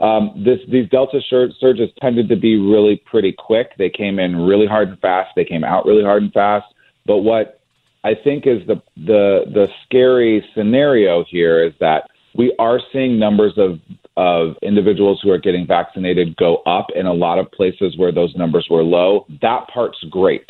um, 0.00 0.42
this, 0.44 0.58
these 0.70 0.88
Delta 0.88 1.20
surges 1.28 1.90
tended 2.00 2.28
to 2.30 2.36
be 2.36 2.56
really 2.56 3.02
pretty 3.04 3.34
quick. 3.36 3.72
They 3.76 3.90
came 3.90 4.18
in 4.18 4.36
really 4.36 4.66
hard 4.66 4.88
and 4.88 4.98
fast. 5.00 5.30
They 5.36 5.44
came 5.44 5.62
out 5.62 5.84
really 5.84 6.02
hard 6.02 6.22
and 6.22 6.32
fast. 6.32 6.66
But 7.06 7.18
what 7.18 7.60
I 8.02 8.14
think 8.14 8.46
is 8.46 8.66
the 8.66 8.82
the 8.96 9.42
the 9.52 9.66
scary 9.84 10.44
scenario 10.54 11.24
here 11.28 11.62
is 11.62 11.72
that 11.80 12.08
we 12.34 12.54
are 12.58 12.80
seeing 12.92 13.18
numbers 13.18 13.52
of 13.58 13.78
of 14.16 14.56
individuals 14.62 15.20
who 15.22 15.30
are 15.30 15.38
getting 15.38 15.66
vaccinated 15.66 16.36
go 16.36 16.56
up 16.66 16.86
in 16.94 17.06
a 17.06 17.12
lot 17.12 17.38
of 17.38 17.50
places 17.52 17.94
where 17.96 18.12
those 18.12 18.34
numbers 18.36 18.66
were 18.70 18.82
low. 18.82 19.26
That 19.42 19.66
part's 19.72 20.02
great. 20.10 20.46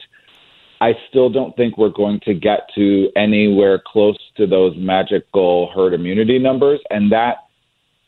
I 0.80 0.92
still 1.08 1.28
don't 1.28 1.54
think 1.56 1.76
we're 1.76 1.90
going 1.90 2.20
to 2.24 2.34
get 2.34 2.60
to 2.74 3.10
anywhere 3.14 3.82
close 3.84 4.18
to 4.36 4.46
those 4.46 4.74
magical 4.78 5.70
herd 5.74 5.92
immunity 5.92 6.38
numbers, 6.38 6.80
and 6.88 7.12
that 7.12 7.49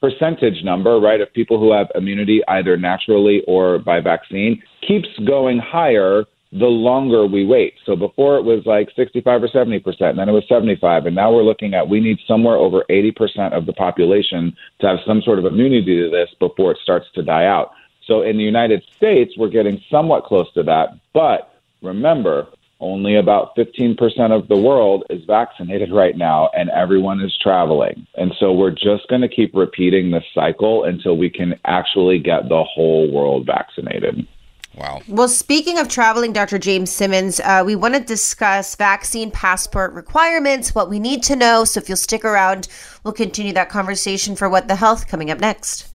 percentage 0.02 0.64
number, 0.64 0.98
right, 0.98 1.20
of 1.20 1.32
people 1.32 1.60
who 1.60 1.72
have 1.72 1.86
immunity 1.94 2.42
either 2.48 2.76
naturally 2.76 3.42
or 3.46 3.78
by 3.78 4.00
vaccine 4.00 4.60
keeps 4.86 5.08
going 5.24 5.58
higher 5.58 6.24
the 6.50 6.66
longer 6.66 7.24
we 7.24 7.46
wait. 7.46 7.74
So 7.86 7.96
before 7.96 8.36
it 8.36 8.42
was 8.42 8.66
like 8.66 8.90
65 8.94 9.44
or 9.44 9.48
70 9.48 9.78
percent, 9.78 10.16
then 10.16 10.28
it 10.28 10.32
was 10.32 10.44
75, 10.48 11.06
and 11.06 11.16
now 11.16 11.32
we're 11.32 11.44
looking 11.44 11.72
at 11.72 11.88
we 11.88 12.00
need 12.00 12.18
somewhere 12.26 12.56
over 12.56 12.84
80 12.90 13.12
percent 13.12 13.54
of 13.54 13.64
the 13.64 13.72
population 13.72 14.54
to 14.80 14.88
have 14.88 14.98
some 15.06 15.22
sort 15.22 15.38
of 15.38 15.46
immunity 15.46 15.96
to 15.96 16.10
this 16.10 16.28
before 16.38 16.72
it 16.72 16.78
starts 16.82 17.06
to 17.14 17.22
die 17.22 17.46
out. 17.46 17.70
So 18.06 18.22
in 18.22 18.36
the 18.36 18.44
United 18.44 18.82
States, 18.96 19.32
we're 19.38 19.48
getting 19.48 19.80
somewhat 19.90 20.24
close 20.24 20.52
to 20.54 20.64
that, 20.64 20.98
but 21.14 21.54
remember, 21.80 22.48
only 22.82 23.16
about 23.16 23.56
15% 23.56 23.96
of 24.36 24.48
the 24.48 24.56
world 24.56 25.04
is 25.08 25.24
vaccinated 25.24 25.92
right 25.92 26.16
now, 26.16 26.50
and 26.54 26.68
everyone 26.70 27.20
is 27.20 27.36
traveling. 27.40 28.06
And 28.16 28.34
so 28.38 28.52
we're 28.52 28.72
just 28.72 29.08
going 29.08 29.22
to 29.22 29.28
keep 29.28 29.54
repeating 29.54 30.10
this 30.10 30.24
cycle 30.34 30.84
until 30.84 31.16
we 31.16 31.30
can 31.30 31.54
actually 31.64 32.18
get 32.18 32.48
the 32.48 32.64
whole 32.64 33.10
world 33.10 33.46
vaccinated. 33.46 34.26
Wow. 34.74 35.02
Well, 35.06 35.28
speaking 35.28 35.78
of 35.78 35.88
traveling, 35.88 36.32
Dr. 36.32 36.58
James 36.58 36.90
Simmons, 36.90 37.40
uh, 37.40 37.62
we 37.64 37.76
want 37.76 37.94
to 37.94 38.00
discuss 38.00 38.74
vaccine 38.74 39.30
passport 39.30 39.92
requirements, 39.92 40.74
what 40.74 40.88
we 40.88 40.98
need 40.98 41.22
to 41.24 41.36
know. 41.36 41.64
So 41.64 41.78
if 41.78 41.90
you'll 41.90 41.96
stick 41.96 42.24
around, 42.24 42.68
we'll 43.04 43.12
continue 43.12 43.52
that 43.52 43.68
conversation 43.68 44.36
for 44.36 44.48
What 44.48 44.68
the 44.68 44.76
Health 44.76 45.08
coming 45.08 45.30
up 45.30 45.40
next. 45.40 45.92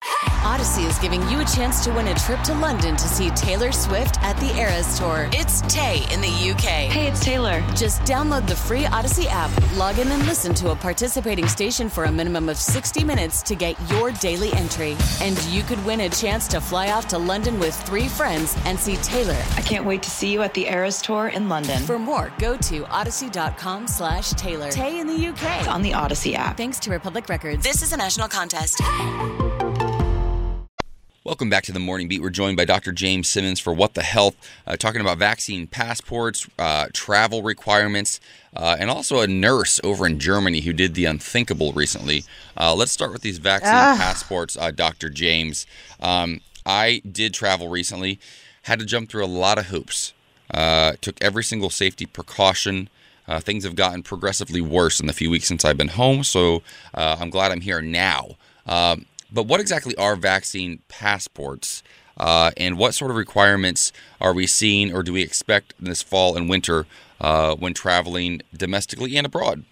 Audacy 0.48 0.88
is 0.88 0.98
giving 1.00 1.22
you 1.30 1.42
a 1.42 1.46
chance 1.46 1.84
to 1.84 1.92
win 1.92 2.08
a 2.08 2.16
trip 2.16 2.40
to 2.42 2.54
London 2.54 2.96
to 2.96 3.08
see 3.08 3.30
Taylor 3.32 3.72
Swift 3.72 4.22
at 4.24 4.38
the 4.38 4.56
Eras 4.58 4.98
Tour. 4.98 5.30
It's 5.34 5.62
Tay 5.64 6.06
in 6.12 6.22
the 6.22 6.52
UK. 6.52 6.90
Hey, 6.90 7.08
it's 7.08 7.24
Taylor. 7.24 7.60
Just 7.76 8.02
download 8.02 8.48
the 8.48 8.56
free 8.56 8.84
Audacy 8.84 9.26
app, 9.30 9.52
log 9.78 10.00
in 10.00 10.08
and 10.08 10.26
listen 10.26 10.54
to 10.56 10.72
a 10.72 10.76
participating 10.76 11.48
station 11.48 11.90
for 11.90 12.06
a 12.06 12.12
minimum 12.12 12.50
of 12.50 12.58
60 12.58 13.04
minutes 13.04 13.42
to 13.44 13.56
get 13.56 13.76
your 13.90 14.12
daily 14.12 14.52
entry. 14.54 14.96
And 15.22 15.42
you 15.46 15.64
could 15.64 15.84
win 15.86 16.02
a 16.02 16.10
chance 16.10 16.48
to 16.48 16.62
fly 16.62 16.92
off 16.92 17.08
to 17.10 17.18
London 17.18 17.60
with 17.60 17.80
three 17.84 18.08
friends 18.08 18.58
and 18.66 18.80
see 18.80 18.96
Taylor. 18.98 19.38
I 19.56 19.62
can't 19.62 19.86
wait 19.86 20.02
to 20.04 20.10
see 20.10 20.32
you 20.32 20.42
at 20.44 20.54
the 20.54 20.68
Eras 20.68 21.02
Tour 21.02 21.28
in 21.28 21.50
London. 21.50 21.84
For 21.84 22.00
more, 22.00 22.32
go 22.40 22.58
to 22.58 22.84
audacy.com 22.84 23.88
slash 23.88 24.32
Taylor. 24.32 24.70
Tay 24.70 25.00
in 25.00 25.08
the 25.08 25.28
UK. 25.28 25.60
It's 25.60 25.68
on 25.68 25.82
the 25.82 25.92
Audacy 25.92 26.34
app. 26.34 26.58
Thanks 26.58 26.80
to 26.80 26.90
Republic 26.98 27.30
Records. 27.30 27.64
This 27.64 27.84
is 27.84 27.94
a 27.94 27.98
national 27.98 28.28
contest. 28.28 28.82
Welcome 31.24 31.48
back 31.48 31.64
to 31.66 31.72
the 31.72 31.80
Morning 31.80 32.08
Beat. 32.08 32.24
We're 32.24 32.32
joined 32.32 32.58
by 32.58 32.66
Dr. 32.66 32.92
James 32.92 33.30
Simmons 33.30 33.60
for 33.60 33.72
What 33.72 33.94
the 33.94 34.02
Health, 34.02 34.36
uh, 34.66 34.78
talking 34.78 35.00
about 35.00 35.20
vaccine 35.20 35.68
passports, 35.68 36.48
uh, 36.58 36.88
travel 36.94 37.44
requirements, 37.44 38.20
uh, 38.56 38.78
and 38.80 38.90
also 38.90 39.20
a 39.20 39.28
nurse 39.28 39.80
over 39.84 40.08
in 40.08 40.18
Germany 40.20 40.62
who 40.62 40.74
did 40.74 40.96
the 40.96 41.06
unthinkable 41.06 41.72
recently. 41.74 42.24
Uh, 42.60 42.74
let's 42.74 42.92
start 42.92 43.12
with 43.12 43.22
these 43.22 43.38
vaccine 43.38 43.74
ah. 43.76 43.96
passports, 43.96 44.58
uh, 44.58 44.72
Dr. 44.72 45.10
James. 45.12 45.68
Um, 46.00 46.42
I 46.66 47.04
did 47.10 47.36
travel 47.36 47.68
recently, 47.68 48.20
had 48.64 48.80
to 48.80 48.86
jump 48.86 49.10
through 49.10 49.24
a 49.24 49.28
lot 49.28 49.60
of 49.60 49.68
hoops, 49.68 50.14
uh, 50.52 50.94
took 51.00 51.22
every 51.22 51.44
single 51.44 51.70
safety 51.70 52.08
precaution. 52.08 52.90
Things 53.42 53.64
have 53.64 53.76
gotten 53.76 54.04
progressively 54.04 54.62
worse 54.62 55.00
in 55.00 55.08
the 55.08 55.14
few 55.14 55.30
weeks 55.30 55.48
since 55.48 55.66
I've 55.66 55.78
been 55.78 55.90
home, 55.90 56.24
so 56.24 56.62
I'm 56.94 57.30
glad 57.30 57.52
I'm 57.52 57.62
here 57.62 57.82
now. 57.82 58.38
Um, 58.66 59.06
but 59.32 59.44
what 59.44 59.60
exactly 59.60 59.96
are 59.98 60.16
vaccine 60.16 60.80
passports? 60.88 61.84
Uh, 62.18 62.52
and 62.58 62.78
what 62.78 62.94
sort 62.94 63.12
of 63.12 63.18
requirements 63.18 63.92
are 64.20 64.34
we 64.34 64.48
seeing 64.48 64.94
or 64.94 65.04
do 65.04 65.14
we 65.14 65.22
expect 65.22 65.74
this 65.80 66.02
fall 66.02 66.36
and 66.36 66.50
winter 66.50 66.86
uh, 67.22 67.56
when 67.56 67.74
traveling 67.74 68.42
domestically 68.56 69.16
and 69.18 69.26
abroad? 69.26 69.64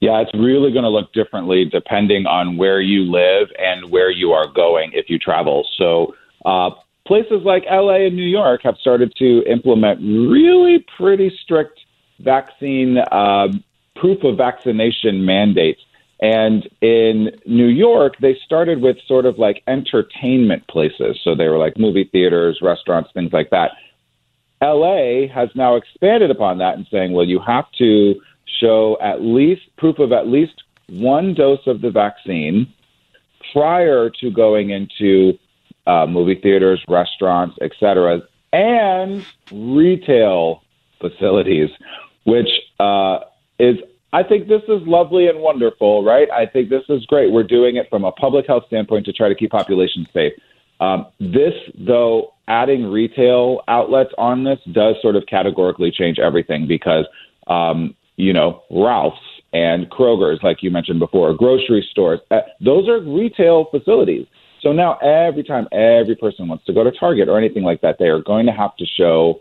Yeah, 0.00 0.20
it's 0.20 0.32
really 0.32 0.70
going 0.70 0.84
to 0.84 0.90
look 0.90 1.12
differently 1.12 1.64
depending 1.64 2.26
on 2.26 2.56
where 2.56 2.80
you 2.80 3.02
live 3.02 3.48
and 3.58 3.90
where 3.90 4.10
you 4.10 4.30
are 4.32 4.46
going 4.46 4.92
if 4.94 5.10
you 5.10 5.18
travel. 5.18 5.66
So, 5.76 6.14
uh, 6.44 6.70
places 7.04 7.42
like 7.44 7.64
LA 7.68 8.06
and 8.06 8.14
New 8.14 8.22
York 8.22 8.60
have 8.62 8.76
started 8.80 9.12
to 9.18 9.42
implement 9.50 9.98
really 10.00 10.84
pretty 10.96 11.36
strict 11.42 11.80
vaccine 12.20 12.98
uh, 12.98 13.48
proof 13.96 14.22
of 14.24 14.36
vaccination 14.36 15.24
mandates. 15.24 15.80
And 16.20 16.68
in 16.80 17.30
New 17.46 17.68
York, 17.68 18.16
they 18.20 18.36
started 18.44 18.82
with 18.82 18.96
sort 19.06 19.24
of 19.24 19.38
like 19.38 19.62
entertainment 19.68 20.66
places. 20.66 21.18
So 21.22 21.34
they 21.34 21.48
were 21.48 21.58
like 21.58 21.78
movie 21.78 22.08
theaters, 22.10 22.58
restaurants, 22.60 23.10
things 23.14 23.32
like 23.32 23.50
that. 23.50 23.72
LA 24.60 25.28
has 25.32 25.48
now 25.54 25.76
expanded 25.76 26.30
upon 26.30 26.58
that 26.58 26.76
and 26.76 26.86
saying, 26.90 27.12
well, 27.12 27.24
you 27.24 27.38
have 27.46 27.70
to 27.78 28.20
show 28.60 28.96
at 29.00 29.22
least 29.22 29.62
proof 29.76 30.00
of 30.00 30.10
at 30.12 30.26
least 30.26 30.62
one 30.88 31.34
dose 31.34 31.66
of 31.66 31.80
the 31.80 31.90
vaccine 31.90 32.72
prior 33.52 34.10
to 34.10 34.30
going 34.30 34.70
into 34.70 35.38
uh, 35.86 36.06
movie 36.06 36.34
theaters, 36.34 36.82
restaurants, 36.88 37.56
etc., 37.62 38.20
and 38.52 39.24
retail 39.52 40.62
facilities, 41.00 41.70
which 42.28 42.48
uh, 42.78 43.18
is, 43.58 43.76
I 44.12 44.22
think 44.22 44.48
this 44.48 44.62
is 44.68 44.80
lovely 44.86 45.28
and 45.28 45.40
wonderful, 45.40 46.04
right? 46.04 46.28
I 46.30 46.46
think 46.46 46.70
this 46.70 46.84
is 46.88 47.04
great. 47.06 47.32
We're 47.32 47.42
doing 47.42 47.76
it 47.76 47.86
from 47.90 48.04
a 48.04 48.12
public 48.12 48.46
health 48.46 48.64
standpoint 48.66 49.06
to 49.06 49.12
try 49.12 49.28
to 49.28 49.34
keep 49.34 49.50
populations 49.50 50.06
safe. 50.12 50.32
Um, 50.80 51.06
this, 51.18 51.54
though, 51.78 52.34
adding 52.46 52.84
retail 52.84 53.62
outlets 53.66 54.10
on 54.16 54.44
this 54.44 54.58
does 54.72 54.94
sort 55.02 55.16
of 55.16 55.24
categorically 55.28 55.90
change 55.90 56.18
everything 56.18 56.68
because 56.68 57.04
um, 57.48 57.94
you 58.16 58.32
know, 58.32 58.62
Ralph's 58.70 59.18
and 59.52 59.88
Kroger's, 59.90 60.40
like 60.42 60.58
you 60.62 60.70
mentioned 60.70 60.98
before, 60.98 61.32
grocery 61.34 61.86
stores. 61.90 62.20
Uh, 62.30 62.40
those 62.60 62.88
are 62.88 63.00
retail 63.00 63.66
facilities. 63.70 64.26
So 64.60 64.72
now 64.72 64.98
every 64.98 65.44
time 65.44 65.68
every 65.72 66.16
person 66.16 66.48
wants 66.48 66.64
to 66.66 66.72
go 66.72 66.84
to 66.84 66.90
Target 66.90 67.28
or 67.28 67.38
anything 67.38 67.62
like 67.62 67.80
that, 67.80 67.96
they 67.98 68.06
are 68.06 68.20
going 68.20 68.44
to 68.46 68.52
have 68.52 68.76
to 68.76 68.84
show, 68.84 69.40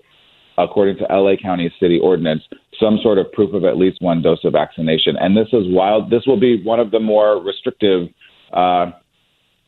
according 0.57 0.97
to 0.97 1.03
LA 1.09 1.35
County 1.41 1.73
City 1.79 1.99
Ordinance, 1.99 2.43
some 2.79 2.99
sort 3.01 3.17
of 3.17 3.31
proof 3.31 3.53
of 3.53 3.63
at 3.63 3.77
least 3.77 4.01
one 4.01 4.21
dose 4.21 4.43
of 4.43 4.53
vaccination. 4.53 5.15
And 5.17 5.35
this 5.35 5.47
is 5.53 5.65
wild. 5.67 6.09
This 6.09 6.25
will 6.25 6.39
be 6.39 6.63
one 6.63 6.79
of 6.79 6.91
the 6.91 6.99
more 6.99 7.41
restrictive, 7.41 8.09
uh, 8.53 8.91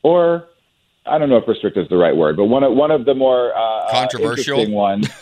or 0.03 0.47
I 1.05 1.17
don't 1.17 1.29
know 1.29 1.37
if 1.37 1.47
restrictive 1.47 1.83
is 1.83 1.89
the 1.89 1.97
right 1.97 2.15
word, 2.15 2.37
but 2.37 2.45
one 2.45 2.63
of 2.63 2.73
one 2.73 2.91
of 2.91 3.05
the 3.05 3.15
more 3.15 3.55
uh, 3.55 3.91
controversial 3.91 4.69
ones. 4.71 5.09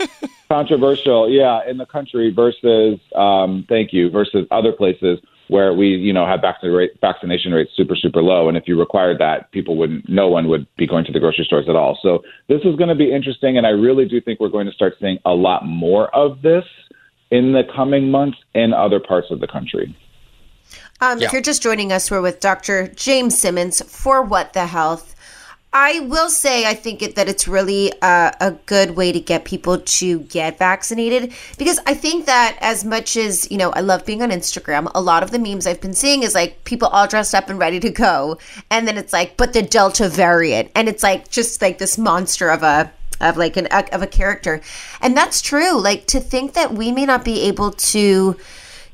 controversial, 0.47 1.29
yeah, 1.29 1.59
in 1.69 1.77
the 1.77 1.85
country 1.85 2.31
versus 2.31 2.99
um, 3.15 3.65
thank 3.67 3.93
you 3.93 4.09
versus 4.09 4.47
other 4.51 4.71
places 4.71 5.19
where 5.49 5.73
we, 5.73 5.89
you 5.89 6.11
know, 6.11 6.25
have 6.25 6.41
vaccination 6.41 7.53
rates 7.53 7.71
super 7.75 7.95
super 7.95 8.21
low, 8.21 8.49
and 8.49 8.57
if 8.57 8.67
you 8.67 8.77
required 8.77 9.17
that, 9.19 9.51
people 9.51 9.77
wouldn't, 9.77 10.07
no 10.09 10.27
one 10.27 10.47
would 10.47 10.67
be 10.77 10.85
going 10.85 11.05
to 11.05 11.11
the 11.11 11.19
grocery 11.19 11.45
stores 11.45 11.65
at 11.69 11.75
all. 11.75 11.97
So 12.01 12.23
this 12.49 12.61
is 12.63 12.75
going 12.75 12.89
to 12.89 12.95
be 12.95 13.13
interesting, 13.13 13.57
and 13.57 13.65
I 13.65 13.71
really 13.71 14.05
do 14.05 14.19
think 14.19 14.39
we're 14.39 14.49
going 14.49 14.67
to 14.67 14.73
start 14.73 14.95
seeing 14.99 15.19
a 15.25 15.31
lot 15.31 15.65
more 15.65 16.13
of 16.15 16.41
this 16.41 16.65
in 17.31 17.53
the 17.53 17.63
coming 17.75 18.09
months 18.09 18.37
in 18.53 18.73
other 18.73 18.99
parts 18.99 19.31
of 19.31 19.39
the 19.39 19.47
country. 19.47 19.95
Um, 20.99 21.19
yeah. 21.19 21.27
If 21.27 21.33
you're 21.33 21.41
just 21.41 21.61
joining 21.61 21.91
us, 21.91 22.09
we're 22.09 22.21
with 22.21 22.39
Dr. 22.39 22.87
James 22.87 23.37
Simmons 23.37 23.81
for 23.81 24.21
What 24.21 24.53
the 24.53 24.65
Health. 24.65 25.15
I 25.73 25.99
will 25.99 26.29
say 26.29 26.65
I 26.65 26.73
think 26.73 27.01
it, 27.01 27.15
that 27.15 27.27
it's 27.27 27.47
really 27.47 27.91
uh, 28.01 28.31
a 28.39 28.51
good 28.65 28.95
way 28.95 29.11
to 29.11 29.19
get 29.19 29.45
people 29.45 29.79
to 29.79 30.21
get 30.21 30.57
vaccinated 30.57 31.33
because 31.57 31.79
I 31.85 31.93
think 31.93 32.25
that 32.25 32.57
as 32.61 32.85
much 32.85 33.17
as 33.17 33.51
you 33.51 33.57
know 33.57 33.71
I 33.71 33.81
love 33.81 34.05
being 34.05 34.23
on 34.23 34.31
Instagram, 34.31 34.89
a 34.95 35.01
lot 35.01 35.23
of 35.23 35.31
the 35.31 35.37
memes 35.37 35.67
I've 35.67 35.81
been 35.81 35.93
seeing 35.93 36.23
is 36.23 36.33
like 36.33 36.63
people 36.63 36.87
all 36.87 37.05
dressed 37.05 37.35
up 37.35 37.49
and 37.49 37.59
ready 37.59 37.79
to 37.81 37.89
go, 37.89 38.39
and 38.71 38.87
then 38.87 38.97
it's 38.97 39.13
like, 39.13 39.37
but 39.37 39.53
the 39.53 39.61
Delta 39.61 40.07
variant, 40.07 40.71
and 40.73 40.87
it's 40.87 41.03
like 41.03 41.29
just 41.29 41.61
like 41.61 41.77
this 41.77 41.97
monster 41.97 42.49
of 42.49 42.63
a 42.63 42.91
of 43.19 43.37
like 43.37 43.57
an 43.57 43.67
of 43.67 44.01
a 44.01 44.07
character, 44.07 44.61
and 45.01 45.15
that's 45.15 45.41
true. 45.41 45.79
Like 45.79 46.07
to 46.07 46.19
think 46.19 46.53
that 46.53 46.73
we 46.73 46.91
may 46.91 47.05
not 47.05 47.23
be 47.25 47.41
able 47.43 47.71
to 47.71 48.37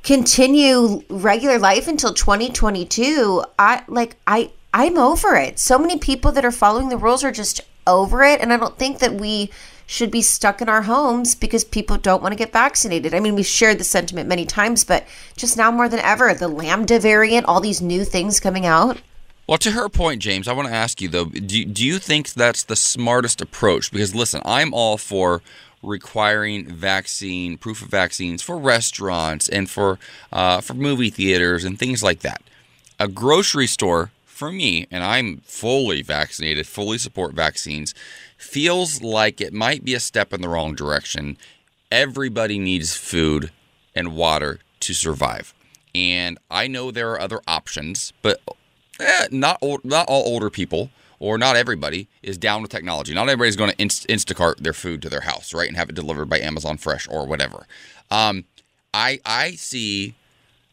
continue 0.03 1.01
regular 1.09 1.57
life 1.57 1.87
until 1.87 2.13
2022 2.13 3.41
i 3.57 3.81
like 3.87 4.17
i 4.27 4.51
I'm 4.73 4.97
over 4.97 5.35
it. 5.35 5.59
So 5.59 5.77
many 5.77 5.99
people 5.99 6.31
that 6.31 6.43
are 6.43 6.51
following 6.51 6.89
the 6.89 6.97
rules 6.97 7.23
are 7.23 7.31
just 7.31 7.61
over 7.85 8.23
it. 8.23 8.41
And 8.41 8.51
I 8.51 8.57
don't 8.57 8.77
think 8.77 8.99
that 8.99 9.13
we 9.13 9.51
should 9.85 10.09
be 10.09 10.21
stuck 10.21 10.61
in 10.61 10.69
our 10.69 10.83
homes 10.83 11.35
because 11.35 11.63
people 11.63 11.97
don't 11.97 12.23
want 12.23 12.31
to 12.31 12.37
get 12.37 12.51
vaccinated. 12.51 13.13
I 13.13 13.19
mean, 13.19 13.35
we've 13.35 13.45
shared 13.45 13.77
the 13.77 13.83
sentiment 13.83 14.27
many 14.27 14.45
times, 14.45 14.83
but 14.83 15.05
just 15.37 15.57
now 15.57 15.69
more 15.69 15.87
than 15.87 15.99
ever, 15.99 16.33
the 16.33 16.47
Lambda 16.47 16.99
variant, 16.99 17.45
all 17.45 17.61
these 17.61 17.81
new 17.81 18.03
things 18.03 18.39
coming 18.39 18.65
out. 18.65 18.99
Well, 19.45 19.57
to 19.57 19.71
her 19.71 19.89
point, 19.89 20.21
James, 20.21 20.47
I 20.47 20.53
want 20.53 20.69
to 20.69 20.73
ask 20.73 21.01
you 21.01 21.09
though, 21.09 21.25
do, 21.25 21.65
do 21.65 21.85
you 21.85 21.99
think 21.99 22.29
that's 22.29 22.63
the 22.63 22.77
smartest 22.77 23.41
approach? 23.41 23.91
Because 23.91 24.15
listen, 24.15 24.41
I'm 24.45 24.73
all 24.73 24.97
for 24.97 25.41
requiring 25.81 26.65
vaccine 26.67 27.57
proof 27.57 27.81
of 27.81 27.89
vaccines 27.89 28.41
for 28.41 28.57
restaurants 28.57 29.49
and 29.49 29.69
for 29.69 29.99
uh, 30.31 30.61
for 30.61 30.73
movie 30.73 31.09
theaters 31.09 31.65
and 31.65 31.77
things 31.77 32.01
like 32.01 32.21
that. 32.21 32.41
A 32.99 33.09
grocery 33.09 33.67
store 33.67 34.11
for 34.23 34.49
me, 34.49 34.87
and 34.89 35.03
I'm 35.03 35.41
fully 35.45 36.01
vaccinated, 36.01 36.65
fully 36.65 36.97
support 36.97 37.33
vaccines, 37.33 37.93
feels 38.37 39.01
like 39.01 39.41
it 39.41 39.53
might 39.53 39.83
be 39.83 39.93
a 39.93 39.99
step 39.99 40.31
in 40.31 40.41
the 40.41 40.49
wrong 40.49 40.73
direction. 40.73 41.37
Everybody 41.91 42.57
needs 42.57 42.95
food 42.95 43.51
and 43.93 44.15
water 44.15 44.59
to 44.79 44.93
survive. 44.93 45.53
And 45.93 46.39
I 46.49 46.67
know 46.67 46.91
there 46.91 47.11
are 47.11 47.19
other 47.19 47.41
options, 47.45 48.13
but 48.21 48.41
eh, 48.99 49.27
not 49.31 49.57
old, 49.61 49.83
not 49.85 50.07
all 50.07 50.23
older 50.25 50.49
people 50.49 50.89
or 51.19 51.37
not 51.37 51.55
everybody 51.55 52.07
is 52.21 52.37
down 52.37 52.61
with 52.61 52.69
technology. 52.69 53.13
Not 53.13 53.29
everybody's 53.29 53.55
going 53.55 53.71
to 53.71 53.81
inst- 53.81 54.07
Instacart 54.09 54.57
their 54.57 54.73
food 54.73 55.01
to 55.03 55.09
their 55.09 55.21
house, 55.21 55.53
right, 55.53 55.67
and 55.67 55.77
have 55.77 55.89
it 55.89 55.95
delivered 55.95 56.29
by 56.29 56.39
Amazon 56.39 56.77
Fresh 56.77 57.07
or 57.09 57.25
whatever. 57.25 57.65
Um, 58.11 58.43
I 58.93 59.19
I 59.25 59.51
see 59.51 60.15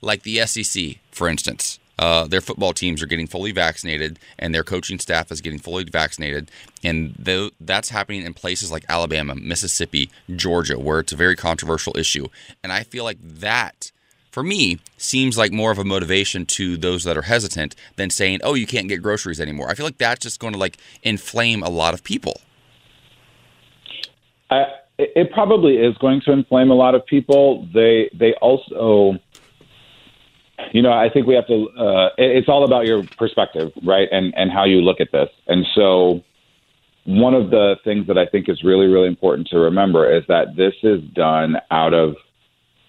like 0.01 0.23
the 0.23 0.45
SEC, 0.47 0.97
for 1.13 1.29
instance. 1.29 1.79
Uh, 2.01 2.27
their 2.27 2.41
football 2.41 2.73
teams 2.73 3.03
are 3.03 3.07
getting 3.07 3.27
fully 3.27 3.53
vaccinated 3.53 4.19
and 4.39 4.55
their 4.55 4.65
coaching 4.65 4.99
staff 4.99 5.31
is 5.31 5.43
getting 5.43 5.59
fully 5.59 5.85
vaccinated. 5.85 6.51
And 6.83 7.15
th- 7.23 7.53
that's 7.61 7.91
happening 7.91 8.23
in 8.23 8.33
places 8.33 8.73
like 8.73 8.87
Alabama, 8.89 9.35
Mississippi, 9.35 10.11
Georgia, 10.35 10.79
where 10.79 11.01
it's 11.01 11.13
a 11.13 11.17
very 11.17 11.37
controversial 11.37 11.95
issue. 11.99 12.29
And 12.63 12.73
I 12.73 12.85
feel 12.85 13.05
like 13.05 13.19
that, 13.21 13.93
for 14.31 14.43
me, 14.43 14.79
seems 14.97 15.37
like 15.37 15.53
more 15.53 15.71
of 15.71 15.79
a 15.79 15.85
motivation 15.85 16.47
to 16.47 16.77
those 16.77 17.05
that 17.05 17.17
are 17.17 17.23
hesitant 17.23 17.75
than 17.97 18.11
saying, 18.11 18.41
oh, 18.43 18.55
you 18.55 18.67
can't 18.67 18.89
get 18.89 19.03
groceries 19.03 19.41
anymore. 19.41 19.69
I 19.69 19.75
feel 19.75 19.87
like 19.87 19.99
that's 19.99 20.21
just 20.21 20.41
going 20.41 20.53
to 20.53 20.59
like 20.59 20.77
inflame 21.03 21.63
a 21.63 21.71
lot 21.71 21.95
of 21.95 22.05
people. 22.05 22.41
I, 24.51 24.65
it 24.99 25.33
probably 25.33 25.77
is 25.77 25.97
going 25.99 26.21
to 26.27 26.33
inflame 26.33 26.71
a 26.71 26.75
lot 26.75 26.95
of 26.95 27.05
people. 27.07 27.69
They 27.73 28.11
they 28.19 28.35
also 28.35 29.19
you 30.73 30.83
know, 30.83 30.93
I 30.93 31.09
think 31.09 31.27
we 31.27 31.35
have 31.35 31.47
to. 31.47 31.69
Uh, 31.71 32.09
it's 32.19 32.49
all 32.49 32.65
about 32.65 32.87
your 32.87 33.03
perspective, 33.17 33.73
right, 33.85 34.09
and 34.13 34.35
and 34.37 34.51
how 34.51 34.65
you 34.65 34.81
look 34.81 35.01
at 35.01 35.11
this. 35.13 35.29
And 35.47 35.67
so, 35.75 36.23
one 37.05 37.35
of 37.35 37.51
the 37.51 37.77
things 37.83 38.07
that 38.07 38.19
I 38.19 38.27
think 38.27 38.49
is 38.49 38.63
really, 38.63 38.87
really 38.87 39.09
important 39.09 39.49
to 39.49 39.59
remember 39.59 40.11
is 40.11 40.23
that 40.29 40.57
this 40.57 40.75
is 40.83 41.03
done 41.15 41.57
out 41.71 41.95
of 41.95 42.17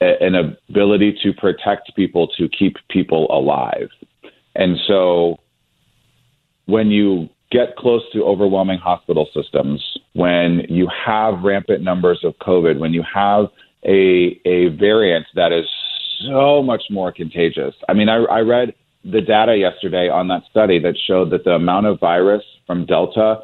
an 0.01 0.35
ability 0.35 1.17
to 1.23 1.33
protect 1.33 1.95
people, 1.95 2.27
to 2.37 2.49
keep 2.49 2.75
people 2.89 3.27
alive. 3.31 3.89
And 4.55 4.77
so, 4.87 5.37
when 6.65 6.87
you 6.87 7.29
get 7.51 7.75
close 7.75 8.01
to 8.13 8.23
overwhelming 8.23 8.79
hospital 8.79 9.27
systems, 9.33 9.81
when 10.13 10.65
you 10.69 10.87
have 11.05 11.43
rampant 11.43 11.83
numbers 11.83 12.21
of 12.23 12.33
COVID, 12.39 12.79
when 12.79 12.93
you 12.93 13.03
have 13.13 13.47
a 13.85 14.39
a 14.45 14.69
variant 14.69 15.25
that 15.35 15.51
is 15.51 15.65
so 16.25 16.61
much 16.61 16.83
more 16.89 17.11
contagious. 17.11 17.73
I 17.89 17.93
mean, 17.93 18.09
I, 18.09 18.17
I 18.25 18.39
read 18.41 18.73
the 19.03 19.21
data 19.21 19.55
yesterday 19.55 20.07
on 20.09 20.27
that 20.27 20.43
study 20.49 20.79
that 20.79 20.95
showed 21.07 21.31
that 21.31 21.43
the 21.43 21.51
amount 21.51 21.87
of 21.87 21.99
virus 21.99 22.43
from 22.67 22.85
Delta 22.85 23.39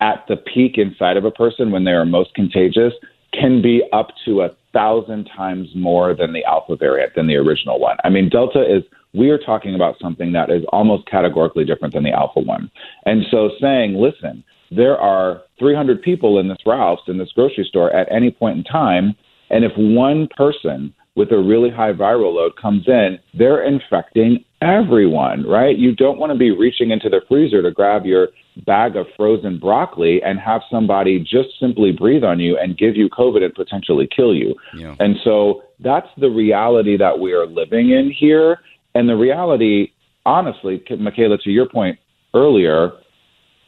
at 0.00 0.24
the 0.28 0.36
peak 0.36 0.78
inside 0.78 1.16
of 1.16 1.24
a 1.24 1.30
person 1.30 1.70
when 1.70 1.84
they 1.84 1.90
are 1.90 2.04
most 2.04 2.34
contagious 2.34 2.92
can 3.32 3.60
be 3.60 3.82
up 3.92 4.08
to 4.24 4.42
a 4.42 4.50
thousand 4.74 5.30
times 5.34 5.68
more 5.74 6.14
than 6.14 6.32
the 6.34 6.44
alpha 6.44 6.76
variant 6.76 7.14
than 7.14 7.26
the 7.26 7.36
original 7.36 7.80
one. 7.80 7.96
I 8.04 8.10
mean, 8.10 8.28
Delta 8.28 8.60
is, 8.60 8.82
we 9.14 9.30
are 9.30 9.38
talking 9.38 9.74
about 9.74 9.96
something 10.02 10.32
that 10.32 10.50
is 10.50 10.64
almost 10.70 11.06
categorically 11.06 11.64
different 11.64 11.94
than 11.94 12.02
the 12.02 12.12
alpha 12.12 12.40
one. 12.40 12.70
And 13.06 13.24
so 13.30 13.50
saying, 13.60 13.94
listen, 13.94 14.44
there 14.70 14.98
are 14.98 15.42
300 15.58 16.02
people 16.02 16.38
in 16.38 16.48
this 16.48 16.58
Ralph's, 16.66 17.02
in 17.06 17.16
this 17.16 17.32
grocery 17.32 17.64
store 17.64 17.94
at 17.94 18.10
any 18.10 18.30
point 18.30 18.58
in 18.58 18.64
time. 18.64 19.14
And 19.50 19.64
if 19.64 19.72
one 19.76 20.28
person 20.36 20.92
with 21.14 21.30
a 21.30 21.38
really 21.38 21.70
high 21.70 21.92
viral 21.92 22.34
load 22.34 22.56
comes 22.60 22.88
in, 22.88 23.18
they're 23.34 23.62
infecting 23.64 24.44
everyone, 24.64 25.46
right? 25.46 25.76
You 25.76 25.94
don't 25.94 26.18
want 26.18 26.32
to 26.32 26.38
be 26.38 26.50
reaching 26.50 26.90
into 26.90 27.08
the 27.08 27.20
freezer 27.28 27.62
to 27.62 27.70
grab 27.70 28.06
your 28.06 28.28
bag 28.64 28.96
of 28.96 29.06
frozen 29.16 29.58
broccoli 29.58 30.22
and 30.22 30.38
have 30.38 30.62
somebody 30.70 31.18
just 31.18 31.48
simply 31.60 31.92
breathe 31.92 32.24
on 32.24 32.40
you 32.40 32.58
and 32.58 32.78
give 32.78 32.96
you 32.96 33.08
COVID 33.10 33.42
and 33.42 33.54
potentially 33.54 34.08
kill 34.14 34.34
you. 34.34 34.54
Yeah. 34.76 34.96
And 34.98 35.16
so 35.24 35.62
that's 35.80 36.08
the 36.18 36.30
reality 36.30 36.96
that 36.96 37.18
we 37.18 37.32
are 37.32 37.46
living 37.46 37.90
in 37.90 38.10
here. 38.10 38.58
And 38.94 39.08
the 39.08 39.16
reality, 39.16 39.92
honestly, 40.24 40.82
Michaela, 40.98 41.38
to 41.38 41.50
your 41.50 41.68
point 41.68 41.98
earlier, 42.32 42.92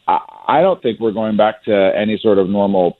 I, 0.08 0.18
I 0.48 0.60
don't 0.62 0.80
think 0.82 1.00
we're 1.00 1.12
going 1.12 1.36
back 1.36 1.64
to 1.64 1.92
any 1.96 2.18
sort 2.22 2.38
of 2.38 2.48
normal 2.48 2.98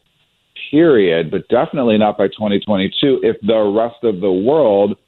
period, 0.71 1.31
but 1.31 1.49
definitely 1.49 1.99
not 1.99 2.19
by 2.19 2.29
2022 2.29 3.21
if 3.23 3.37
the 3.43 3.63
rest 3.77 4.03
of 4.03 4.21
the 4.21 4.33
world 4.33 4.99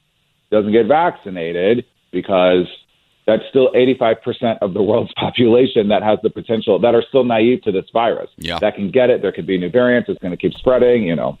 doesn't 0.51 0.71
get 0.71 0.87
vaccinated 0.87 1.85
because 2.11 2.67
that's 3.25 3.43
still 3.49 3.71
85% 3.73 4.57
of 4.61 4.73
the 4.73 4.81
world's 4.81 5.13
population 5.17 5.87
that 5.89 6.03
has 6.03 6.19
the 6.23 6.29
potential 6.29 6.79
that 6.79 6.95
are 6.95 7.03
still 7.07 7.23
naive 7.23 7.61
to 7.63 7.71
this 7.71 7.85
virus. 7.93 8.29
Yeah. 8.37 8.59
That 8.59 8.75
can 8.75 8.91
get 8.91 9.09
it. 9.09 9.21
There 9.21 9.31
could 9.31 9.47
be 9.47 9.57
new 9.57 9.69
variants. 9.69 10.09
It's 10.09 10.19
going 10.19 10.31
to 10.31 10.37
keep 10.37 10.53
spreading, 10.53 11.03
you 11.03 11.15
know. 11.15 11.37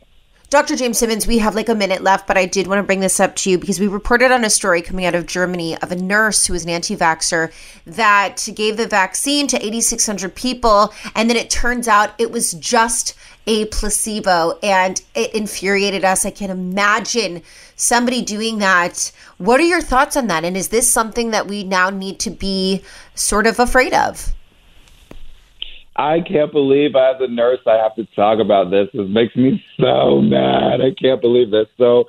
Dr. 0.49 0.75
James 0.75 0.97
Simmons, 0.97 1.27
we 1.27 1.37
have 1.37 1.53
like 1.53 1.69
a 1.69 1.75
minute 1.75 2.01
left, 2.01 2.25
but 2.25 2.35
I 2.35 2.47
did 2.47 2.65
want 2.65 2.79
to 2.79 2.83
bring 2.83 3.01
this 3.01 3.19
up 3.19 3.35
to 3.37 3.51
you 3.51 3.59
because 3.59 3.79
we 3.79 3.87
reported 3.87 4.31
on 4.31 4.43
a 4.43 4.49
story 4.49 4.81
coming 4.81 5.05
out 5.05 5.13
of 5.13 5.27
Germany 5.27 5.77
of 5.77 5.91
a 5.91 5.95
nurse 5.95 6.47
who 6.47 6.53
was 6.53 6.63
an 6.63 6.71
anti 6.71 6.97
vaxxer 6.97 7.51
that 7.85 8.47
gave 8.55 8.75
the 8.75 8.87
vaccine 8.87 9.45
to 9.45 9.57
8,600 9.57 10.33
people. 10.33 10.91
And 11.13 11.29
then 11.29 11.37
it 11.37 11.51
turns 11.51 11.87
out 11.87 12.15
it 12.17 12.31
was 12.31 12.53
just 12.53 13.15
a 13.45 13.65
placebo 13.65 14.57
and 14.63 14.99
it 15.13 15.35
infuriated 15.35 16.03
us. 16.03 16.25
I 16.25 16.31
can 16.31 16.49
imagine 16.49 17.43
somebody 17.79 18.21
doing 18.21 18.59
that. 18.59 19.11
What 19.37 19.59
are 19.59 19.63
your 19.63 19.81
thoughts 19.81 20.17
on 20.17 20.27
that? 20.27 20.43
And 20.43 20.55
is 20.55 20.67
this 20.67 20.91
something 20.91 21.31
that 21.31 21.47
we 21.47 21.63
now 21.63 21.89
need 21.89 22.19
to 22.19 22.29
be 22.29 22.83
sort 23.15 23.47
of 23.47 23.59
afraid 23.59 23.93
of? 23.93 24.33
I 25.95 26.21
can't 26.21 26.51
believe 26.51 26.95
as 26.95 27.15
a 27.19 27.27
nurse 27.27 27.59
I 27.65 27.75
have 27.75 27.95
to 27.95 28.05
talk 28.15 28.39
about 28.39 28.69
this. 28.69 28.87
This 28.93 29.07
makes 29.09 29.35
me 29.35 29.63
so 29.79 30.21
mad. 30.21 30.81
I 30.81 30.91
can't 31.01 31.21
believe 31.21 31.51
this. 31.51 31.67
So, 31.77 32.05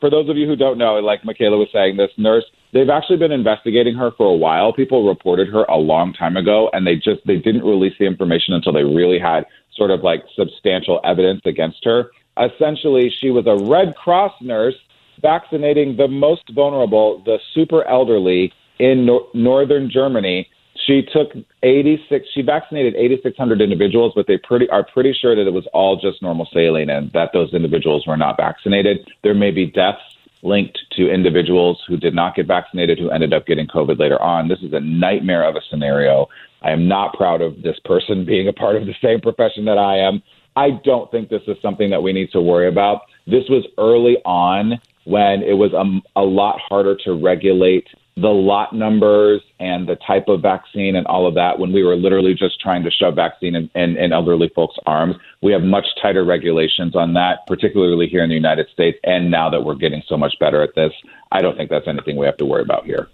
for 0.00 0.10
those 0.10 0.28
of 0.28 0.36
you 0.36 0.46
who 0.46 0.56
don't 0.56 0.78
know, 0.78 0.94
like 0.98 1.24
Michaela 1.24 1.56
was 1.56 1.68
saying, 1.72 1.96
this 1.96 2.10
nurse, 2.16 2.44
they've 2.72 2.88
actually 2.88 3.18
been 3.18 3.32
investigating 3.32 3.94
her 3.94 4.10
for 4.16 4.26
a 4.26 4.36
while. 4.36 4.72
People 4.72 5.08
reported 5.08 5.48
her 5.48 5.64
a 5.64 5.76
long 5.76 6.12
time 6.12 6.36
ago, 6.36 6.68
and 6.72 6.86
they 6.86 6.96
just 6.96 7.24
they 7.26 7.36
didn't 7.36 7.62
release 7.62 7.94
the 7.98 8.06
information 8.06 8.54
until 8.54 8.72
they 8.72 8.82
really 8.82 9.18
had 9.18 9.46
sort 9.76 9.90
of 9.90 10.02
like 10.02 10.24
substantial 10.34 11.00
evidence 11.04 11.42
against 11.44 11.84
her. 11.84 12.10
Essentially, 12.38 13.12
she 13.20 13.30
was 13.30 13.46
a 13.46 13.56
Red 13.56 13.94
Cross 13.96 14.34
nurse 14.40 14.74
vaccinating 15.20 15.96
the 15.96 16.08
most 16.08 16.42
vulnerable, 16.54 17.22
the 17.24 17.38
super 17.54 17.84
elderly 17.84 18.52
in 18.78 19.06
nor- 19.06 19.26
northern 19.34 19.90
Germany 19.90 20.48
she 20.86 21.02
took 21.12 21.32
86. 21.62 22.26
She 22.32 22.42
vaccinated 22.42 22.94
8,600 22.96 23.60
individuals, 23.60 24.12
but 24.14 24.26
they 24.26 24.38
pretty 24.38 24.68
are 24.68 24.84
pretty 24.84 25.12
sure 25.12 25.34
that 25.34 25.46
it 25.46 25.52
was 25.52 25.66
all 25.72 25.96
just 25.96 26.22
normal 26.22 26.48
saline 26.52 26.90
and 26.90 27.10
that 27.12 27.30
those 27.32 27.52
individuals 27.54 28.06
were 28.06 28.16
not 28.16 28.36
vaccinated. 28.36 29.08
There 29.22 29.34
may 29.34 29.50
be 29.50 29.66
deaths 29.66 30.02
linked 30.42 30.78
to 30.92 31.10
individuals 31.10 31.82
who 31.88 31.96
did 31.96 32.14
not 32.14 32.36
get 32.36 32.46
vaccinated 32.46 32.98
who 32.98 33.10
ended 33.10 33.32
up 33.32 33.46
getting 33.46 33.66
COVID 33.66 33.98
later 33.98 34.20
on. 34.20 34.48
This 34.48 34.60
is 34.60 34.72
a 34.72 34.80
nightmare 34.80 35.44
of 35.44 35.56
a 35.56 35.60
scenario. 35.70 36.28
I 36.62 36.70
am 36.70 36.86
not 36.86 37.14
proud 37.14 37.40
of 37.40 37.62
this 37.62 37.78
person 37.84 38.24
being 38.26 38.48
a 38.48 38.52
part 38.52 38.76
of 38.76 38.86
the 38.86 38.94
same 39.02 39.20
profession 39.20 39.64
that 39.64 39.78
I 39.78 39.98
am. 39.98 40.22
I 40.54 40.70
don't 40.84 41.10
think 41.10 41.28
this 41.28 41.42
is 41.48 41.56
something 41.60 41.90
that 41.90 42.02
we 42.02 42.12
need 42.12 42.30
to 42.32 42.40
worry 42.40 42.68
about. 42.68 43.02
This 43.26 43.44
was 43.48 43.66
early 43.76 44.16
on 44.24 44.78
when 45.06 45.42
it 45.42 45.54
was 45.54 45.72
a, 45.72 46.20
a 46.20 46.22
lot 46.22 46.58
harder 46.68 46.96
to 47.04 47.14
regulate 47.14 47.86
the 48.16 48.28
lot 48.28 48.72
numbers 48.72 49.42
and 49.60 49.86
the 49.86 49.96
type 50.06 50.26
of 50.28 50.40
vaccine 50.40 50.96
and 50.96 51.06
all 51.06 51.26
of 51.26 51.34
that 51.34 51.58
when 51.58 51.72
we 51.72 51.84
were 51.84 51.96
literally 51.96 52.34
just 52.34 52.58
trying 52.60 52.82
to 52.82 52.90
shove 52.90 53.14
vaccine 53.14 53.54
in, 53.54 53.70
in, 53.74 53.96
in, 53.98 54.12
elderly 54.12 54.50
folks' 54.54 54.76
arms. 54.86 55.14
We 55.42 55.52
have 55.52 55.62
much 55.62 55.84
tighter 56.00 56.24
regulations 56.24 56.96
on 56.96 57.12
that, 57.14 57.46
particularly 57.46 58.06
here 58.06 58.24
in 58.24 58.30
the 58.30 58.34
United 58.34 58.68
States. 58.72 58.98
And 59.04 59.30
now 59.30 59.50
that 59.50 59.62
we're 59.62 59.74
getting 59.74 60.02
so 60.08 60.16
much 60.16 60.34
better 60.40 60.62
at 60.62 60.74
this, 60.74 60.92
I 61.30 61.42
don't 61.42 61.56
think 61.56 61.68
that's 61.68 61.86
anything 61.86 62.16
we 62.16 62.24
have 62.24 62.38
to 62.38 62.46
worry 62.46 62.62
about 62.62 62.86
here. 62.86 63.08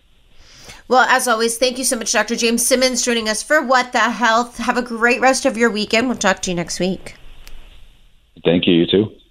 Well, 0.87 1.05
as 1.09 1.27
always, 1.27 1.59
thank 1.59 1.79
you 1.79 1.85
so 1.85 1.97
much, 1.97 2.13
Dr. 2.13 2.37
James 2.37 2.65
Simmons, 2.65 3.05
joining 3.05 3.29
us 3.29 3.43
for 3.43 3.61
What 3.61 3.93
the 3.93 3.99
Health. 3.99 4.59
Have 4.59 4.77
a 4.77 4.83
great 4.83 5.21
rest 5.21 5.47
of 5.47 5.57
your 5.57 5.71
weekend. 5.71 6.09
We'll 6.09 6.19
talk 6.19 6.43
to 6.43 6.51
you 6.51 6.57
next 6.57 6.79
week. 6.79 7.17
Thank 8.45 8.67
you. 8.67 8.75
You 8.75 8.87
too. 8.87 9.22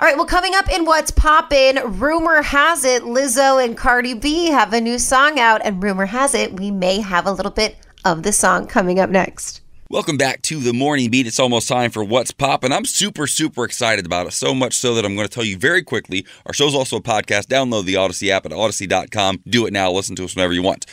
All 0.00 0.06
right, 0.06 0.16
well, 0.16 0.26
coming 0.26 0.54
up 0.54 0.70
in 0.72 0.84
What's 0.84 1.10
Poppin', 1.10 1.80
rumor 1.98 2.40
has 2.40 2.84
it 2.84 3.02
Lizzo 3.02 3.64
and 3.64 3.76
Cardi 3.76 4.14
B 4.14 4.46
have 4.46 4.72
a 4.72 4.80
new 4.80 4.96
song 4.96 5.40
out, 5.40 5.60
and 5.64 5.82
rumor 5.82 6.06
has 6.06 6.36
it 6.36 6.52
we 6.52 6.70
may 6.70 7.00
have 7.00 7.26
a 7.26 7.32
little 7.32 7.50
bit 7.50 7.74
of 8.04 8.22
the 8.22 8.30
song 8.30 8.68
coming 8.68 9.00
up 9.00 9.10
next. 9.10 9.60
Welcome 9.90 10.16
back 10.16 10.42
to 10.42 10.60
the 10.60 10.72
morning 10.72 11.10
beat. 11.10 11.26
It's 11.26 11.40
almost 11.40 11.66
time 11.66 11.90
for 11.90 12.04
What's 12.04 12.30
Poppin'. 12.30 12.70
I'm 12.72 12.84
super, 12.84 13.26
super 13.26 13.64
excited 13.64 14.06
about 14.06 14.28
it. 14.28 14.34
So 14.34 14.54
much 14.54 14.74
so 14.74 14.94
that 14.94 15.04
I'm 15.04 15.16
going 15.16 15.26
to 15.26 15.34
tell 15.34 15.42
you 15.42 15.58
very 15.58 15.82
quickly. 15.82 16.24
Our 16.46 16.52
show's 16.52 16.76
also 16.76 16.98
a 16.98 17.02
podcast. 17.02 17.46
Download 17.46 17.84
the 17.84 17.94
Audacy 17.94 18.28
app 18.28 18.46
at 18.46 18.52
Audacy.com. 18.52 19.42
Do 19.48 19.66
it 19.66 19.72
now. 19.72 19.90
Listen 19.90 20.14
to 20.14 20.24
us 20.24 20.36
whenever 20.36 20.52
you 20.52 20.62
want. 20.62 20.86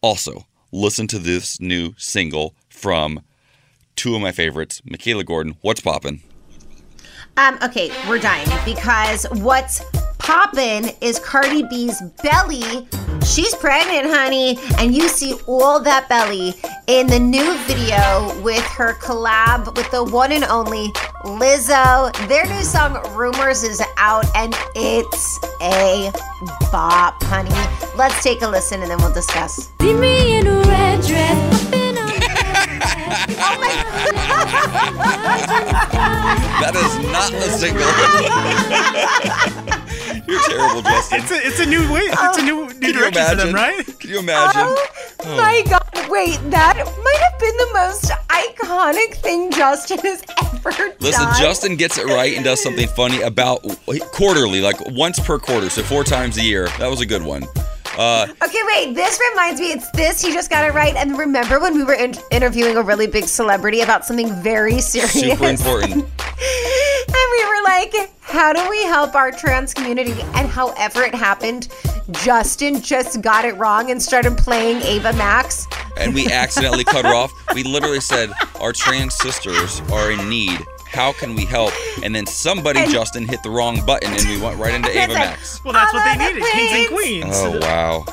Also, 0.00 0.46
listen 0.72 1.06
to 1.08 1.18
this 1.18 1.60
new 1.60 1.92
single 1.98 2.54
from 2.70 3.20
two 3.94 4.14
of 4.14 4.22
my 4.22 4.32
favorites, 4.32 4.80
Michaela 4.86 5.22
Gordon. 5.22 5.58
What's 5.60 5.82
Poppin'? 5.82 6.22
Um, 7.36 7.58
okay, 7.62 7.90
we're 8.08 8.18
dying 8.18 8.48
because 8.64 9.24
what's 9.32 9.82
poppin' 10.18 10.90
is 11.00 11.18
Cardi 11.18 11.62
B's 11.62 12.00
belly. 12.22 12.86
She's 13.24 13.54
pregnant, 13.54 14.12
honey, 14.14 14.58
and 14.78 14.94
you 14.94 15.08
see 15.08 15.34
all 15.46 15.80
that 15.80 16.08
belly 16.08 16.54
in 16.88 17.06
the 17.06 17.18
new 17.18 17.56
video 17.64 18.38
with 18.42 18.64
her 18.66 18.94
collab 18.94 19.74
with 19.76 19.90
the 19.90 20.04
one 20.04 20.32
and 20.32 20.44
only 20.44 20.88
Lizzo. 21.24 22.12
Their 22.28 22.44
new 22.46 22.62
song 22.62 23.00
Rumors 23.16 23.62
is 23.62 23.82
out 23.96 24.26
and 24.36 24.54
it's 24.74 25.38
a 25.62 26.12
bop, 26.70 27.22
honey. 27.22 27.50
Let's 27.96 28.22
take 28.22 28.42
a 28.42 28.48
listen 28.48 28.82
and 28.82 28.90
then 28.90 28.98
we'll 28.98 29.14
discuss. 29.14 29.70
That 36.72 36.84
is 36.88 36.96
not 37.12 37.32
a 37.32 37.50
single. 37.50 37.82
You're 40.26 40.40
terrible, 40.42 40.82
Justin. 40.82 41.20
It's 41.20 41.30
a, 41.30 41.46
it's 41.46 41.60
a 41.60 41.66
new 41.66 41.92
way. 41.92 42.00
It's 42.02 42.38
a 42.38 42.42
new, 42.42 42.68
new 42.74 42.92
direction 42.92 43.24
for 43.26 43.34
them, 43.36 43.54
right? 43.54 43.84
Can 43.98 44.10
you 44.10 44.18
imagine? 44.18 44.62
Oh, 44.64 44.86
oh, 45.24 45.36
my 45.36 45.62
God. 45.68 45.82
Wait, 46.10 46.38
that 46.50 46.76
might 46.76 47.20
have 47.30 47.38
been 47.40 47.56
the 47.56 47.70
most 47.74 48.10
iconic 48.28 49.14
thing 49.16 49.50
Justin 49.50 49.98
has 50.00 50.22
ever 50.38 50.70
Listen, 50.70 50.88
done. 50.88 50.96
Listen, 51.00 51.28
Justin 51.38 51.76
gets 51.76 51.98
it 51.98 52.06
right 52.06 52.34
and 52.34 52.44
does 52.44 52.62
something 52.62 52.88
funny 52.88 53.22
about 53.22 53.62
quarterly, 54.12 54.60
like 54.60 54.76
once 54.90 55.18
per 55.20 55.38
quarter, 55.38 55.70
so 55.70 55.82
four 55.82 56.04
times 56.04 56.36
a 56.38 56.42
year. 56.42 56.68
That 56.78 56.88
was 56.88 57.00
a 57.00 57.06
good 57.06 57.22
one. 57.22 57.44
Uh, 57.98 58.26
okay, 58.42 58.60
wait. 58.66 58.94
This 58.94 59.20
reminds 59.30 59.60
me. 59.60 59.72
It's 59.72 59.90
this. 59.90 60.22
He 60.22 60.32
just 60.32 60.50
got 60.50 60.64
it 60.64 60.72
right. 60.72 60.94
And 60.96 61.18
remember 61.18 61.60
when 61.60 61.74
we 61.74 61.84
were 61.84 61.94
in- 61.94 62.14
interviewing 62.30 62.76
a 62.76 62.82
really 62.82 63.06
big 63.06 63.24
celebrity 63.24 63.80
about 63.80 64.04
something 64.04 64.34
very 64.42 64.80
serious? 64.80 65.12
Super 65.12 65.48
important. 65.48 65.92
and 65.94 66.04
we 66.04 67.44
were 67.44 67.62
like, 67.64 67.94
"How 68.20 68.52
do 68.52 68.68
we 68.70 68.82
help 68.84 69.14
our 69.14 69.30
trans 69.30 69.74
community?" 69.74 70.14
And 70.34 70.48
however 70.48 71.02
it 71.02 71.14
happened, 71.14 71.68
Justin 72.12 72.80
just 72.80 73.20
got 73.20 73.44
it 73.44 73.56
wrong 73.58 73.90
and 73.90 74.02
started 74.02 74.38
playing 74.38 74.82
Ava 74.82 75.12
Max. 75.14 75.66
And 75.98 76.14
we 76.14 76.26
accidentally 76.32 76.84
cut 76.84 77.04
her 77.04 77.14
off. 77.14 77.30
We 77.54 77.62
literally 77.62 78.00
said, 78.00 78.32
"Our 78.60 78.72
trans 78.72 79.14
sisters 79.16 79.82
are 79.92 80.10
in 80.10 80.28
need." 80.28 80.58
How 80.92 81.12
can 81.12 81.34
we 81.34 81.46
help? 81.46 81.72
And 82.02 82.14
then 82.14 82.26
somebody, 82.26 82.80
and, 82.80 82.90
Justin, 82.92 83.26
hit 83.26 83.42
the 83.42 83.50
wrong 83.50 83.84
button 83.86 84.12
and 84.12 84.22
we 84.28 84.38
went 84.38 84.58
right 84.58 84.74
into 84.74 84.90
Ava 84.90 85.12
like, 85.12 85.24
Max. 85.30 85.64
Well, 85.64 85.72
that's 85.72 85.92
what 85.92 86.04
they 86.04 86.22
needed 86.22 86.42
kings 86.52 86.72
and 86.72 86.88
queens. 86.88 87.34
Oh, 87.34 87.58
wow. 87.60 88.04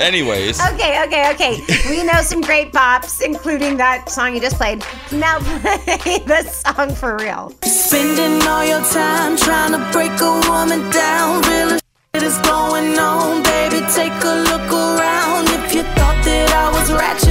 Anyways. 0.00 0.60
Okay, 0.76 1.02
okay, 1.04 1.30
okay. 1.32 1.64
We 1.88 2.02
know 2.02 2.20
some 2.22 2.40
great 2.40 2.72
pops, 2.72 3.20
including 3.20 3.76
that 3.78 4.10
song 4.10 4.34
you 4.34 4.40
just 4.40 4.56
played. 4.56 4.84
Now 5.12 5.38
play 5.62 6.18
the 6.18 6.42
song 6.42 6.94
for 6.94 7.16
real. 7.16 7.52
Spending 7.62 8.46
all 8.46 8.64
your 8.64 8.82
time 8.84 9.36
trying 9.36 9.72
to 9.72 9.92
break 9.92 10.12
a 10.20 10.40
woman 10.48 10.90
down. 10.90 11.40
Real 11.42 11.78
shit 11.78 12.22
is 12.22 12.38
going 12.38 12.98
on, 12.98 13.42
baby. 13.42 13.80
Take 13.92 14.12
a 14.24 14.34
look 14.50 14.70
around. 14.72 15.48
If 15.48 15.74
you 15.74 15.82
thought 15.82 16.20
that 16.24 16.50
I 16.52 16.70
was 16.72 16.92
ratchet 16.92 17.25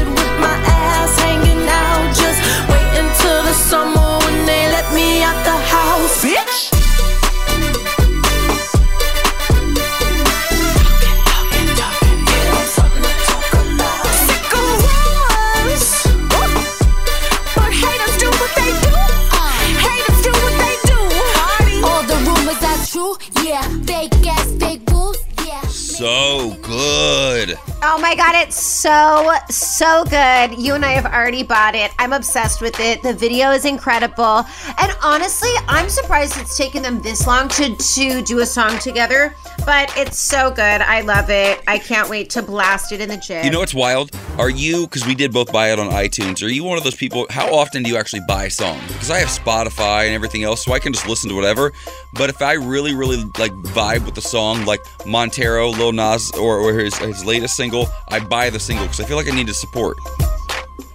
So 25.96 26.54
good. 26.62 27.58
Oh 27.82 27.98
my 28.02 28.16
god, 28.16 28.36
it's 28.36 28.60
so 28.60 29.32
so 29.50 30.04
good. 30.04 30.60
You 30.60 30.74
and 30.74 30.84
I 30.84 30.92
have 30.92 31.06
already 31.06 31.42
bought 31.42 31.74
it. 31.74 31.90
I'm 31.98 32.12
obsessed 32.12 32.62
with 32.62 32.82
it. 32.82 33.02
The 33.02 33.14
video 33.14 33.52
is 33.52 33.64
incredible. 33.64 34.44
And 34.78 34.92
honestly, 35.02 35.52
I'm 35.70 35.88
surprised 35.88 36.38
it's 36.38 36.58
taken 36.58 36.84
them 36.84 37.02
this 37.02 37.26
long 37.26 37.48
to 37.48 37.74
to 37.74 38.22
do 38.24 38.40
a 38.40 38.46
song 38.46 38.78
together, 38.80 39.34
but 39.66 39.90
it's 39.96 40.18
so 40.18 40.50
good. 40.50 40.60
I 40.82 41.00
love 41.00 41.30
it. 41.30 41.64
I 41.66 41.80
can't 41.80 42.10
wait 42.10 42.30
to 42.32 42.42
blast 42.42 42.92
it 42.92 43.00
in 43.00 43.08
the 43.08 43.16
gym. 43.16 43.46
You 43.46 43.52
know 43.52 43.60
what's 43.60 43.74
wild? 43.74 44.12
Are 44.38 44.50
you 44.50 44.88
because 44.88 45.08
we 45.08 45.16
did 45.16 45.32
both 45.32 45.54
buy 45.54 45.72
it 45.72 45.80
on 45.80 45.90
iTunes? 45.92 46.44
Are 46.44 46.50
you 46.50 46.66
one 46.66 46.78
of 46.78 46.84
those 46.84 46.96
people? 46.96 47.26
How 47.30 47.54
often 47.56 47.84
do 47.84 47.90
you 47.90 47.96
actually 47.96 48.24
buy 48.28 48.50
songs? 48.50 48.86
Because 48.88 49.12
I 49.12 49.20
have 49.20 49.30
Spotify 49.30 50.08
and 50.08 50.14
everything 50.14 50.44
else, 50.44 50.66
so 50.66 50.74
I 50.74 50.80
can 50.80 50.92
just 50.92 51.08
listen 51.08 51.30
to 51.30 51.36
whatever. 51.36 51.72
But 52.16 52.30
if 52.30 52.42
I 52.42 52.54
really, 52.54 52.94
really 52.94 53.18
like 53.38 53.54
vibe 53.54 54.04
with 54.06 54.16
the 54.16 54.22
song, 54.22 54.66
like 54.66 54.82
Montero, 55.06 55.70
Lil 55.70 55.85
Nas, 55.92 56.32
or, 56.32 56.58
or 56.60 56.74
his 56.74 56.96
his 56.98 57.24
latest 57.26 57.56
single, 57.56 57.88
I 58.10 58.20
buy 58.20 58.50
the 58.50 58.60
single 58.60 58.86
because 58.86 59.00
I 59.00 59.06
feel 59.06 59.18
like 59.18 59.28
I 59.28 59.36
need 59.36 59.48
to 59.48 59.54
support. 59.54 59.98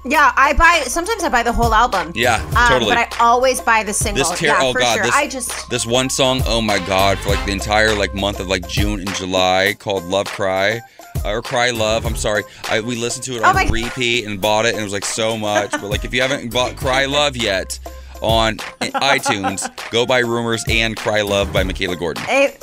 Yeah, 0.03 0.33
I 0.35 0.55
buy 0.55 0.85
sometimes 0.87 1.23
I 1.25 1.29
buy 1.29 1.43
the 1.43 1.53
whole 1.53 1.75
album. 1.75 2.13
Yeah, 2.15 2.43
Um, 2.57 2.69
totally. 2.69 2.95
but 2.95 3.15
I 3.21 3.25
always 3.25 3.61
buy 3.61 3.83
the 3.83 3.93
single. 3.93 4.25
This 4.31 4.39
tear, 4.39 4.49
yeah, 4.51 4.59
oh 4.63 4.73
god, 4.73 4.95
sure. 4.95 5.05
this 5.05 5.15
I 5.15 5.29
just 5.29 5.69
this 5.69 5.85
one 5.85 6.09
song, 6.09 6.41
oh 6.47 6.63
my 6.63 6.79
god, 6.87 7.19
for 7.19 7.29
like 7.31 7.45
the 7.45 7.53
entire 7.53 7.95
like 7.95 8.15
month 8.15 8.41
of 8.41 8.47
like 8.49 8.67
June 8.67 9.01
and 9.01 9.15
July, 9.15 9.77
called 9.79 10.05
"Love 10.05 10.27
Cry." 10.27 10.81
uh, 11.25 11.29
Or 11.31 11.43
cry 11.43 11.69
love. 11.71 12.07
I'm 12.07 12.17
sorry. 12.17 12.45
I, 12.71 12.81
we 12.81 12.97
listened 12.97 13.25
to 13.25 13.37
it 13.37 13.43
Oh 13.43 13.49
on 13.51 13.55
my- 13.55 13.69
repeat 13.69 14.25
and 14.27 14.41
bought 14.41 14.65
it, 14.65 14.71
and 14.73 14.81
it 14.81 14.85
was 14.85 14.93
like 14.95 15.05
so 15.05 15.37
much. 15.37 15.71
but 15.73 15.83
like, 15.85 16.05
if 16.05 16.15
you 16.15 16.23
haven't 16.23 16.51
bought 16.51 16.77
"Cry 16.77 17.05
Love" 17.05 17.37
yet 17.37 17.79
on 18.23 18.57
iTunes, 18.81 19.69
go 19.91 20.07
buy 20.07 20.21
"Rumors" 20.21 20.65
and 20.69 20.97
"Cry 20.97 21.21
Love" 21.21 21.53
by 21.53 21.63
Michaela 21.63 21.97
Gordon. 21.97 22.25
A- 22.29 22.57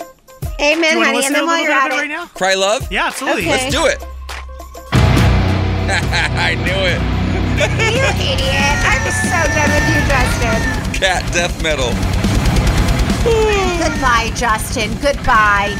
Amen, 0.59 0.97
You 0.97 1.03
honey. 1.03 1.17
listen 1.17 1.27
And 1.27 1.35
then 1.35 1.45
while 1.45 1.59
you're 1.61 1.67
bit 1.71 1.77
at 1.77 1.91
it 1.91 1.93
it, 1.93 1.97
right 1.97 2.09
now? 2.09 2.25
Cry 2.27 2.55
love. 2.55 2.91
Yeah, 2.91 3.07
absolutely. 3.07 3.41
Okay. 3.43 3.51
Let's 3.51 3.71
do 3.73 3.85
it. 3.85 4.01
I 5.89 6.55
knew 6.55 6.81
it. 6.83 6.99
you 7.93 8.03
idiot. 8.17 8.77
I'm 8.83 9.05
so 9.11 9.39
done 9.53 9.69
with 9.71 9.87
you, 9.93 10.01
Justin. 10.09 10.59
Cat 10.99 11.23
death 11.33 11.61
metal. 11.61 11.89
Goodbye, 13.83 14.31
Justin. 14.35 14.91
Goodbye. 15.01 15.75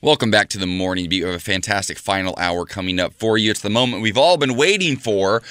Welcome 0.00 0.30
back 0.30 0.48
to 0.50 0.58
the 0.58 0.66
morning 0.66 1.08
beat. 1.10 1.22
We 1.22 1.28
have 1.28 1.36
a 1.36 1.40
fantastic 1.40 1.98
final 1.98 2.34
hour 2.38 2.64
coming 2.64 2.98
up 2.98 3.12
for 3.12 3.36
you. 3.36 3.50
It's 3.50 3.60
the 3.60 3.68
moment 3.70 4.02
we've 4.02 4.16
all 4.16 4.38
been 4.38 4.56
waiting 4.56 4.96
for. 4.96 5.42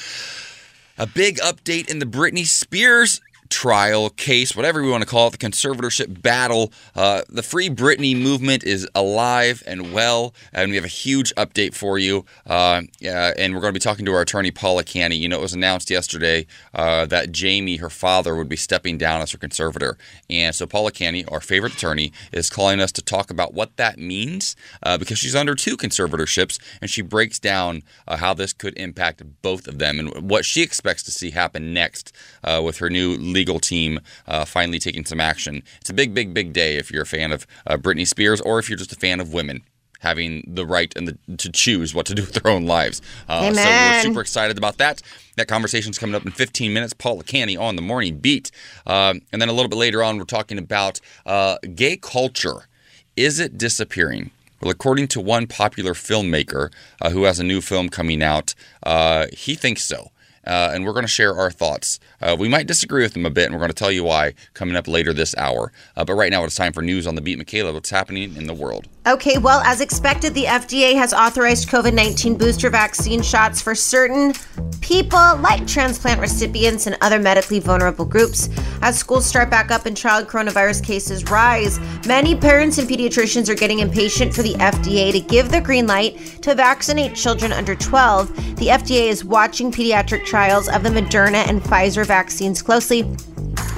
A 0.98 1.06
big 1.06 1.38
update 1.38 1.90
in 1.90 2.00
the 2.00 2.06
Britney 2.06 2.46
Spears 2.46 3.22
trial 3.50 4.10
case, 4.12 4.56
whatever 4.56 4.82
we 4.82 4.90
want 4.90 5.02
to 5.02 5.10
call 5.10 5.28
it, 5.28 5.32
the 5.32 5.38
conservatorship 5.38 6.22
battle. 6.22 6.72
Uh, 6.96 7.24
the 7.30 7.44
Free 7.44 7.70
Britney 7.70 8.20
movement 8.20 8.64
is 8.64 8.88
alive 8.94 9.64
and 9.66 9.92
well, 9.92 10.34
and 10.54 10.70
we 10.70 10.76
have 10.76 10.86
a 10.86 10.90
huge 10.90 11.34
update 11.36 11.74
for 11.74 11.98
you. 11.98 12.26
Uh, 12.46 12.84
yeah, 13.00 13.34
and 13.38 13.54
we're 13.54 13.62
going 13.62 13.74
to 13.74 13.80
be 13.80 13.84
talking 13.84 14.06
to 14.06 14.14
our 14.14 14.22
attorney, 14.22 14.52
Paula 14.52 14.84
Canny. 14.84 15.16
You 15.16 15.28
know, 15.28 15.40
it 15.40 15.42
was 15.42 15.54
announced 15.54 15.90
yesterday 15.90 16.46
uh, 16.74 17.06
that 17.08 17.32
Jamie, 17.32 17.78
her 17.78 17.90
father, 17.90 18.36
would 18.36 18.50
be 18.50 18.56
stepping 18.56 18.98
down 18.98 19.22
as 19.22 19.32
her 19.32 19.38
conservator. 19.38 19.98
And 20.30 20.54
so 20.56 20.68
Paula 20.68 20.92
Canny, 20.92 21.26
our 21.26 21.42
favorite 21.42 21.74
attorney, 21.74 22.14
is 22.32 22.50
calling 22.50 22.80
us 22.80 22.92
to 22.94 23.02
talk 23.02 23.32
about 23.32 23.54
what 23.54 23.76
that 23.78 23.98
means 23.98 24.56
uh, 24.84 24.98
because 24.98 25.18
she's 25.18 25.36
under 25.36 25.56
two 25.56 25.76
conservatorships, 25.76 26.60
and 26.82 26.90
she 26.90 27.02
breaks 27.02 27.40
down 27.40 27.84
uh, 28.08 28.18
how 28.18 28.34
this 28.34 28.54
could 28.54 28.78
impact 28.78 29.24
both 29.42 29.68
of 29.68 29.80
them 29.80 30.00
and 30.00 30.30
what 30.30 30.46
she 30.46 30.62
expects 30.62 31.04
to 31.04 31.12
see 31.12 31.32
happen 31.32 31.74
next 31.74 32.16
uh, 32.44 32.62
with 32.64 32.78
her 32.78 32.90
new 32.90 33.16
legal 33.16 33.39
team 33.46 34.00
uh, 34.28 34.46
finally 34.46 34.80
taking 34.80 35.06
some 35.06 35.20
action. 35.20 35.64
It's 35.80 35.90
a 35.90 35.94
big, 35.94 36.14
big, 36.14 36.34
big 36.34 36.54
day 36.54 36.78
if 36.78 36.92
you're 36.92 37.04
a 37.04 37.08
fan 37.08 37.32
of 37.32 37.48
uh, 37.66 37.78
Britney 37.78 38.08
Spears 38.08 38.42
or 38.42 38.60
if 38.60 38.70
you're 38.70 38.78
just 38.78 38.92
a 38.92 38.96
fan 38.96 39.20
of 39.20 39.34
women 39.34 39.64
having 40.00 40.44
the 40.48 40.66
right 40.66 40.94
and 40.96 41.08
the, 41.08 41.36
to 41.38 41.52
choose 41.52 41.94
what 41.94 42.06
to 42.06 42.16
do 42.16 42.22
with 42.22 42.34
their 42.34 42.52
own 42.52 42.66
lives. 42.66 43.02
Uh, 43.28 43.54
so 43.54 43.64
we're 43.64 44.02
super 44.02 44.22
excited 44.22 44.58
about 44.58 44.78
that. 44.78 45.02
That 45.38 45.48
conversation's 45.48 46.00
coming 46.00 46.16
up 46.16 46.26
in 46.26 46.32
15 46.32 46.74
minutes. 46.74 46.94
Paula 46.94 47.24
Canny 47.24 47.56
on 47.56 47.76
the 47.76 47.82
morning 47.82 48.18
beat. 48.18 48.52
Um, 48.86 49.22
and 49.32 49.42
then 49.42 49.50
a 49.50 49.54
little 49.54 49.70
bit 49.70 49.78
later 49.78 50.04
on, 50.04 50.18
we're 50.18 50.24
talking 50.24 50.58
about 50.58 51.00
uh, 51.26 51.58
gay 51.76 51.98
culture. 51.98 52.68
Is 53.16 53.40
it 53.40 53.58
disappearing? 53.58 54.32
Well, 54.62 54.72
according 54.72 55.08
to 55.10 55.22
one 55.22 55.48
popular 55.48 55.94
filmmaker 55.94 56.72
uh, 57.02 57.10
who 57.12 57.24
has 57.24 57.40
a 57.40 57.44
new 57.44 57.62
film 57.62 57.90
coming 57.90 58.22
out, 58.22 58.56
uh, 58.84 59.28
he 59.32 59.56
thinks 59.56 59.84
so. 59.84 60.12
Uh, 60.46 60.72
and 60.74 60.86
we're 60.86 60.94
going 60.94 61.06
to 61.06 61.08
share 61.08 61.36
our 61.36 61.52
thoughts. 61.52 62.00
Uh, 62.22 62.36
we 62.38 62.50
might 62.50 62.68
disagree 62.68 63.04
with 63.04 63.14
them 63.14 63.26
a 63.26 63.30
bit, 63.30 63.46
and 63.46 63.54
we're 63.54 63.60
going 63.60 63.70
to 63.70 63.76
tell 63.76 63.92
you 63.92 64.04
why 64.04 64.34
coming 64.54 64.76
up 64.76 64.88
later 64.88 65.14
this 65.14 65.36
hour. 65.38 65.72
Uh, 65.96 66.04
but 66.04 66.14
right 66.14 66.32
now, 66.32 66.44
it's 66.44 66.56
time 66.56 66.74
for 66.74 66.82
news 66.82 67.08
on 67.08 67.16
the 67.16 67.22
beat. 67.22 67.38
Michaela, 67.38 67.74
what's 67.74 67.90
happening 67.90 68.36
in 68.36 68.48
the 68.48 68.54
world? 68.54 68.88
Okay, 69.08 69.38
well, 69.38 69.62
as 69.62 69.82
expected, 69.82 70.34
the 70.34 70.44
FDA 70.44 70.94
has 70.94 71.14
authorized 71.14 71.70
COVID 71.70 71.94
19 71.94 72.38
booster 72.38 72.70
vaccine 72.70 73.22
shots 73.22 73.62
for 73.62 73.74
certain 73.74 74.34
people 74.82 75.38
like 75.38 75.66
transplant 75.66 76.20
recipients 76.20 76.86
and 76.86 76.98
other 77.02 77.20
medically 77.20 77.60
vulnerable 77.60 78.06
groups. 78.06 78.50
As 78.82 78.98
schools 78.98 79.26
start 79.26 79.50
back 79.50 79.72
up 79.72 79.86
and 79.86 79.96
child 79.96 80.28
coronavirus 80.28 80.84
cases 80.84 81.30
rise, 81.30 81.80
many 82.06 82.36
parents 82.36 82.78
and 82.78 82.88
pediatricians 82.88 83.50
are 83.50 83.56
getting 83.56 83.80
impatient 83.80 84.34
for 84.34 84.44
the 84.44 84.54
FDA 84.56 85.12
to 85.12 85.20
give 85.20 85.50
the 85.50 85.62
green 85.62 85.88
light 85.88 86.18
to 86.42 86.54
vaccinate 86.54 87.16
children 87.16 87.52
under 87.52 87.76
12. 87.76 88.36
The 88.58 88.68
FDA 88.68 89.08
is 89.08 89.24
watching 89.24 89.72
pediatric 89.72 90.26
trials 90.26 90.68
of 90.68 90.84
the 90.84 90.90
Moderna 90.90 91.48
and 91.48 91.62
Pfizer 91.62 92.06
vaccines 92.10 92.62
closely. 92.62 93.04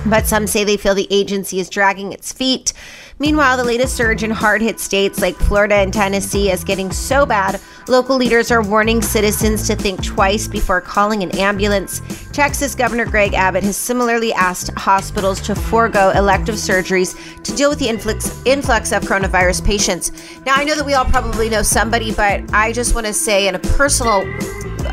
But 0.08 0.26
some 0.26 0.48
say 0.48 0.64
they 0.64 0.78
feel 0.78 0.96
the 0.96 1.08
agency 1.12 1.60
is 1.60 1.70
dragging 1.70 2.12
its 2.12 2.34
feet. 2.34 2.74
Meanwhile, 3.20 3.58
the 3.58 3.64
latest 3.64 3.96
surge 3.96 4.24
in 4.24 4.32
hard 4.32 4.64
hit 4.64 4.80
states 4.80 5.22
like 5.22 5.36
Florida 5.36 5.76
and 5.76 5.94
Tennessee 5.94 6.50
is 6.50 6.64
getting 6.64 6.92
so 6.92 7.24
bad, 7.28 7.62
local 7.88 8.18
leaders 8.18 8.52
are 8.52 8.62
warning 8.62 9.02
citizens 9.02 9.68
to 9.68 9.76
think 9.76 10.04
twice 10.04 10.48
before 10.48 10.82
calling 10.82 11.24
an 11.24 11.32
ambulance. 11.38 12.02
Texas 12.32 12.76
Governor 12.76 13.06
Greg 13.06 13.34
Abbott 13.34 13.64
has 13.64 13.78
similarly 13.78 14.34
asked 14.34 14.72
hospitals 14.78 15.42
to 15.42 15.56
forego 15.56 16.12
elective 16.12 16.56
surgeries 16.56 17.16
to 17.44 17.56
deal 17.56 17.70
with 17.70 17.80
the 17.80 17.90
influx, 17.90 18.42
influx 18.46 18.92
of 18.92 19.04
coronavirus 19.04 19.66
patients. 19.66 20.12
Now, 20.46 20.56
I 20.56 20.64
know 20.64 20.76
that 20.76 20.86
we 20.86 20.94
all 20.94 21.06
probably 21.06 21.50
know 21.50 21.62
somebody, 21.62 22.14
but 22.14 22.42
I 22.54 22.72
just 22.72 22.96
want 22.96 23.08
to 23.08 23.14
say, 23.14 23.48
in 23.48 23.56
a 23.56 23.60
personal 23.60 24.24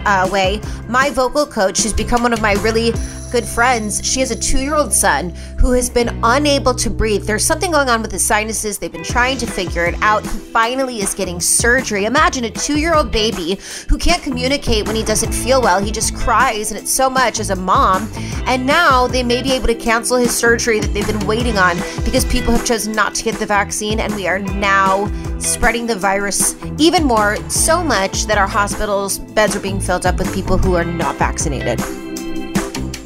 uh, 0.07 0.29
way, 0.31 0.61
my 0.89 1.11
vocal 1.11 1.47
coach, 1.47 1.83
who's 1.83 1.93
become 1.93 2.23
one 2.23 2.33
of 2.33 2.41
my 2.41 2.55
really 2.55 2.93
good 3.31 3.45
friends, 3.45 4.05
she 4.05 4.21
has 4.21 4.31
a 4.31 4.37
two 4.37 4.59
year 4.59 4.75
old 4.75 4.93
son 4.93 5.31
who 5.61 5.73
has 5.73 5.91
been 5.91 6.19
unable 6.23 6.75
to 6.75 6.89
breathe. 6.89 7.25
There's 7.25 7.45
something 7.45 7.71
going 7.71 7.89
on 7.89 8.01
with 8.03 8.13
his 8.13 8.25
sinuses. 8.25 8.79
They've 8.79 8.93
been 8.93 9.05
trying 9.05 9.39
to 9.39 9.47
figure 9.47 9.85
it 9.85 10.01
out. 10.03 10.23
He 10.23 10.39
finally 10.39 11.01
is 11.01 11.15
getting 11.15 11.41
surgery. 11.41 12.05
Imagine 12.05 12.45
a 12.45 12.51
two 12.51 12.78
year 12.79 12.95
old 12.95 13.11
baby 13.11 13.59
who 13.89 13.99
can't 13.99 14.23
communicate 14.23 14.87
when 14.87 14.97
he 14.97 15.03
doesn't 15.03 15.33
feel 15.33 15.61
well. 15.61 15.83
He 15.83 15.91
just 15.91 16.15
cries, 16.15 16.71
and 16.71 16.81
it's 16.81 16.93
so 16.93 17.11
much 17.11 17.41
as 17.41 17.51
a 17.51 17.57
mom. 17.57 18.11
And 18.47 18.67
now 18.67 19.07
they 19.07 19.23
may 19.23 19.43
be 19.43 19.53
able 19.53 19.67
to 19.67 19.75
cancel 19.75 20.17
his 20.17 20.35
surgery 20.35 20.81
that 20.81 20.95
they've 20.95 21.07
been 21.07 21.27
waiting 21.27 21.59
on 21.59 21.77
because 22.05 22.25
people 22.25 22.53
have 22.53 22.65
chosen 22.65 22.93
not 22.93 23.15
to 23.17 23.25
get 23.25 23.37
the 23.37 23.47
vaccine, 23.47 24.01
and 24.01 24.15
we 24.15 24.27
are 24.27 24.39
now 24.39 25.11
spreading 25.39 25.87
the 25.87 25.97
virus 25.97 26.57
even 26.79 27.05
more, 27.05 27.37
so 27.51 27.83
much 27.83 28.27
that 28.27 28.39
our 28.39 28.47
hospitals' 28.47 29.19
beds 29.19 29.55
are 29.57 29.61
being 29.61 29.81
filled 29.81 30.07
up 30.07 30.17
with 30.19 30.33
people 30.35 30.59
who 30.59 30.75
are 30.75 30.85
not 30.85 31.17
vaccinated. 31.17 31.81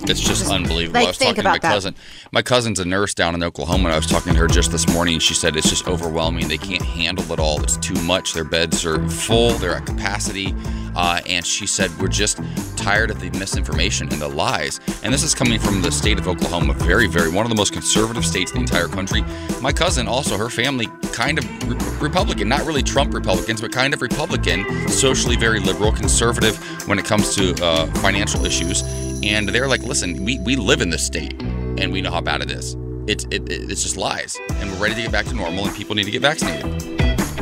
It's 0.09 0.21
just 0.21 0.51
unbelievable. 0.51 0.99
like, 1.01 1.07
I 1.07 1.11
was 1.11 1.19
think 1.19 1.37
talking 1.37 1.45
to 1.45 1.49
my 1.51 1.59
that. 1.59 1.73
cousin. 1.73 1.95
My 2.33 2.43
cousin's 2.43 2.81
a 2.81 2.85
nurse 2.85 3.15
down 3.15 3.35
in 3.35 3.43
Oklahoma, 3.43 3.85
and 3.85 3.95
I 3.95 3.97
was 3.97 4.07
talking 4.07 4.33
to 4.35 4.39
her 4.41 4.49
just 4.49 4.73
this 4.73 4.89
morning. 4.93 5.15
And 5.15 5.23
She 5.23 5.35
said 5.35 5.57
it's 5.57 5.69
just 5.71 5.87
overwhelming. 5.89 6.49
They 6.49 6.59
can't 6.59 6.83
handle 6.83 7.31
it 7.33 7.39
all. 7.39 7.63
It's 7.63 7.77
too 7.77 8.01
much. 8.03 8.35
Their 8.35 8.45
beds 8.45 8.85
are 8.85 9.07
full. 9.09 9.51
They're 9.53 9.75
at 9.75 9.87
capacity. 9.87 10.55
Uh, 10.95 11.21
and 11.27 11.47
she 11.47 11.67
said 11.67 11.91
we're 11.99 12.09
just 12.09 12.39
tired 12.77 13.11
of 13.11 13.21
the 13.21 13.31
misinformation 13.39 14.09
and 14.13 14.21
the 14.21 14.29
lies. 14.29 14.81
And 15.03 15.13
this 15.15 15.23
is 15.23 15.35
coming 15.35 15.59
from 15.59 15.81
the 15.81 15.91
state 15.91 16.19
of 16.19 16.29
Oklahoma, 16.29 16.75
very, 16.75 17.07
very 17.07 17.31
one 17.31 17.47
of 17.47 17.51
the 17.51 17.57
most 17.57 17.73
conservative 17.73 18.27
states 18.27 18.51
in 18.51 18.57
the 18.57 18.63
entire 18.63 18.89
country. 18.89 19.23
My 19.63 19.73
cousin, 19.73 20.07
also 20.07 20.37
her 20.37 20.51
family, 20.51 20.89
kind 21.13 21.39
of 21.39 21.45
re- 21.69 21.99
Republican, 22.01 22.49
not 22.49 22.67
really 22.67 22.83
Trump 22.83 23.15
Republicans, 23.15 23.61
but 23.61 23.73
kind 23.73 23.95
of 23.95 24.03
Republican, 24.03 24.89
socially 24.89 25.37
very 25.37 25.61
liberal, 25.61 25.93
conservative 25.93 26.59
when 26.89 26.99
it 26.99 27.05
comes 27.05 27.35
to 27.37 27.55
uh, 27.65 27.87
financial 28.03 28.45
issues. 28.45 28.83
And 29.23 29.49
they're 29.49 29.69
like, 29.69 29.83
listen, 29.83 30.25
we, 30.25 30.39
we 30.41 30.57
live 30.57 30.81
in 30.81 30.91
this 30.91 31.05
state 31.07 31.41
and 31.43 31.93
we 31.93 32.01
know 32.03 32.11
how 32.11 32.21
bad 32.21 32.43
it 32.43 32.51
is. 32.51 32.77
It's, 33.07 33.25
it, 33.27 33.49
it- 33.51 33.71
it's 33.71 33.83
just 33.83 33.97
lies. 33.97 34.39
And 34.55 34.71
we're 34.73 34.79
ready 34.83 34.95
to 34.97 35.03
get 35.03 35.13
back 35.13 35.27
to 35.27 35.35
normal 35.35 35.67
and 35.67 35.77
people 35.77 35.95
need 35.95 36.05
to 36.05 36.11
get 36.11 36.23
vaccinated. 36.23 36.92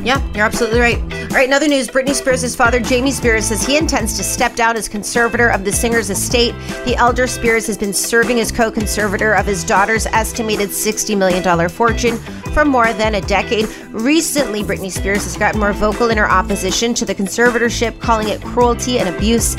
Yeah, 0.03 0.27
you're 0.33 0.47
absolutely 0.47 0.81
right. 0.81 0.99
All 1.31 1.37
right, 1.37 1.47
in 1.47 1.53
other 1.53 1.69
news, 1.69 1.89
Britney 1.89 2.15
Spears' 2.15 2.57
father, 2.57 2.81
Jamie 2.81 3.11
Spears, 3.11 3.45
says 3.45 3.65
he 3.65 3.77
intends 3.77 4.17
to 4.17 4.25
step 4.25 4.57
down 4.57 4.77
as 4.77 4.89
conservator 4.89 5.49
of 5.49 5.65
the 5.65 5.71
singer's 5.71 6.09
estate. 6.09 6.55
The 6.87 6.97
elder 6.97 7.27
Spears 7.27 7.67
has 7.67 7.77
been 7.77 7.93
serving 7.93 8.41
as 8.41 8.51
co 8.51 8.71
conservator 8.71 9.35
of 9.35 9.47
his 9.47 9.63
daughter's 9.63 10.07
estimated 10.07 10.71
$60 10.71 11.17
million 11.19 11.69
fortune 11.69 12.17
for 12.53 12.65
more 12.65 12.93
than 12.95 13.15
a 13.15 13.21
decade. 13.21 13.69
Recently, 13.91 14.63
Britney 14.63 14.91
Spears 14.91 15.25
has 15.25 15.37
gotten 15.37 15.61
more 15.61 15.73
vocal 15.73 16.11
in 16.11 16.19
her 16.19 16.29
opposition 16.29 16.95
to 16.95 17.05
the 17.05 17.15
conservatorship, 17.15 18.01
calling 18.01 18.29
it 18.29 18.41
cruelty 18.43 18.99
and 18.99 19.15
abuse. 19.15 19.57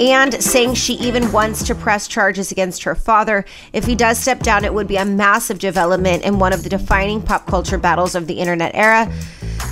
And 0.00 0.42
saying 0.42 0.74
she 0.74 0.94
even 0.94 1.30
wants 1.30 1.64
to 1.64 1.76
press 1.76 2.08
charges 2.08 2.50
against 2.50 2.82
her 2.82 2.96
father. 2.96 3.44
If 3.72 3.84
he 3.84 3.94
does 3.94 4.18
step 4.18 4.40
down, 4.40 4.64
it 4.64 4.74
would 4.74 4.88
be 4.88 4.96
a 4.96 5.04
massive 5.04 5.60
development 5.60 6.24
in 6.24 6.40
one 6.40 6.52
of 6.52 6.64
the 6.64 6.68
defining 6.68 7.22
pop 7.22 7.46
culture 7.46 7.78
battles 7.78 8.16
of 8.16 8.26
the 8.26 8.40
internet 8.40 8.74
era. 8.74 9.12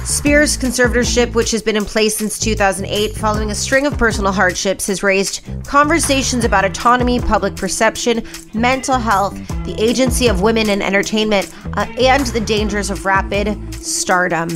Spears' 0.04 0.56
conservatorship, 0.56 1.34
which 1.34 1.50
has 1.50 1.62
been 1.62 1.76
in 1.76 1.84
place 1.84 2.16
since 2.16 2.38
2008 2.38 3.14
following 3.14 3.50
a 3.50 3.54
string 3.54 3.86
of 3.86 3.98
personal 3.98 4.32
hardships, 4.32 4.86
has 4.86 5.02
raised 5.02 5.42
conversations 5.64 6.44
about 6.44 6.64
autonomy, 6.64 7.20
public 7.20 7.54
perception, 7.54 8.26
mental 8.54 8.98
health, 8.98 9.34
the 9.64 9.76
agency 9.78 10.26
of 10.26 10.40
women 10.40 10.70
in 10.70 10.80
entertainment, 10.80 11.52
uh, 11.74 11.86
and 12.00 12.26
the 12.28 12.40
dangers 12.40 12.90
of 12.90 13.04
rapid 13.04 13.74
stardom. 13.74 14.48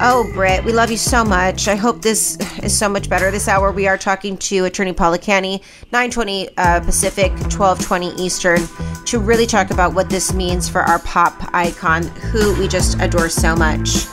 Oh, 0.00 0.30
Britt, 0.34 0.64
we 0.64 0.72
love 0.72 0.90
you 0.90 0.96
so 0.96 1.24
much. 1.24 1.66
I 1.66 1.76
hope 1.76 2.02
this 2.02 2.36
is 2.62 2.76
so 2.76 2.88
much 2.88 3.08
better. 3.08 3.30
This 3.30 3.48
hour, 3.48 3.72
we 3.72 3.86
are 3.86 3.96
talking 3.96 4.36
to 4.38 4.64
attorney 4.64 4.92
Paula 4.92 5.18
Canny, 5.18 5.62
920 5.92 6.48
uh, 6.56 6.80
Pacific, 6.80 7.30
1220 7.30 8.10
Eastern, 8.22 8.60
to 9.06 9.18
really 9.18 9.46
talk 9.46 9.70
about 9.70 9.94
what 9.94 10.10
this 10.10 10.34
means 10.34 10.68
for 10.68 10.82
our 10.82 10.98
pop 11.00 11.48
icon, 11.54 12.02
who 12.02 12.54
we 12.58 12.68
just 12.68 13.00
adore 13.00 13.28
so 13.28 13.56
much. 13.56 14.06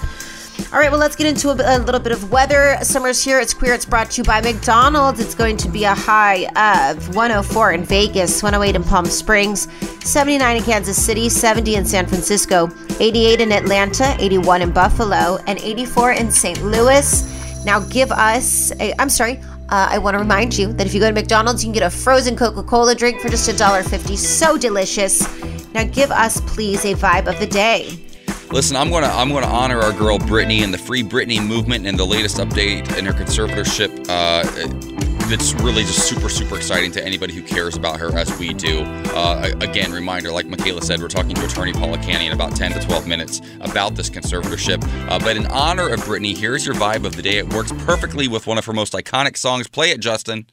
All 0.74 0.80
right, 0.80 0.89
well, 0.89 1.01
let's 1.01 1.17
get 1.17 1.28
into 1.28 1.49
a, 1.49 1.78
a, 1.78 1.80
little 1.80 1.99
bit 1.99 2.13
of 2.13 2.32
weather. 2.32 2.78
Summer's 2.82 3.22
here. 3.22 3.41
It's 3.41 3.53
queer. 3.53 3.74
It's 3.74 3.84
brought 3.84 4.11
to 4.11 4.22
you 4.22 4.24
by 4.24 4.39
McDonald's. 4.39 5.19
It's 5.19 5.36
going 5.36 5.57
to 5.57 5.67
be 5.67 5.84
a 5.84 5.93
high 5.93 6.45
of 6.55 7.13
104 7.13 7.74
in 7.74 7.84
Vegas, 7.84 8.41
108 8.41 8.78
in 8.78 8.84
Palm 8.86 9.05
Springs, 9.05 9.67
79 10.05 10.55
in 10.55 10.63
Kansas 10.63 11.05
City, 11.05 11.28
70 11.28 11.76
in 11.76 11.84
San 11.84 12.07
Francisco, 12.07 12.69
88 13.01 13.41
in 13.41 13.51
Atlanta, 13.51 14.15
81 14.17 14.61
in 14.61 14.72
Buffalo, 14.72 15.39
and 15.45 15.59
84 15.59 16.13
in 16.13 16.32
St. 16.32 16.63
Louis. 16.63 17.65
Now, 17.65 17.82
give 17.82 18.09
us, 18.13 18.72
i 18.80 18.93
I'm 18.97 19.09
sorry, 19.09 19.41
uh, 19.67 19.89
I 19.91 19.97
want 19.97 20.13
to 20.15 20.19
remind 20.19 20.57
you 20.57 20.72
that 20.72 20.88
if 20.88 20.93
you 20.93 21.01
go 21.01 21.09
to 21.09 21.13
McDonald's, 21.13 21.65
you 21.65 21.67
can 21.67 21.74
get 21.74 21.84
a 21.84 21.89
frozen 21.89 22.38
Coca 22.38 22.63
Cola 22.63 22.95
drink 22.95 23.19
for 23.19 23.28
just 23.28 23.49
$1.50. 23.49 24.17
So 24.17 24.57
delicious. 24.57 25.22
Now, 25.74 25.84
give 25.84 26.11
us, 26.11 26.39
please, 26.39 26.86
a 26.86 26.93
vibe 26.93 27.28
of 27.28 27.38
the 27.41 27.47
day. 27.47 28.07
Listen, 28.51 28.75
I'm 28.75 28.89
gonna 28.89 29.07
I'm 29.07 29.29
gonna 29.29 29.47
honor 29.47 29.79
our 29.79 29.93
girl 29.93 30.19
Britney 30.19 30.61
and 30.61 30.73
the 30.73 30.77
Free 30.77 31.03
Britney 31.03 31.41
movement 31.45 31.87
and 31.87 31.97
the 31.97 32.05
latest 32.05 32.35
update 32.35 32.97
in 32.97 33.05
her 33.05 33.13
conservatorship. 33.13 34.07
Uh, 34.09 34.43
it's 35.33 35.53
really 35.53 35.83
just 35.83 36.05
super 36.05 36.27
super 36.27 36.57
exciting 36.57 36.91
to 36.91 37.05
anybody 37.05 37.33
who 37.33 37.41
cares 37.41 37.77
about 37.77 37.97
her 38.01 38.17
as 38.17 38.37
we 38.37 38.53
do. 38.53 38.81
Uh, 39.15 39.53
again, 39.61 39.93
reminder, 39.93 40.33
like 40.33 40.47
Michaela 40.47 40.81
said, 40.81 40.99
we're 40.99 41.07
talking 41.07 41.33
to 41.33 41.45
attorney 41.45 41.71
Paula 41.71 41.97
Canny 41.99 42.27
in 42.27 42.33
about 42.33 42.53
10 42.53 42.73
to 42.73 42.85
12 42.85 43.07
minutes 43.07 43.41
about 43.61 43.95
this 43.95 44.09
conservatorship. 44.09 44.83
Uh, 45.09 45.17
but 45.19 45.37
in 45.37 45.45
honor 45.47 45.87
of 45.87 46.01
Britney, 46.01 46.35
here's 46.35 46.65
your 46.65 46.75
vibe 46.75 47.05
of 47.05 47.15
the 47.15 47.21
day. 47.21 47.37
It 47.37 47.53
works 47.53 47.71
perfectly 47.85 48.27
with 48.27 48.47
one 48.47 48.57
of 48.57 48.65
her 48.65 48.73
most 48.73 48.91
iconic 48.91 49.37
songs. 49.37 49.69
Play 49.69 49.91
it, 49.91 50.01
Justin. 50.01 50.45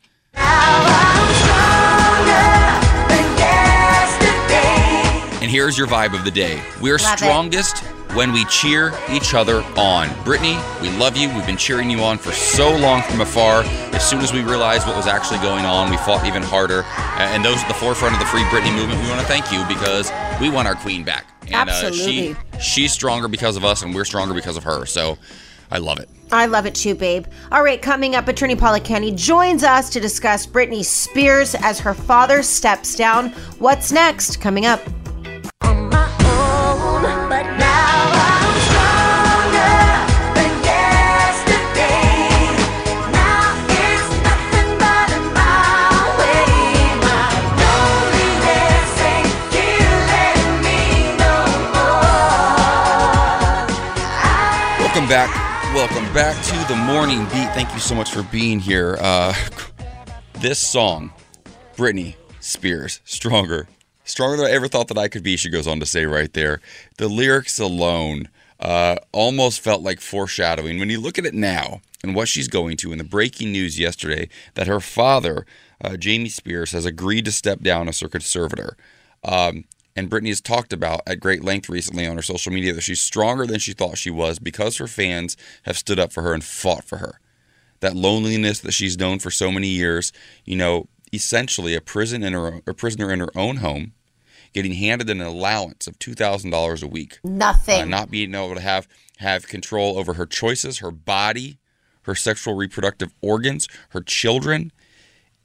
And 5.41 5.51
here's 5.51 5.78
your 5.78 5.86
vibe 5.86 6.18
of 6.18 6.24
the 6.24 6.30
day. 6.32 6.61
We're 6.80 6.99
love 6.99 7.16
strongest 7.16 7.84
it. 7.84 7.89
when 8.16 8.32
we 8.32 8.45
cheer 8.47 8.93
each 9.09 9.34
other 9.34 9.62
on. 9.76 10.09
Britney, 10.24 10.59
we 10.82 10.91
love 10.97 11.16
you. 11.16 11.28
We've 11.32 11.47
been 11.47 11.57
cheering 11.57 11.89
you 11.89 12.01
on 12.01 12.18
for 12.18 12.32
so 12.32 12.76
long 12.76 13.03
from 13.03 13.20
afar. 13.20 13.62
As 13.95 14.05
soon 14.09 14.20
as 14.20 14.32
we 14.32 14.43
realized 14.43 14.86
what 14.86 14.97
was 14.97 15.07
actually 15.07 15.39
going 15.39 15.64
on, 15.64 15.91
we 15.91 15.97
fought 15.99 16.26
even 16.26 16.43
harder. 16.43 16.82
And 17.18 17.45
those 17.45 17.59
at 17.62 17.68
the 17.68 17.74
forefront 17.74 18.14
of 18.14 18.20
the 18.20 18.26
Free 18.26 18.43
Britney 18.45 18.74
movement, 18.74 19.01
we 19.01 19.09
want 19.09 19.20
to 19.20 19.26
thank 19.26 19.53
you 19.53 19.64
because 19.68 20.11
we 20.41 20.51
want 20.51 20.66
our 20.66 20.74
queen 20.74 21.05
back. 21.05 21.26
And 21.43 21.55
Absolutely. 21.55 22.32
Uh, 22.32 22.34
she, 22.59 22.61
she's 22.61 22.93
stronger 22.93 23.28
because 23.28 23.57
of 23.57 23.64
us, 23.64 23.82
and 23.82 23.95
we're 23.95 24.05
stronger 24.05 24.34
because 24.34 24.57
of 24.57 24.64
her. 24.64 24.86
So 24.86 25.18
I 25.70 25.78
love 25.78 26.01
it. 26.01 26.09
I 26.32 26.47
love 26.47 26.66
it 26.66 26.74
too, 26.74 26.95
babe. 26.95 27.26
All 27.53 27.62
right, 27.62 27.80
coming 27.80 28.14
up, 28.14 28.26
attorney 28.28 28.57
Paula 28.57 28.80
Canny 28.80 29.12
joins 29.12 29.62
us 29.62 29.89
to 29.91 30.01
discuss 30.01 30.47
Britney 30.47 30.84
Spears 30.84 31.55
as 31.55 31.78
her 31.80 31.95
father 31.95 32.43
steps 32.43 32.97
down. 32.97 33.30
What's 33.61 33.93
next? 33.93 34.41
Coming 34.41 34.66
up. 34.66 34.80
Back. 56.19 56.45
To 56.47 56.75
the 56.75 56.75
morning 56.75 57.23
beat. 57.27 57.49
Thank 57.55 57.73
you 57.73 57.79
so 57.79 57.95
much 57.95 58.11
for 58.11 58.25
being 58.25 58.59
here. 58.59 58.99
Uh, 59.01 59.33
this 60.41 60.59
song, 60.59 61.12
Britney 61.77 62.16
Spears, 62.41 63.01
Stronger. 63.05 63.69
Stronger 64.03 64.37
than 64.37 64.47
I 64.47 64.51
ever 64.51 64.66
thought 64.66 64.89
that 64.89 64.99
I 64.99 65.07
could 65.07 65.23
be, 65.23 65.37
she 65.37 65.49
goes 65.49 65.69
on 65.69 65.79
to 65.79 65.87
say 65.87 66.07
right 66.07 66.33
there. 66.33 66.61
The 66.97 67.07
lyrics 67.07 67.61
alone 67.61 68.31
uh, 68.59 68.97
almost 69.12 69.61
felt 69.61 69.83
like 69.83 70.01
foreshadowing. 70.01 70.81
When 70.81 70.91
you 70.91 71.01
look 71.01 71.21
at 71.21 71.25
it 71.25 71.35
now 71.35 71.83
and 72.03 72.16
what 72.16 72.27
she's 72.27 72.49
going 72.49 72.79
to, 72.79 72.91
in 72.91 72.99
the 72.99 73.05
breaking 73.05 73.53
news 73.53 73.79
yesterday 73.79 74.29
that 74.55 74.66
her 74.66 74.81
father, 74.81 75.47
uh, 75.81 75.97
Jamie 75.97 76.31
Spears, 76.31 76.73
has 76.73 76.85
agreed 76.85 77.27
to 77.27 77.33
step 77.33 77.61
down 77.61 77.89
as 77.89 78.01
her 78.01 78.09
conservator. 78.09 78.77
Um, 79.23 79.66
and 79.99 80.09
Britney 80.09 80.28
has 80.28 80.40
talked 80.40 80.72
about 80.72 81.01
at 81.09 81.18
great 81.18 81.42
length 81.42 81.68
recently 81.68 82.07
on 82.07 82.14
her 82.14 82.22
social 82.22 82.53
media 82.53 82.72
that 82.72 82.82
she's 82.82 83.01
stronger 83.01 83.44
than 83.44 83.59
she 83.59 83.72
thought 83.72 83.99
she 83.99 84.11
was 84.11 84.38
because 84.38 84.76
her 84.76 84.86
fans 84.86 85.36
have 85.64 85.76
stood 85.76 85.99
up 85.99 86.12
for 86.12 86.22
her 86.22 86.32
and 86.32 86.44
fought 86.44 86.84
for 86.84 86.99
her. 86.99 87.18
That 87.80 87.96
loneliness 87.96 88.61
that 88.61 88.74
she's 88.74 88.96
known 88.96 89.18
for 89.18 89.32
so 89.32 89.51
many 89.51 89.66
years, 89.66 90.12
you 90.44 90.55
know, 90.55 90.86
essentially 91.12 91.74
a 91.74 91.80
prison 91.80 92.22
in 92.22 92.32
her 92.32 92.61
a 92.64 92.74
prisoner 92.74 93.12
in 93.12 93.18
her 93.18 93.36
own 93.36 93.57
home, 93.57 93.92
getting 94.53 94.74
handed 94.74 95.11
an 95.11 95.20
allowance 95.20 95.88
of 95.88 95.99
two 95.99 96.14
thousand 96.14 96.51
dollars 96.51 96.80
a 96.80 96.88
week. 96.88 97.18
Nothing. 97.24 97.82
Uh, 97.82 97.84
not 97.86 98.09
being 98.09 98.36
able 98.36 98.55
to 98.55 98.61
have 98.61 98.86
have 99.16 99.49
control 99.49 99.99
over 99.99 100.12
her 100.14 100.26
choices, 100.26 100.78
her 100.78 100.92
body, 100.92 101.59
her 102.03 102.14
sexual 102.14 102.55
reproductive 102.55 103.12
organs, 103.20 103.66
her 103.88 104.01
children. 104.01 104.70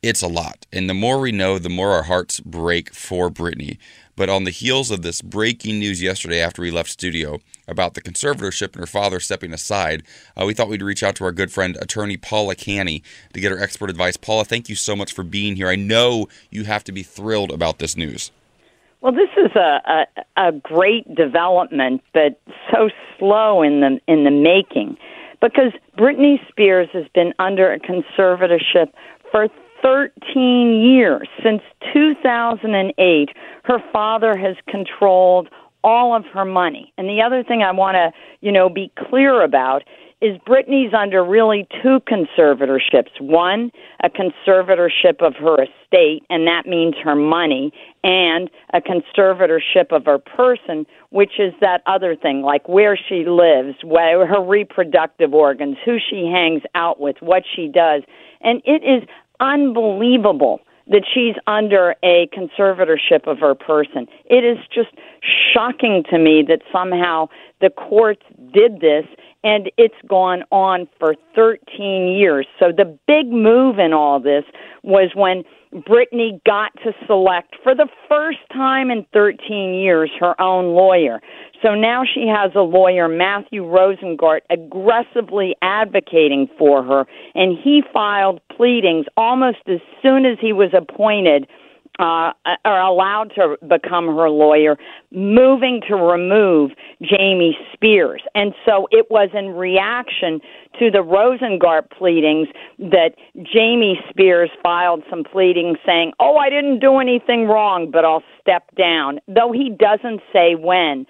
It's 0.03 0.21
a 0.21 0.27
lot. 0.27 0.67
And 0.73 0.89
the 0.89 0.93
more 0.93 1.19
we 1.19 1.31
know, 1.31 1.57
the 1.57 1.69
more 1.69 1.91
our 1.91 2.03
hearts 2.03 2.41
break 2.41 2.93
for 2.93 3.29
Britney. 3.29 3.77
But 4.16 4.30
on 4.30 4.43
the 4.43 4.51
heels 4.51 4.91
of 4.91 5.01
this 5.01 5.22
breaking 5.22 5.80
news 5.80 6.01
yesterday 6.01 6.39
after 6.39 6.61
we 6.61 6.70
left 6.70 6.89
studio 6.89 7.39
about 7.68 7.95
the 7.95 8.01
conservatorship 8.01 8.74
and 8.74 8.82
her 8.82 8.86
father 8.86 9.20
stepping 9.20 9.53
aside, 9.53 10.03
uh, 10.39 10.45
we 10.45 10.53
thought 10.53 10.70
we'd 10.70 10.84
reach 10.84 11.01
out 11.01 11.16
to 11.16 11.24
our 11.24 11.32
good 11.32 11.51
friend, 11.51 11.78
attorney 11.82 12.18
Paula 12.18 12.55
Canny, 12.55 13.01
to 13.34 13.39
get 13.39 13.51
her 13.51 13.59
expert 13.59 13.89
advice. 13.89 14.16
Paula, 14.18 14.45
thank 14.45 14.70
you 14.70 14.76
so 14.76 14.95
much 14.95 15.14
for 15.14 15.24
being 15.24 15.55
here. 15.55 15.68
I 15.68 15.76
know 15.76 16.28
you 16.51 16.66
have 16.66 16.84
to 16.84 16.91
be 16.91 17.01
thrilled 17.01 17.51
about 17.51 17.80
this 17.80 17.97
news. 17.97 18.32
Well, 19.01 19.14
this 19.14 19.30
is 19.36 19.51
a, 19.55 20.05
a, 20.38 20.47
a 20.47 20.51
great 20.51 21.14
development, 21.16 22.01
but 22.14 22.39
so 22.72 22.89
slow 23.18 23.61
in 23.61 23.82
the 23.82 23.99
in 24.07 24.24
the 24.24 24.32
making, 24.32 24.95
because 25.41 25.74
Britney 25.97 26.38
Spears 26.47 26.88
has 26.93 27.05
been 27.14 27.34
under 27.38 27.74
a 27.74 27.80
conservatorship 27.80 28.93
for 29.30 29.49
13 29.84 30.81
years 30.81 31.27
since 31.43 31.61
2008 31.93 33.29
her 33.63 33.79
father 33.91 34.36
has 34.36 34.55
controlled 34.67 35.49
all 35.84 36.15
of 36.15 36.25
her 36.34 36.45
money. 36.45 36.93
And 36.97 37.07
the 37.07 37.21
other 37.21 37.43
thing 37.43 37.61
I 37.61 37.71
want 37.71 37.95
to, 37.95 38.11
you 38.41 38.51
know, 38.51 38.69
be 38.69 38.91
clear 39.09 39.43
about 39.43 39.84
is 40.23 40.38
Britney's 40.47 40.93
under 40.93 41.21
really 41.21 41.67
two 41.81 41.99
conservatorships. 42.09 43.19
One, 43.19 43.71
a 44.01 44.09
conservatorship 44.09 45.21
of 45.21 45.36
her 45.36 45.63
estate, 45.63 46.23
and 46.29 46.47
that 46.47 46.65
means 46.65 46.95
her 47.03 47.15
money, 47.15 47.73
and 48.05 48.49
a 48.73 48.79
conservatorship 48.79 49.91
of 49.91 50.05
her 50.05 50.19
person, 50.19 50.86
which 51.09 51.39
is 51.39 51.53
that 51.59 51.81
other 51.88 52.15
thing, 52.15 52.41
like 52.41 52.69
where 52.69 52.97
she 52.97 53.25
lives, 53.27 53.75
where 53.84 54.25
her 54.25 54.41
reproductive 54.41 55.34
organs, 55.34 55.75
who 55.84 55.97
she 56.09 56.25
hangs 56.34 56.61
out 56.73 57.01
with, 57.01 57.17
what 57.19 57.43
she 57.53 57.67
does. 57.67 58.03
And 58.39 58.61
it 58.63 58.81
is 58.81 59.07
unbelievable 59.43 60.61
that 60.87 61.03
she's 61.13 61.35
under 61.47 61.95
a 62.03 62.27
conservatorship 62.27 63.27
of 63.27 63.39
her 63.39 63.55
person. 63.55 64.07
It 64.25 64.43
is 64.43 64.57
just 64.73 64.89
shocking 65.53 66.03
to 66.09 66.17
me 66.17 66.43
that 66.47 66.61
somehow 66.71 67.28
the 67.61 67.69
courts 67.69 68.24
did 68.53 68.82
this 68.82 69.05
and 69.43 69.69
it's 69.78 69.95
gone 70.07 70.43
on 70.51 70.88
for 70.99 71.15
13 71.36 72.07
years. 72.17 72.47
So 72.59 72.71
the 72.76 72.97
big 73.07 73.28
move 73.30 73.78
in 73.78 73.93
all 73.93 74.19
this 74.19 74.43
was 74.84 75.11
when 75.15 75.43
Britney 75.74 76.41
got 76.45 76.71
to 76.84 76.93
select 77.07 77.55
for 77.63 77.74
the 77.74 77.88
first 78.07 78.39
time 78.51 78.91
in 78.91 79.05
13 79.11 79.74
years 79.74 80.11
her 80.19 80.39
own 80.39 80.76
lawyer. 80.76 81.19
So 81.61 81.74
now 81.74 82.03
she 82.05 82.28
has 82.28 82.51
a 82.55 82.61
lawyer, 82.61 83.07
Matthew 83.07 83.63
Rosengart, 83.63 84.41
aggressively 84.49 85.55
advocating 85.61 86.47
for 86.57 86.84
her, 86.84 87.05
and 87.34 87.57
he 87.57 87.82
filed 87.91 88.39
pleadings 88.55 89.05
almost 89.17 89.59
as 89.67 89.80
soon 90.01 90.26
as 90.26 90.38
he 90.39 90.53
was 90.53 90.69
appointed 90.74 91.47
uh, 91.99 92.31
are 92.65 92.81
allowed 92.81 93.31
to 93.35 93.55
become 93.67 94.07
her 94.07 94.29
lawyer, 94.29 94.77
moving 95.11 95.81
to 95.87 95.95
remove 95.95 96.71
Jamie 97.01 97.55
Spears. 97.73 98.21
And 98.33 98.53
so 98.65 98.87
it 98.91 99.07
was 99.11 99.29
in 99.33 99.49
reaction 99.49 100.39
to 100.79 100.89
the 100.89 101.03
Rosengart 101.03 101.91
pleadings 101.91 102.47
that 102.79 103.11
Jamie 103.35 103.99
Spears 104.09 104.49
filed 104.63 105.03
some 105.09 105.23
pleadings 105.23 105.77
saying, 105.85 106.13
Oh, 106.19 106.35
I 106.37 106.49
didn't 106.49 106.79
do 106.79 106.97
anything 106.97 107.45
wrong, 107.47 107.91
but 107.91 108.03
I'll 108.03 108.23
step 108.41 108.63
down, 108.75 109.19
though 109.27 109.51
he 109.51 109.69
doesn't 109.69 110.21
say 110.33 110.55
when. 110.55 111.05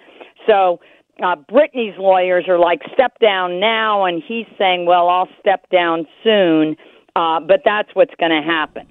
So 0.46 0.80
uh, 1.22 1.36
Britney's 1.36 1.96
lawyers 1.98 2.44
are 2.48 2.58
like, 2.58 2.80
step 2.92 3.18
down 3.20 3.60
now, 3.60 4.04
and 4.04 4.22
he's 4.26 4.46
saying, 4.58 4.86
well, 4.86 5.08
I'll 5.08 5.28
step 5.40 5.68
down 5.70 6.06
soon. 6.22 6.76
Uh, 7.16 7.38
but 7.40 7.62
that's 7.64 7.94
what's 7.94 8.14
going 8.16 8.32
to 8.32 8.42
happen. 8.42 8.86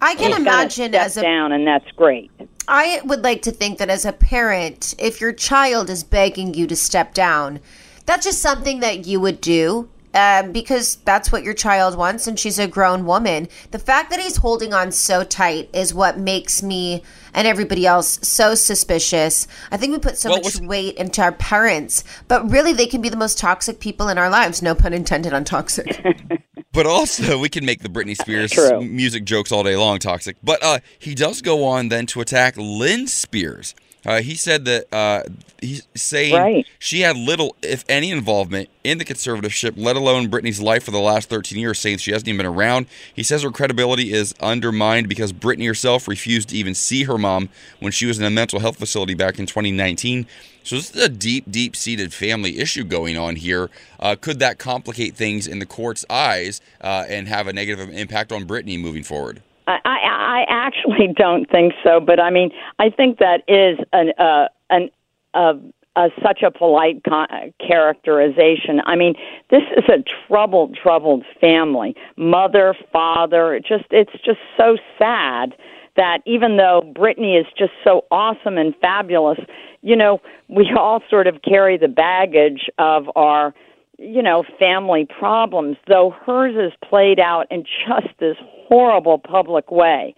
I 0.00 0.14
can 0.14 0.30
He's 0.30 0.40
imagine 0.40 0.94
as 0.94 1.16
a 1.16 1.22
down, 1.22 1.52
and 1.52 1.66
that's 1.66 1.90
great. 1.92 2.30
I 2.68 3.00
would 3.04 3.22
like 3.22 3.42
to 3.42 3.50
think 3.50 3.78
that 3.78 3.88
as 3.88 4.04
a 4.04 4.12
parent, 4.12 4.94
if 4.98 5.20
your 5.20 5.32
child 5.32 5.88
is 5.88 6.04
begging 6.04 6.54
you 6.54 6.66
to 6.66 6.76
step 6.76 7.14
down, 7.14 7.60
that's 8.04 8.26
just 8.26 8.40
something 8.40 8.80
that 8.80 9.06
you 9.06 9.20
would 9.20 9.40
do 9.40 9.88
um, 10.14 10.52
because 10.52 10.96
that's 10.96 11.32
what 11.32 11.42
your 11.42 11.54
child 11.54 11.96
wants 11.96 12.26
and 12.26 12.38
she's 12.38 12.58
a 12.58 12.66
grown 12.66 13.06
woman. 13.06 13.48
The 13.70 13.78
fact 13.78 14.10
that 14.10 14.20
he's 14.20 14.36
holding 14.36 14.72
on 14.72 14.92
so 14.92 15.24
tight 15.24 15.68
is 15.72 15.94
what 15.94 16.18
makes 16.18 16.62
me 16.62 17.02
and 17.34 17.46
everybody 17.46 17.86
else 17.86 18.18
so 18.22 18.54
suspicious. 18.54 19.46
I 19.70 19.76
think 19.76 19.92
we 19.92 19.98
put 19.98 20.18
so 20.18 20.30
Well, 20.30 20.42
much 20.42 20.60
weight 20.60 20.96
into 20.96 21.22
our 21.22 21.32
parents, 21.32 22.04
but 22.28 22.50
really 22.50 22.72
they 22.72 22.86
can 22.86 23.00
be 23.00 23.08
the 23.08 23.16
most 23.16 23.38
toxic 23.38 23.80
people 23.80 24.08
in 24.08 24.18
our 24.18 24.28
lives. 24.28 24.62
No 24.62 24.74
pun 24.74 24.92
intended 24.92 25.32
on 25.32 25.44
toxic. 25.44 26.04
But 26.72 26.86
also, 26.86 27.38
we 27.38 27.50
can 27.50 27.66
make 27.66 27.82
the 27.82 27.90
Britney 27.90 28.16
Spears 28.16 28.50
True. 28.50 28.80
music 28.80 29.24
jokes 29.24 29.52
all 29.52 29.62
day 29.62 29.76
long, 29.76 29.98
toxic. 29.98 30.36
But 30.42 30.62
uh, 30.62 30.78
he 30.98 31.14
does 31.14 31.42
go 31.42 31.66
on 31.66 31.90
then 31.90 32.06
to 32.06 32.22
attack 32.22 32.54
Lynn 32.56 33.06
Spears. 33.08 33.74
Uh, 34.04 34.20
he 34.20 34.34
said 34.34 34.64
that 34.64 34.92
uh, 34.92 35.22
he's 35.60 35.86
saying 35.94 36.34
Right. 36.34 36.66
she 36.78 37.00
had 37.00 37.16
little, 37.16 37.54
if 37.62 37.84
any, 37.88 38.10
involvement 38.10 38.68
in 38.82 38.98
the 38.98 39.04
conservatorship, 39.04 39.74
let 39.76 39.94
alone 39.94 40.28
Britney's 40.28 40.60
life 40.60 40.82
for 40.82 40.90
the 40.90 40.98
last 40.98 41.28
13 41.28 41.58
years, 41.58 41.78
saying 41.78 41.98
she 41.98 42.10
hasn't 42.10 42.26
even 42.28 42.38
been 42.38 42.46
around. 42.46 42.86
He 43.14 43.22
says 43.22 43.42
her 43.42 43.50
credibility 43.52 44.12
is 44.12 44.34
undermined 44.40 45.08
because 45.08 45.32
Britney 45.32 45.66
herself 45.66 46.08
refused 46.08 46.48
to 46.48 46.56
even 46.56 46.74
see 46.74 47.04
her 47.04 47.16
mom 47.16 47.48
when 47.78 47.92
she 47.92 48.06
was 48.06 48.18
in 48.18 48.24
a 48.24 48.30
mental 48.30 48.58
health 48.58 48.76
facility 48.78 49.14
back 49.14 49.38
in 49.38 49.46
2019. 49.46 50.26
So 50.64 50.76
this 50.76 50.94
is 50.94 51.02
a 51.02 51.08
deep, 51.08 51.50
deep 51.50 51.76
seated 51.76 52.12
family 52.12 52.58
issue 52.58 52.84
going 52.84 53.16
on 53.16 53.36
here. 53.36 53.70
Uh, 54.00 54.16
could 54.20 54.38
that 54.40 54.58
complicate 54.58 55.14
things 55.14 55.46
in 55.46 55.58
the 55.60 55.66
court's 55.66 56.04
eyes 56.10 56.60
uh, 56.80 57.04
and 57.08 57.28
have 57.28 57.46
a 57.46 57.52
negative 57.52 57.88
impact 57.90 58.32
on 58.32 58.46
Britney 58.46 58.80
moving 58.80 59.02
forward? 59.04 59.42
I, 59.66 59.78
I, 59.84 60.44
actually 60.48 61.08
don't 61.16 61.48
think 61.50 61.74
so, 61.84 62.00
but 62.00 62.20
I 62.20 62.30
mean, 62.30 62.50
I 62.78 62.90
think 62.90 63.18
that 63.18 63.42
is 63.48 63.78
an 63.92 64.12
uh, 64.18 64.48
an 64.70 64.90
uh, 65.34 65.54
uh, 65.94 66.08
such 66.22 66.42
a 66.42 66.50
polite 66.50 67.02
con- 67.08 67.52
characterization. 67.60 68.80
I 68.86 68.96
mean, 68.96 69.14
this 69.50 69.62
is 69.76 69.84
a 69.88 70.02
troubled, 70.26 70.76
troubled 70.82 71.24
family. 71.40 71.94
Mother, 72.16 72.74
father. 72.92 73.54
It 73.54 73.64
just 73.66 73.84
it's 73.90 74.12
just 74.24 74.40
so 74.56 74.76
sad 74.98 75.54
that 75.96 76.18
even 76.24 76.56
though 76.56 76.82
Britney 76.96 77.38
is 77.38 77.46
just 77.58 77.72
so 77.84 78.04
awesome 78.10 78.56
and 78.56 78.74
fabulous, 78.80 79.38
you 79.82 79.94
know, 79.94 80.20
we 80.48 80.70
all 80.78 81.02
sort 81.10 81.26
of 81.26 81.42
carry 81.42 81.76
the 81.76 81.88
baggage 81.88 82.70
of 82.78 83.10
our 83.14 83.54
you 83.98 84.22
know, 84.22 84.44
family 84.58 85.06
problems, 85.18 85.76
though 85.86 86.14
hers 86.24 86.54
is 86.56 86.72
played 86.88 87.20
out 87.20 87.46
in 87.50 87.64
just 87.86 88.08
this 88.18 88.36
horrible 88.68 89.18
public 89.18 89.70
way. 89.70 90.14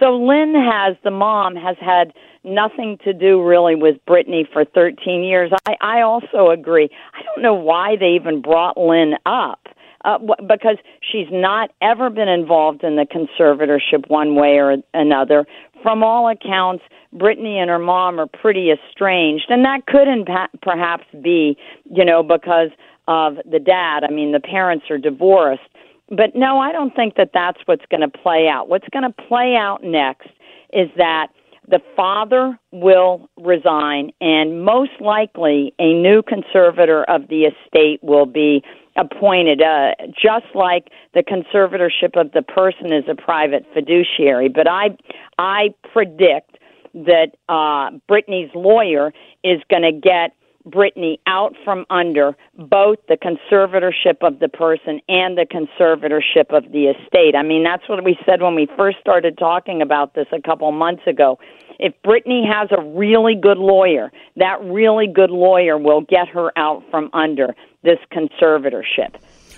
So 0.00 0.16
Lynn 0.16 0.54
has, 0.54 0.96
the 1.04 1.10
mom, 1.10 1.56
has 1.56 1.76
had 1.80 2.12
nothing 2.44 2.98
to 3.04 3.12
do 3.12 3.42
really 3.42 3.74
with 3.74 3.96
Britney 4.08 4.44
for 4.52 4.64
13 4.64 5.22
years. 5.22 5.50
I, 5.66 5.76
I 5.80 6.00
also 6.02 6.50
agree. 6.50 6.88
I 7.14 7.22
don't 7.22 7.42
know 7.42 7.54
why 7.54 7.96
they 7.98 8.10
even 8.20 8.40
brought 8.42 8.78
Lynn 8.78 9.14
up. 9.24 9.60
Uh, 10.04 10.18
because 10.46 10.76
she's 11.00 11.26
not 11.32 11.72
ever 11.82 12.10
been 12.10 12.28
involved 12.28 12.84
in 12.84 12.94
the 12.94 13.04
conservatorship 13.04 14.08
one 14.08 14.36
way 14.36 14.58
or 14.58 14.76
another. 14.94 15.44
From 15.82 16.04
all 16.04 16.28
accounts, 16.28 16.84
Britney 17.12 17.56
and 17.56 17.68
her 17.68 17.80
mom 17.80 18.20
are 18.20 18.28
pretty 18.28 18.70
estranged, 18.70 19.46
and 19.48 19.64
that 19.64 19.86
could 19.86 20.06
impa- 20.06 20.48
perhaps 20.62 21.04
be, 21.24 21.56
you 21.90 22.04
know, 22.04 22.22
because 22.22 22.70
of 23.08 23.36
the 23.50 23.58
dad. 23.58 24.04
I 24.04 24.10
mean, 24.10 24.32
the 24.32 24.40
parents 24.40 24.86
are 24.90 24.98
divorced. 24.98 25.62
But 26.08 26.36
no, 26.36 26.58
I 26.58 26.72
don't 26.72 26.94
think 26.94 27.16
that 27.16 27.30
that's 27.34 27.58
what's 27.66 27.84
going 27.90 28.02
to 28.02 28.08
play 28.08 28.48
out. 28.48 28.68
What's 28.68 28.88
going 28.92 29.02
to 29.02 29.22
play 29.28 29.56
out 29.56 29.82
next 29.82 30.28
is 30.72 30.88
that 30.96 31.28
the 31.68 31.80
father 31.96 32.58
will 32.70 33.28
resign, 33.36 34.12
and 34.20 34.64
most 34.64 34.92
likely 35.00 35.74
a 35.80 35.92
new 35.94 36.22
conservator 36.22 37.02
of 37.04 37.26
the 37.28 37.42
estate 37.42 37.98
will 38.04 38.26
be 38.26 38.62
appointed, 38.96 39.60
uh, 39.60 39.94
just 40.10 40.46
like 40.54 40.90
the 41.12 41.24
conservatorship 41.24 42.18
of 42.18 42.30
the 42.32 42.42
person 42.42 42.92
is 42.92 43.04
a 43.08 43.16
private 43.16 43.66
fiduciary. 43.74 44.48
But 44.48 44.68
I, 44.68 44.96
I 45.38 45.74
predict 45.92 46.58
that 46.94 47.36
uh, 47.48 47.90
Britney's 48.08 48.54
lawyer 48.54 49.12
is 49.42 49.60
going 49.68 49.82
to 49.82 49.92
get 49.92 50.34
Britney 50.68 51.18
out 51.26 51.54
from 51.64 51.86
under 51.90 52.36
both 52.58 52.98
the 53.08 53.16
conservatorship 53.16 54.26
of 54.26 54.40
the 54.40 54.48
person 54.48 55.00
and 55.08 55.38
the 55.38 55.46
conservatorship 55.46 56.56
of 56.56 56.72
the 56.72 56.86
estate. 56.86 57.36
I 57.36 57.42
mean, 57.42 57.62
that's 57.62 57.88
what 57.88 58.02
we 58.04 58.18
said 58.26 58.42
when 58.42 58.54
we 58.54 58.68
first 58.76 58.98
started 59.00 59.38
talking 59.38 59.82
about 59.82 60.14
this 60.14 60.26
a 60.32 60.40
couple 60.40 60.70
months 60.72 61.06
ago. 61.06 61.38
If 61.78 61.94
Britney 62.04 62.50
has 62.50 62.68
a 62.76 62.82
really 62.82 63.34
good 63.34 63.58
lawyer, 63.58 64.10
that 64.36 64.60
really 64.62 65.06
good 65.06 65.30
lawyer 65.30 65.78
will 65.78 66.00
get 66.00 66.28
her 66.28 66.50
out 66.56 66.82
from 66.90 67.10
under 67.12 67.54
this 67.82 67.98
conservatorship 68.12 69.14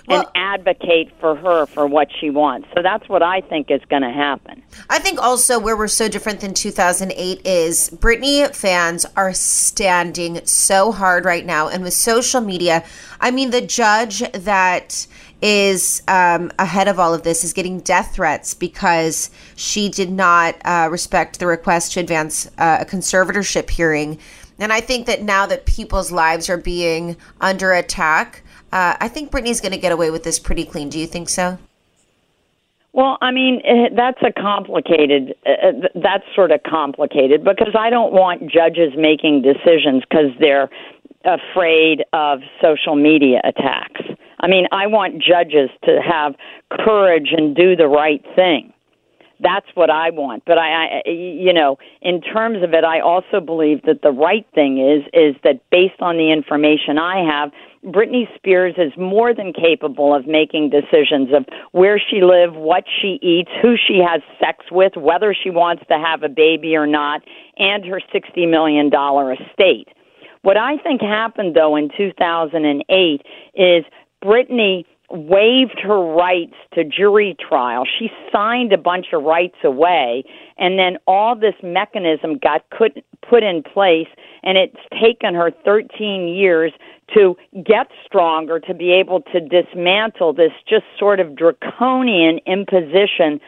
and 0.09 0.25
advocate 0.35 1.11
for 1.19 1.35
her 1.35 1.65
for 1.65 1.87
what 1.87 2.07
she 2.19 2.29
wants. 2.29 2.67
So 2.75 2.81
that's 2.81 3.07
what 3.07 3.21
I 3.21 3.41
think 3.41 3.69
is 3.69 3.81
going 3.89 4.01
to 4.01 4.11
happen. 4.11 4.61
I 4.89 4.99
think 4.99 5.21
also 5.21 5.59
where 5.59 5.77
we're 5.77 5.87
so 5.87 6.07
different 6.07 6.41
than 6.41 6.53
2008 6.53 7.45
is 7.45 7.89
Britney 7.91 8.53
fans 8.55 9.05
are 9.15 9.33
standing 9.33 10.43
so 10.45 10.91
hard 10.91 11.25
right 11.25 11.45
now. 11.45 11.67
And 11.69 11.83
with 11.83 11.93
social 11.93 12.41
media, 12.41 12.83
I 13.19 13.31
mean, 13.31 13.51
the 13.51 13.61
judge 13.61 14.19
that 14.31 15.07
is 15.41 16.03
um, 16.07 16.51
ahead 16.59 16.87
of 16.87 16.99
all 16.99 17.13
of 17.13 17.23
this 17.23 17.43
is 17.43 17.53
getting 17.53 17.79
death 17.79 18.15
threats 18.15 18.53
because 18.53 19.29
she 19.55 19.89
did 19.89 20.11
not 20.11 20.55
uh, 20.65 20.89
respect 20.91 21.39
the 21.39 21.47
request 21.47 21.93
to 21.93 21.99
advance 21.99 22.47
uh, 22.57 22.79
a 22.81 22.85
conservatorship 22.85 23.69
hearing. 23.69 24.19
And 24.57 24.73
I 24.73 24.81
think 24.81 25.05
that 25.07 25.23
now 25.23 25.45
that 25.45 25.65
people's 25.65 26.11
lives 26.11 26.49
are 26.49 26.57
being 26.57 27.15
under 27.39 27.71
attack, 27.71 28.43
uh, 28.71 28.95
I 28.99 29.07
think 29.07 29.31
Britney's 29.31 29.61
going 29.61 29.71
to 29.71 29.77
get 29.77 29.91
away 29.91 30.11
with 30.11 30.23
this 30.23 30.39
pretty 30.39 30.65
clean. 30.65 30.89
Do 30.89 30.99
you 30.99 31.07
think 31.07 31.29
so? 31.29 31.57
Well, 32.93 33.17
I 33.21 33.31
mean, 33.31 33.61
eh, 33.63 33.89
that's 33.95 34.21
a 34.23 34.31
complicated, 34.31 35.35
uh, 35.45 35.87
that's 35.95 36.23
sort 36.35 36.51
of 36.51 36.61
complicated 36.63 37.43
because 37.43 37.75
I 37.77 37.89
don't 37.89 38.11
want 38.11 38.51
judges 38.51 38.93
making 38.97 39.43
decisions 39.43 40.03
because 40.09 40.31
they're 40.39 40.69
afraid 41.23 42.03
of 42.13 42.39
social 42.61 42.95
media 42.95 43.41
attacks. 43.43 44.01
I 44.39 44.47
mean, 44.47 44.67
I 44.71 44.87
want 44.87 45.21
judges 45.21 45.69
to 45.83 46.01
have 46.01 46.35
courage 46.71 47.29
and 47.35 47.55
do 47.55 47.75
the 47.75 47.87
right 47.87 48.23
thing. 48.35 48.73
That's 49.41 49.67
what 49.73 49.89
I 49.89 50.09
want. 50.09 50.43
But 50.45 50.57
I, 50.57 51.01
I, 51.05 51.09
you 51.09 51.53
know, 51.53 51.77
in 52.01 52.21
terms 52.21 52.63
of 52.63 52.73
it, 52.73 52.83
I 52.83 52.99
also 52.99 53.39
believe 53.39 53.83
that 53.83 54.01
the 54.01 54.11
right 54.11 54.45
thing 54.53 54.77
is 54.79 55.07
is 55.13 55.35
that 55.43 55.61
based 55.71 56.01
on 56.01 56.17
the 56.17 56.31
information 56.31 56.97
I 56.97 57.23
have, 57.25 57.51
Britney 57.85 58.27
Spears 58.35 58.75
is 58.77 58.91
more 58.97 59.33
than 59.33 59.53
capable 59.53 60.13
of 60.13 60.27
making 60.27 60.71
decisions 60.71 61.29
of 61.33 61.45
where 61.71 61.99
she 61.99 62.21
lives, 62.21 62.53
what 62.55 62.83
she 63.01 63.17
eats, 63.21 63.49
who 63.61 63.75
she 63.77 63.99
has 64.05 64.21
sex 64.39 64.65
with, 64.71 64.97
whether 64.97 65.33
she 65.33 65.49
wants 65.49 65.83
to 65.89 65.97
have 65.97 66.23
a 66.23 66.29
baby 66.29 66.75
or 66.75 66.85
not, 66.85 67.21
and 67.57 67.85
her 67.85 68.01
sixty 68.11 68.45
million 68.45 68.89
dollar 68.89 69.31
estate. 69.33 69.87
What 70.41 70.57
I 70.57 70.77
think 70.77 71.01
happened 71.01 71.55
though 71.55 71.75
in 71.75 71.89
2008 71.95 73.21
is 73.55 73.85
Britney 74.23 74.85
waived 75.11 75.79
her 75.81 75.99
rights 75.99 76.55
to 76.73 76.83
jury 76.83 77.35
trial. 77.39 77.83
She 77.85 78.09
signed 78.31 78.73
a 78.73 78.77
bunch 78.77 79.07
of 79.13 79.23
rights 79.23 79.57
away, 79.63 80.23
and 80.57 80.77
then 80.77 80.97
all 81.07 81.35
this 81.35 81.55
mechanism 81.63 82.37
got 82.37 82.63
put, 82.69 83.03
put 83.27 83.43
in 83.43 83.63
place, 83.63 84.07
and 84.43 84.57
it's 84.57 84.77
taken 85.01 85.33
her 85.33 85.51
13 85.65 86.27
years 86.27 86.71
to 87.15 87.35
get 87.65 87.87
stronger, 88.05 88.59
to 88.59 88.73
be 88.73 88.91
able 88.91 89.21
to 89.33 89.39
dismantle 89.39 90.33
this 90.33 90.51
just 90.67 90.85
sort 90.97 91.19
of 91.19 91.35
draconian 91.35 92.39
imposition 92.45 93.39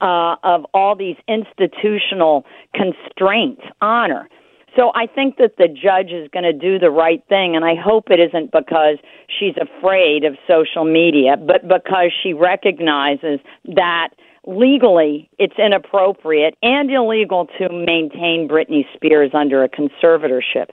uh, 0.00 0.36
of 0.44 0.64
all 0.74 0.94
these 0.94 1.16
institutional 1.26 2.44
constraints 2.74 3.62
on 3.80 4.10
her. 4.10 4.28
So 4.78 4.92
I 4.94 5.06
think 5.06 5.38
that 5.38 5.56
the 5.58 5.66
judge 5.66 6.12
is 6.12 6.28
going 6.32 6.44
to 6.44 6.52
do 6.52 6.78
the 6.78 6.90
right 6.90 7.22
thing, 7.28 7.56
and 7.56 7.64
I 7.64 7.74
hope 7.74 8.10
it 8.10 8.20
isn't 8.20 8.52
because 8.52 8.98
she's 9.26 9.54
afraid 9.60 10.22
of 10.24 10.36
social 10.46 10.84
media, 10.84 11.36
but 11.36 11.62
because 11.66 12.12
she 12.22 12.32
recognizes 12.32 13.40
that 13.74 14.10
legally 14.46 15.28
it's 15.38 15.58
inappropriate 15.58 16.54
and 16.62 16.90
illegal 16.92 17.48
to 17.58 17.68
maintain 17.68 18.48
Britney 18.48 18.84
Spears 18.94 19.32
under 19.34 19.64
a 19.64 19.68
conservatorship. 19.68 20.68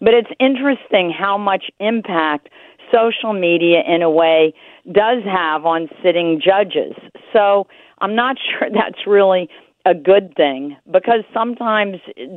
But 0.00 0.14
it's 0.14 0.30
interesting 0.38 1.10
how 1.10 1.36
much 1.36 1.64
impact 1.80 2.50
social 2.92 3.32
media, 3.32 3.82
in 3.86 4.02
a 4.02 4.10
way, 4.10 4.54
does 4.92 5.24
have 5.24 5.66
on 5.66 5.88
sitting 6.02 6.40
judges. 6.40 6.94
So 7.32 7.66
I'm 8.00 8.14
not 8.14 8.36
sure 8.50 8.68
that's 8.72 9.04
really 9.04 9.50
a 9.88 9.94
good 9.94 10.34
thing 10.36 10.76
because 10.90 11.24
sometimes 11.32 11.96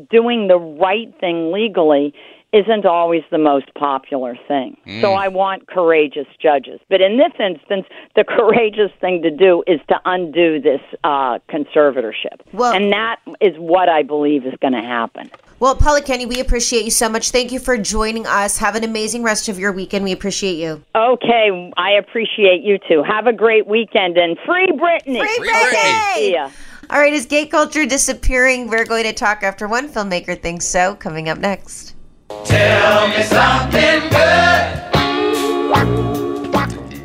doing 0.10 0.48
the 0.48 0.58
right 0.58 1.14
thing 1.20 1.52
legally 1.52 2.14
isn't 2.54 2.86
always 2.86 3.24
the 3.32 3.38
most 3.38 3.74
popular 3.76 4.38
thing. 4.48 4.76
Mm. 4.86 5.02
So 5.02 5.14
I 5.14 5.30
want 5.30 5.68
courageous 5.68 6.28
judges. 6.42 6.82
But 6.90 7.00
in 7.00 7.18
this 7.18 7.32
instance, 7.40 7.86
the 8.16 8.24
courageous 8.28 8.92
thing 9.00 9.22
to 9.22 9.32
do 9.32 9.64
is 9.68 9.80
to 9.88 9.96
undo 10.06 10.60
this 10.60 10.82
uh, 11.04 11.40
conservatorship. 11.50 12.42
Well- 12.52 12.74
and 12.74 12.92
that 12.92 13.18
is 13.40 13.56
what 13.58 13.88
I 13.90 14.04
believe 14.04 14.46
is 14.46 14.54
going 14.62 14.74
to 14.74 14.82
happen. 14.82 15.32
Well, 15.62 15.76
Paula 15.76 16.02
Canny, 16.02 16.26
we 16.26 16.40
appreciate 16.40 16.86
you 16.86 16.92
so 16.92 17.08
much. 17.08 17.30
Thank 17.30 17.52
you 17.52 17.60
for 17.60 17.78
joining 17.78 18.26
us. 18.26 18.58
Have 18.58 18.74
an 18.74 18.84
amazing 18.84 19.22
rest 19.22 19.48
of 19.48 19.60
your 19.60 19.72
weekend. 19.72 20.04
We 20.04 20.12
appreciate 20.12 20.56
you. 20.56 20.84
Okay, 20.96 21.72
I 21.78 21.92
appreciate 22.00 22.64
you 22.64 22.80
too. 22.90 23.04
Have 23.04 23.28
a 23.28 23.34
great 23.34 23.68
weekend 23.68 24.18
and 24.18 24.40
free 24.44 24.66
Britney. 24.72 25.20
Free 25.20 25.50
Britney! 25.50 26.16
See 26.16 26.34
ya. 26.34 26.50
All 26.92 27.00
right, 27.00 27.14
is 27.14 27.26
gay 27.26 27.46
culture 27.46 27.86
disappearing? 27.86 28.68
We're 28.68 28.84
going 28.84 29.06
to 29.06 29.14
talk 29.14 29.44
after 29.44 29.66
one 29.66 29.88
filmmaker 29.88 30.38
thinks 30.38 30.66
so. 30.66 30.94
Coming 30.96 31.30
up 31.30 31.38
next. 31.38 31.96
Tell 32.44 33.08
me 33.08 33.24
something 33.24 34.10
good. 34.10 34.92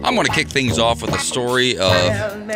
I'm 0.04 0.16
going 0.16 0.26
to 0.26 0.32
kick 0.32 0.48
things 0.48 0.80
off 0.80 1.02
with 1.02 1.14
a 1.14 1.20
story 1.20 1.78
of 1.78 1.92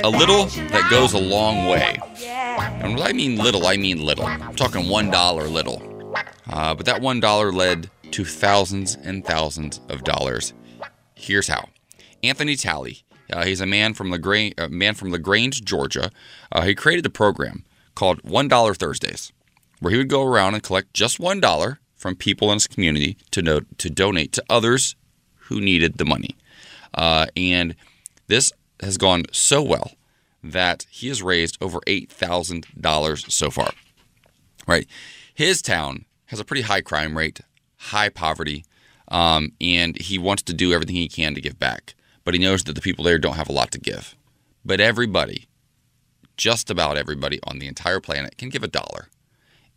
a 0.02 0.10
little 0.10 0.46
that 0.46 0.88
goes 0.90 1.12
a 1.12 1.20
long 1.20 1.68
way. 1.68 2.00
And 2.24 2.96
when 2.96 3.02
I 3.06 3.12
mean 3.12 3.36
little, 3.36 3.64
I 3.64 3.76
mean 3.76 4.04
little. 4.04 4.26
I'm 4.26 4.56
talking 4.56 4.86
$1 4.86 5.52
little. 5.52 6.12
Uh, 6.48 6.74
but 6.74 6.84
that 6.86 7.00
$1 7.00 7.54
led 7.54 7.88
to 8.10 8.24
thousands 8.24 8.96
and 8.96 9.24
thousands 9.24 9.80
of 9.88 10.02
dollars. 10.02 10.52
Here's 11.14 11.46
how. 11.46 11.68
Anthony 12.24 12.56
Talley, 12.56 13.04
uh, 13.32 13.44
he's 13.44 13.60
a 13.60 13.66
man 13.66 13.94
from 13.94 14.10
LaGrange, 14.10 14.54
uh, 14.58 14.68
man 14.68 14.94
from 14.94 15.10
LaGrange, 15.10 15.64
Georgia. 15.64 16.10
Uh, 16.52 16.62
he 16.62 16.74
created 16.74 17.06
a 17.06 17.10
program 17.10 17.64
called 17.94 18.22
$1 18.22 18.76
Thursdays, 18.76 19.32
where 19.80 19.92
he 19.92 19.98
would 19.98 20.08
go 20.08 20.24
around 20.24 20.54
and 20.54 20.62
collect 20.62 20.94
just 20.94 21.18
$1 21.18 21.78
from 21.96 22.16
people 22.16 22.48
in 22.50 22.56
his 22.56 22.66
community 22.66 23.16
to, 23.30 23.66
to 23.76 23.90
donate 23.90 24.32
to 24.32 24.44
others 24.48 24.96
who 25.34 25.60
needed 25.60 25.98
the 25.98 26.04
money. 26.04 26.36
Uh, 26.94 27.26
and 27.36 27.74
this 28.26 28.52
has 28.80 28.96
gone 28.96 29.24
so 29.32 29.62
well 29.62 29.92
that 30.42 30.86
he 30.90 31.08
has 31.08 31.22
raised 31.22 31.58
over 31.60 31.80
$8,000 31.80 33.30
so 33.30 33.50
far. 33.50 33.70
Right? 34.66 34.86
His 35.34 35.60
town 35.60 36.06
has 36.26 36.40
a 36.40 36.44
pretty 36.44 36.62
high 36.62 36.80
crime 36.80 37.16
rate, 37.18 37.40
high 37.76 38.08
poverty, 38.08 38.64
um, 39.08 39.52
and 39.60 40.00
he 40.00 40.18
wants 40.18 40.42
to 40.44 40.54
do 40.54 40.72
everything 40.72 40.96
he 40.96 41.08
can 41.08 41.34
to 41.34 41.40
give 41.40 41.58
back. 41.58 41.94
But 42.24 42.34
he 42.34 42.40
knows 42.40 42.64
that 42.64 42.74
the 42.74 42.80
people 42.80 43.04
there 43.04 43.18
don't 43.18 43.36
have 43.36 43.48
a 43.48 43.52
lot 43.52 43.70
to 43.72 43.80
give. 43.80 44.14
But 44.64 44.80
everybody, 44.80 45.46
just 46.36 46.70
about 46.70 46.96
everybody 46.96 47.40
on 47.44 47.58
the 47.58 47.66
entire 47.66 48.00
planet, 48.00 48.36
can 48.36 48.50
give 48.50 48.62
a 48.62 48.68
dollar. 48.68 49.08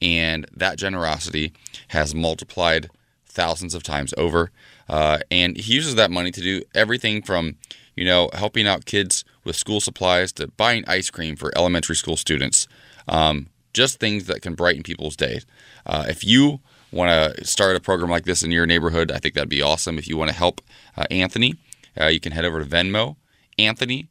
And 0.01 0.45
that 0.53 0.77
generosity 0.77 1.53
has 1.89 2.13
multiplied 2.13 2.89
thousands 3.25 3.73
of 3.73 3.83
times 3.83 4.13
over. 4.17 4.51
Uh, 4.89 5.19
and 5.31 5.57
he 5.57 5.73
uses 5.73 5.95
that 5.95 6.11
money 6.11 6.31
to 6.31 6.41
do 6.41 6.61
everything 6.75 7.21
from, 7.21 7.55
you 7.95 8.05
know, 8.05 8.29
helping 8.33 8.67
out 8.67 8.85
kids 8.85 9.23
with 9.43 9.55
school 9.55 9.79
supplies 9.79 10.31
to 10.33 10.47
buying 10.47 10.83
ice 10.87 11.09
cream 11.09 11.35
for 11.35 11.51
elementary 11.57 11.95
school 11.95 12.17
students. 12.17 12.67
Um, 13.07 13.47
just 13.73 13.99
things 13.99 14.27
that 14.27 14.41
can 14.41 14.53
brighten 14.53 14.83
people's 14.83 15.15
days. 15.15 15.45
Uh, 15.85 16.05
if 16.07 16.23
you 16.23 16.59
want 16.91 17.09
to 17.09 17.45
start 17.45 17.75
a 17.75 17.79
program 17.79 18.11
like 18.11 18.25
this 18.25 18.43
in 18.43 18.51
your 18.51 18.65
neighborhood, 18.67 19.11
I 19.11 19.17
think 19.17 19.33
that'd 19.33 19.49
be 19.49 19.61
awesome. 19.61 19.97
If 19.97 20.07
you 20.07 20.15
want 20.15 20.29
to 20.29 20.35
help 20.35 20.61
uh, 20.95 21.05
Anthony, 21.09 21.55
uh, 21.99 22.07
you 22.07 22.19
can 22.19 22.31
head 22.31 22.45
over 22.45 22.63
to 22.63 22.69
Venmo, 22.69 23.17
Anthony 23.57 24.09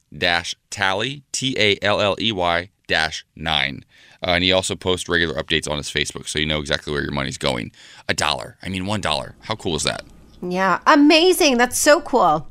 Talley, 0.70 1.22
T 1.32 1.56
A 1.58 1.78
L 1.82 2.00
L 2.00 2.16
E 2.20 2.32
Y 2.32 2.70
dash 2.86 3.24
nine. 3.34 3.84
Uh, 4.24 4.30
and 4.32 4.44
he 4.44 4.52
also 4.52 4.76
posts 4.76 5.08
regular 5.08 5.34
updates 5.34 5.68
on 5.68 5.76
his 5.76 5.90
Facebook, 5.90 6.28
so 6.28 6.38
you 6.38 6.46
know 6.46 6.60
exactly 6.60 6.92
where 6.92 7.02
your 7.02 7.12
money's 7.12 7.38
going. 7.38 7.72
A 8.08 8.14
dollar. 8.14 8.56
I 8.62 8.68
mean, 8.68 8.86
one 8.86 9.00
dollar. 9.00 9.34
How 9.40 9.56
cool 9.56 9.74
is 9.74 9.82
that? 9.82 10.04
Yeah, 10.44 10.80
amazing. 10.88 11.56
That's 11.56 11.78
so 11.78 12.00
cool. 12.00 12.48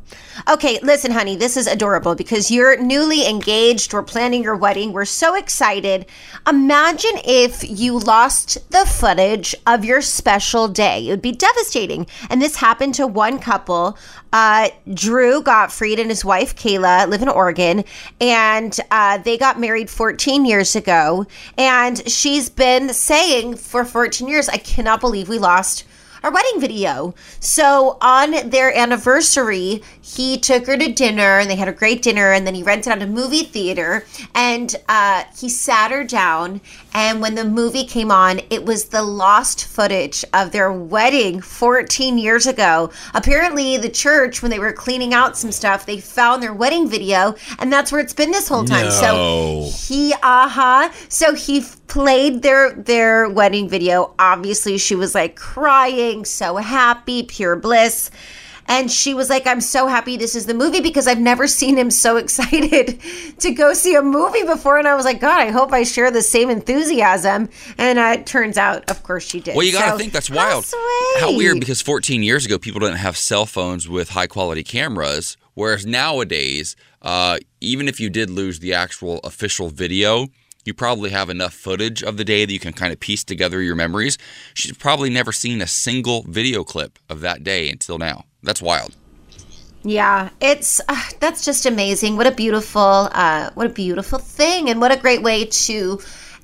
Okay, 0.50 0.80
listen, 0.82 1.12
honey, 1.12 1.36
this 1.36 1.58
is 1.58 1.68
adorable 1.68 2.16
because 2.16 2.50
you're 2.50 2.82
newly 2.82 3.28
engaged. 3.28 3.94
We're 3.94 4.02
planning 4.02 4.44
your 4.44 4.56
wedding. 4.56 4.94
We're 4.94 5.04
so 5.04 5.36
excited. 5.36 6.06
Imagine 6.48 7.12
if 7.26 7.70
you 7.70 8.00
lost 8.00 8.72
the 8.72 8.86
footage 8.86 9.54
of 9.68 9.84
your 9.84 10.02
special 10.02 10.70
day. 10.70 11.06
It 11.06 11.12
would 11.12 11.22
be 11.22 11.34
devastating. 11.34 12.08
And 12.30 12.42
this 12.42 12.56
happened 12.56 12.96
to 12.96 13.08
one 13.08 13.40
couple. 13.40 13.98
Uh, 14.32 14.70
Drew 14.94 15.42
Gottfried 15.42 16.00
and 16.00 16.10
his 16.10 16.24
wife 16.24 16.56
Kayla 16.56 17.10
live 17.10 17.22
in 17.22 17.28
Oregon, 17.28 17.84
and 18.22 18.80
uh, 18.90 19.18
they 19.18 19.38
got 19.38 19.60
married 19.60 19.90
14 19.90 20.46
years 20.46 20.78
ago. 20.78 21.26
And 21.58 22.10
she's 22.10 22.48
been 22.50 22.94
saying 22.94 23.58
for 23.58 23.84
14 23.84 24.30
years, 24.30 24.48
I 24.48 24.58
cannot 24.58 25.02
believe 25.02 25.28
we 25.28 25.40
lost 25.40 25.84
our 26.24 26.32
wedding 26.32 26.60
video. 26.60 27.14
So 27.40 27.98
on 28.02 28.50
their 28.50 28.76
anniversary, 28.76 29.82
he 30.02 30.38
took 30.38 30.68
her 30.68 30.78
to 30.78 30.92
dinner 30.92 31.40
and 31.40 31.50
they 31.50 31.56
had 31.56 31.68
a 31.68 31.74
great 31.74 32.02
dinner 32.02 32.32
and 32.32 32.46
then 32.46 32.56
he 32.56 32.64
rented 32.64 32.94
out 32.94 33.02
a 33.02 33.08
movie 33.08 33.44
theater 33.44 34.06
and 34.36 34.76
uh, 34.88 35.24
he 35.38 35.50
sat 35.50 35.92
her 35.92 36.04
down 36.04 36.62
and 36.94 37.22
when 37.22 37.36
the 37.36 37.46
movie 37.46 37.86
came 37.86 38.12
on, 38.12 38.42
it 38.50 38.66
was 38.66 38.86
the 38.86 39.02
lost 39.02 39.66
footage 39.66 40.26
of 40.34 40.52
their 40.52 40.72
wedding 40.72 41.42
14 41.42 42.18
years 42.18 42.48
ago. 42.48 42.92
Apparently, 43.14 43.78
the 43.78 43.90
church, 43.90 44.42
when 44.42 44.52
they 44.52 44.60
were 44.60 44.74
cleaning 44.74 45.14
out 45.14 45.38
some 45.38 45.52
stuff, 45.52 45.86
they 45.86 46.00
found 46.00 46.44
their 46.44 46.54
wedding 46.54 46.90
video 46.90 47.36
and 47.60 47.72
that's 47.72 47.92
where 47.92 48.02
it's 48.02 48.14
been 48.14 48.32
this 48.32 48.48
whole 48.48 48.66
time. 48.66 48.86
No. 48.86 49.70
So 49.70 49.88
he 49.88 50.14
uh-huh 50.22 50.90
so 51.10 51.34
he 51.34 51.62
played 51.92 52.42
their 52.42 52.72
their 52.72 53.28
wedding 53.30 53.68
video. 53.68 54.16
Obviously 54.18 54.78
she 54.78 54.96
was 54.96 55.14
like 55.14 55.36
crying 55.36 56.24
so 56.24 56.56
happy 56.56 57.22
pure 57.24 57.58
bliss. 57.58 58.10
And 58.68 58.90
she 58.90 59.14
was 59.14 59.30
like 59.30 59.46
i'm 59.46 59.60
so 59.60 59.88
happy 59.88 60.16
this 60.16 60.34
is 60.34 60.46
the 60.46 60.54
movie 60.54 60.80
because 60.80 61.06
i've 61.06 61.20
never 61.20 61.48
seen 61.48 61.76
him 61.78 61.92
so 61.92 62.16
excited 62.16 63.02
to 63.40 63.52
go 63.52 63.74
see 63.74 63.96
a 63.96 64.02
movie 64.02 64.44
before. 64.44 64.78
And 64.78 64.88
i 64.88 64.96
was 64.96 65.04
like 65.04 65.20
god 65.20 65.42
i 65.42 65.52
hope 65.52 65.74
i 65.74 65.84
share 65.84 66.10
the 66.12 66.22
same 66.22 66.50
enthusiasm. 66.50 67.50
And 67.78 68.00
uh, 68.00 68.16
it 68.20 68.26
turns 68.26 68.58
out 68.58 68.90
of 68.90 69.04
course 69.04 69.28
she 69.28 69.42
did. 69.42 69.58
Well, 69.58 69.66
you 69.66 69.74
got 69.74 69.86
to 69.86 69.92
So, 69.92 69.98
think 69.98 70.14
that's 70.14 70.30
how 70.30 70.38
wild. 70.38 70.64
sweet. 70.64 71.20
How 71.20 71.36
weird 71.36 71.60
because 71.60 71.82
14 71.82 72.24
years 72.24 72.46
ago, 72.46 72.58
people 72.58 72.80
didn't 72.80 72.98
have 73.00 73.18
cell 73.18 73.46
phones 73.46 73.90
with 73.90 74.12
high 74.12 74.28
quality 74.28 74.64
cameras, 74.64 75.36
whereas 75.56 75.86
nowadays, 75.86 76.78
uh, 77.02 77.38
even 77.60 77.90
if 77.90 78.00
you 78.00 78.10
did 78.10 78.30
lose 78.30 78.60
the 78.60 78.74
actual 78.74 79.20
official 79.26 79.68
video, 79.68 80.28
you 80.66 80.74
probably 80.74 81.10
have 81.10 81.30
enough 81.30 81.54
footage 81.54 82.04
of 82.04 82.18
the 82.18 82.24
day 82.24 82.46
that 82.46 82.54
you 82.54 82.60
can 82.60 82.74
kind 82.74 82.94
of 82.94 83.00
piece 83.00 83.24
together 83.24 83.62
your 83.62 83.76
memories. 83.76 84.18
She's 84.54 84.78
probably 84.78 85.10
never 85.10 85.32
seen 85.32 85.62
a 85.62 85.68
single 85.68 86.24
video 86.24 86.64
clip 86.64 87.00
of 87.10 87.22
that 87.22 87.44
day 87.44 87.70
until 87.70 87.98
now. 87.98 88.26
That's 88.44 88.62
wild. 88.62 88.96
Yeah, 89.84 90.30
it's 90.40 90.80
uh, 90.88 91.04
that's 91.20 91.44
just 91.44 91.66
amazing. 91.66 92.16
What 92.16 92.28
a 92.28 92.32
beautiful, 92.32 93.10
uh, 93.12 93.50
what 93.56 93.66
a 93.66 93.70
beautiful 93.70 94.20
thing, 94.20 94.70
and 94.70 94.80
what 94.80 94.92
a 94.92 94.98
great 94.98 95.24
way 95.24 95.46
to 95.46 96.00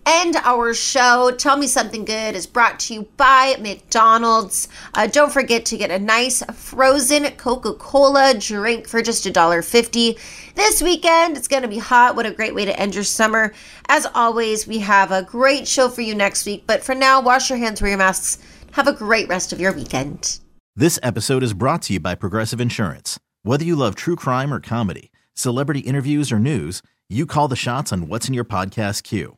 end 0.08 0.38
our 0.38 0.74
show. 0.74 1.32
Tell 1.38 1.58
me 1.58 1.68
something 1.68 2.06
good 2.06 2.34
is 2.34 2.48
brought 2.48 2.80
to 2.80 2.94
you 2.94 3.08
by 3.18 3.58
McDonald's. 3.60 4.70
Uh, 4.94 5.06
don't 5.08 5.34
forget 5.34 5.66
to 5.66 5.78
get 5.78 5.92
a 5.92 6.00
nice 6.00 6.42
frozen 6.54 7.30
Coca-Cola 7.32 8.36
drink 8.40 8.88
for 8.88 9.02
just 9.02 9.26
a 9.26 9.32
dollar 9.32 9.62
fifty 9.62 10.18
this 10.56 10.82
weekend. 10.82 11.36
It's 11.36 11.50
going 11.50 11.64
to 11.64 11.68
be 11.68 11.78
hot. 11.78 12.16
What 12.16 12.26
a 12.26 12.32
great 12.32 12.56
way 12.56 12.66
to 12.66 12.80
end 12.80 12.96
your 12.96 13.04
summer. 13.04 13.54
As 13.90 14.08
always, 14.16 14.66
we 14.66 14.80
have 14.80 15.12
a 15.12 15.24
great 15.24 15.68
show 15.68 15.90
for 15.90 16.02
you 16.02 16.16
next 16.16 16.46
week. 16.46 16.64
But 16.66 16.84
for 16.84 16.96
now, 16.96 17.22
wash 17.22 17.50
your 17.50 17.60
hands, 17.60 17.82
wear 17.82 17.90
your 17.90 17.98
masks. 17.98 18.38
Have 18.72 18.88
a 18.88 18.94
great 18.94 19.28
rest 19.28 19.52
of 19.52 19.60
your 19.60 19.74
weekend. 19.74 20.40
This 20.76 21.00
episode 21.04 21.44
is 21.44 21.54
brought 21.54 21.82
to 21.84 21.94
you 21.94 22.00
by 22.00 22.16
Progressive 22.16 22.62
Insurance. 22.62 23.20
Whether 23.44 23.66
you 23.66 23.76
love 23.76 23.96
true 23.96 24.16
crime 24.16 24.54
or 24.54 24.60
comedy, 24.60 25.12
celebrity 25.34 25.82
interviews 25.82 26.32
or 26.32 26.40
news, 26.40 26.82
you 27.10 27.26
call 27.26 27.48
the 27.48 27.56
shots 27.56 27.92
on 27.92 28.08
what's 28.08 28.28
in 28.28 28.34
your 28.34 28.46
podcast 28.46 29.04
queue. 29.04 29.38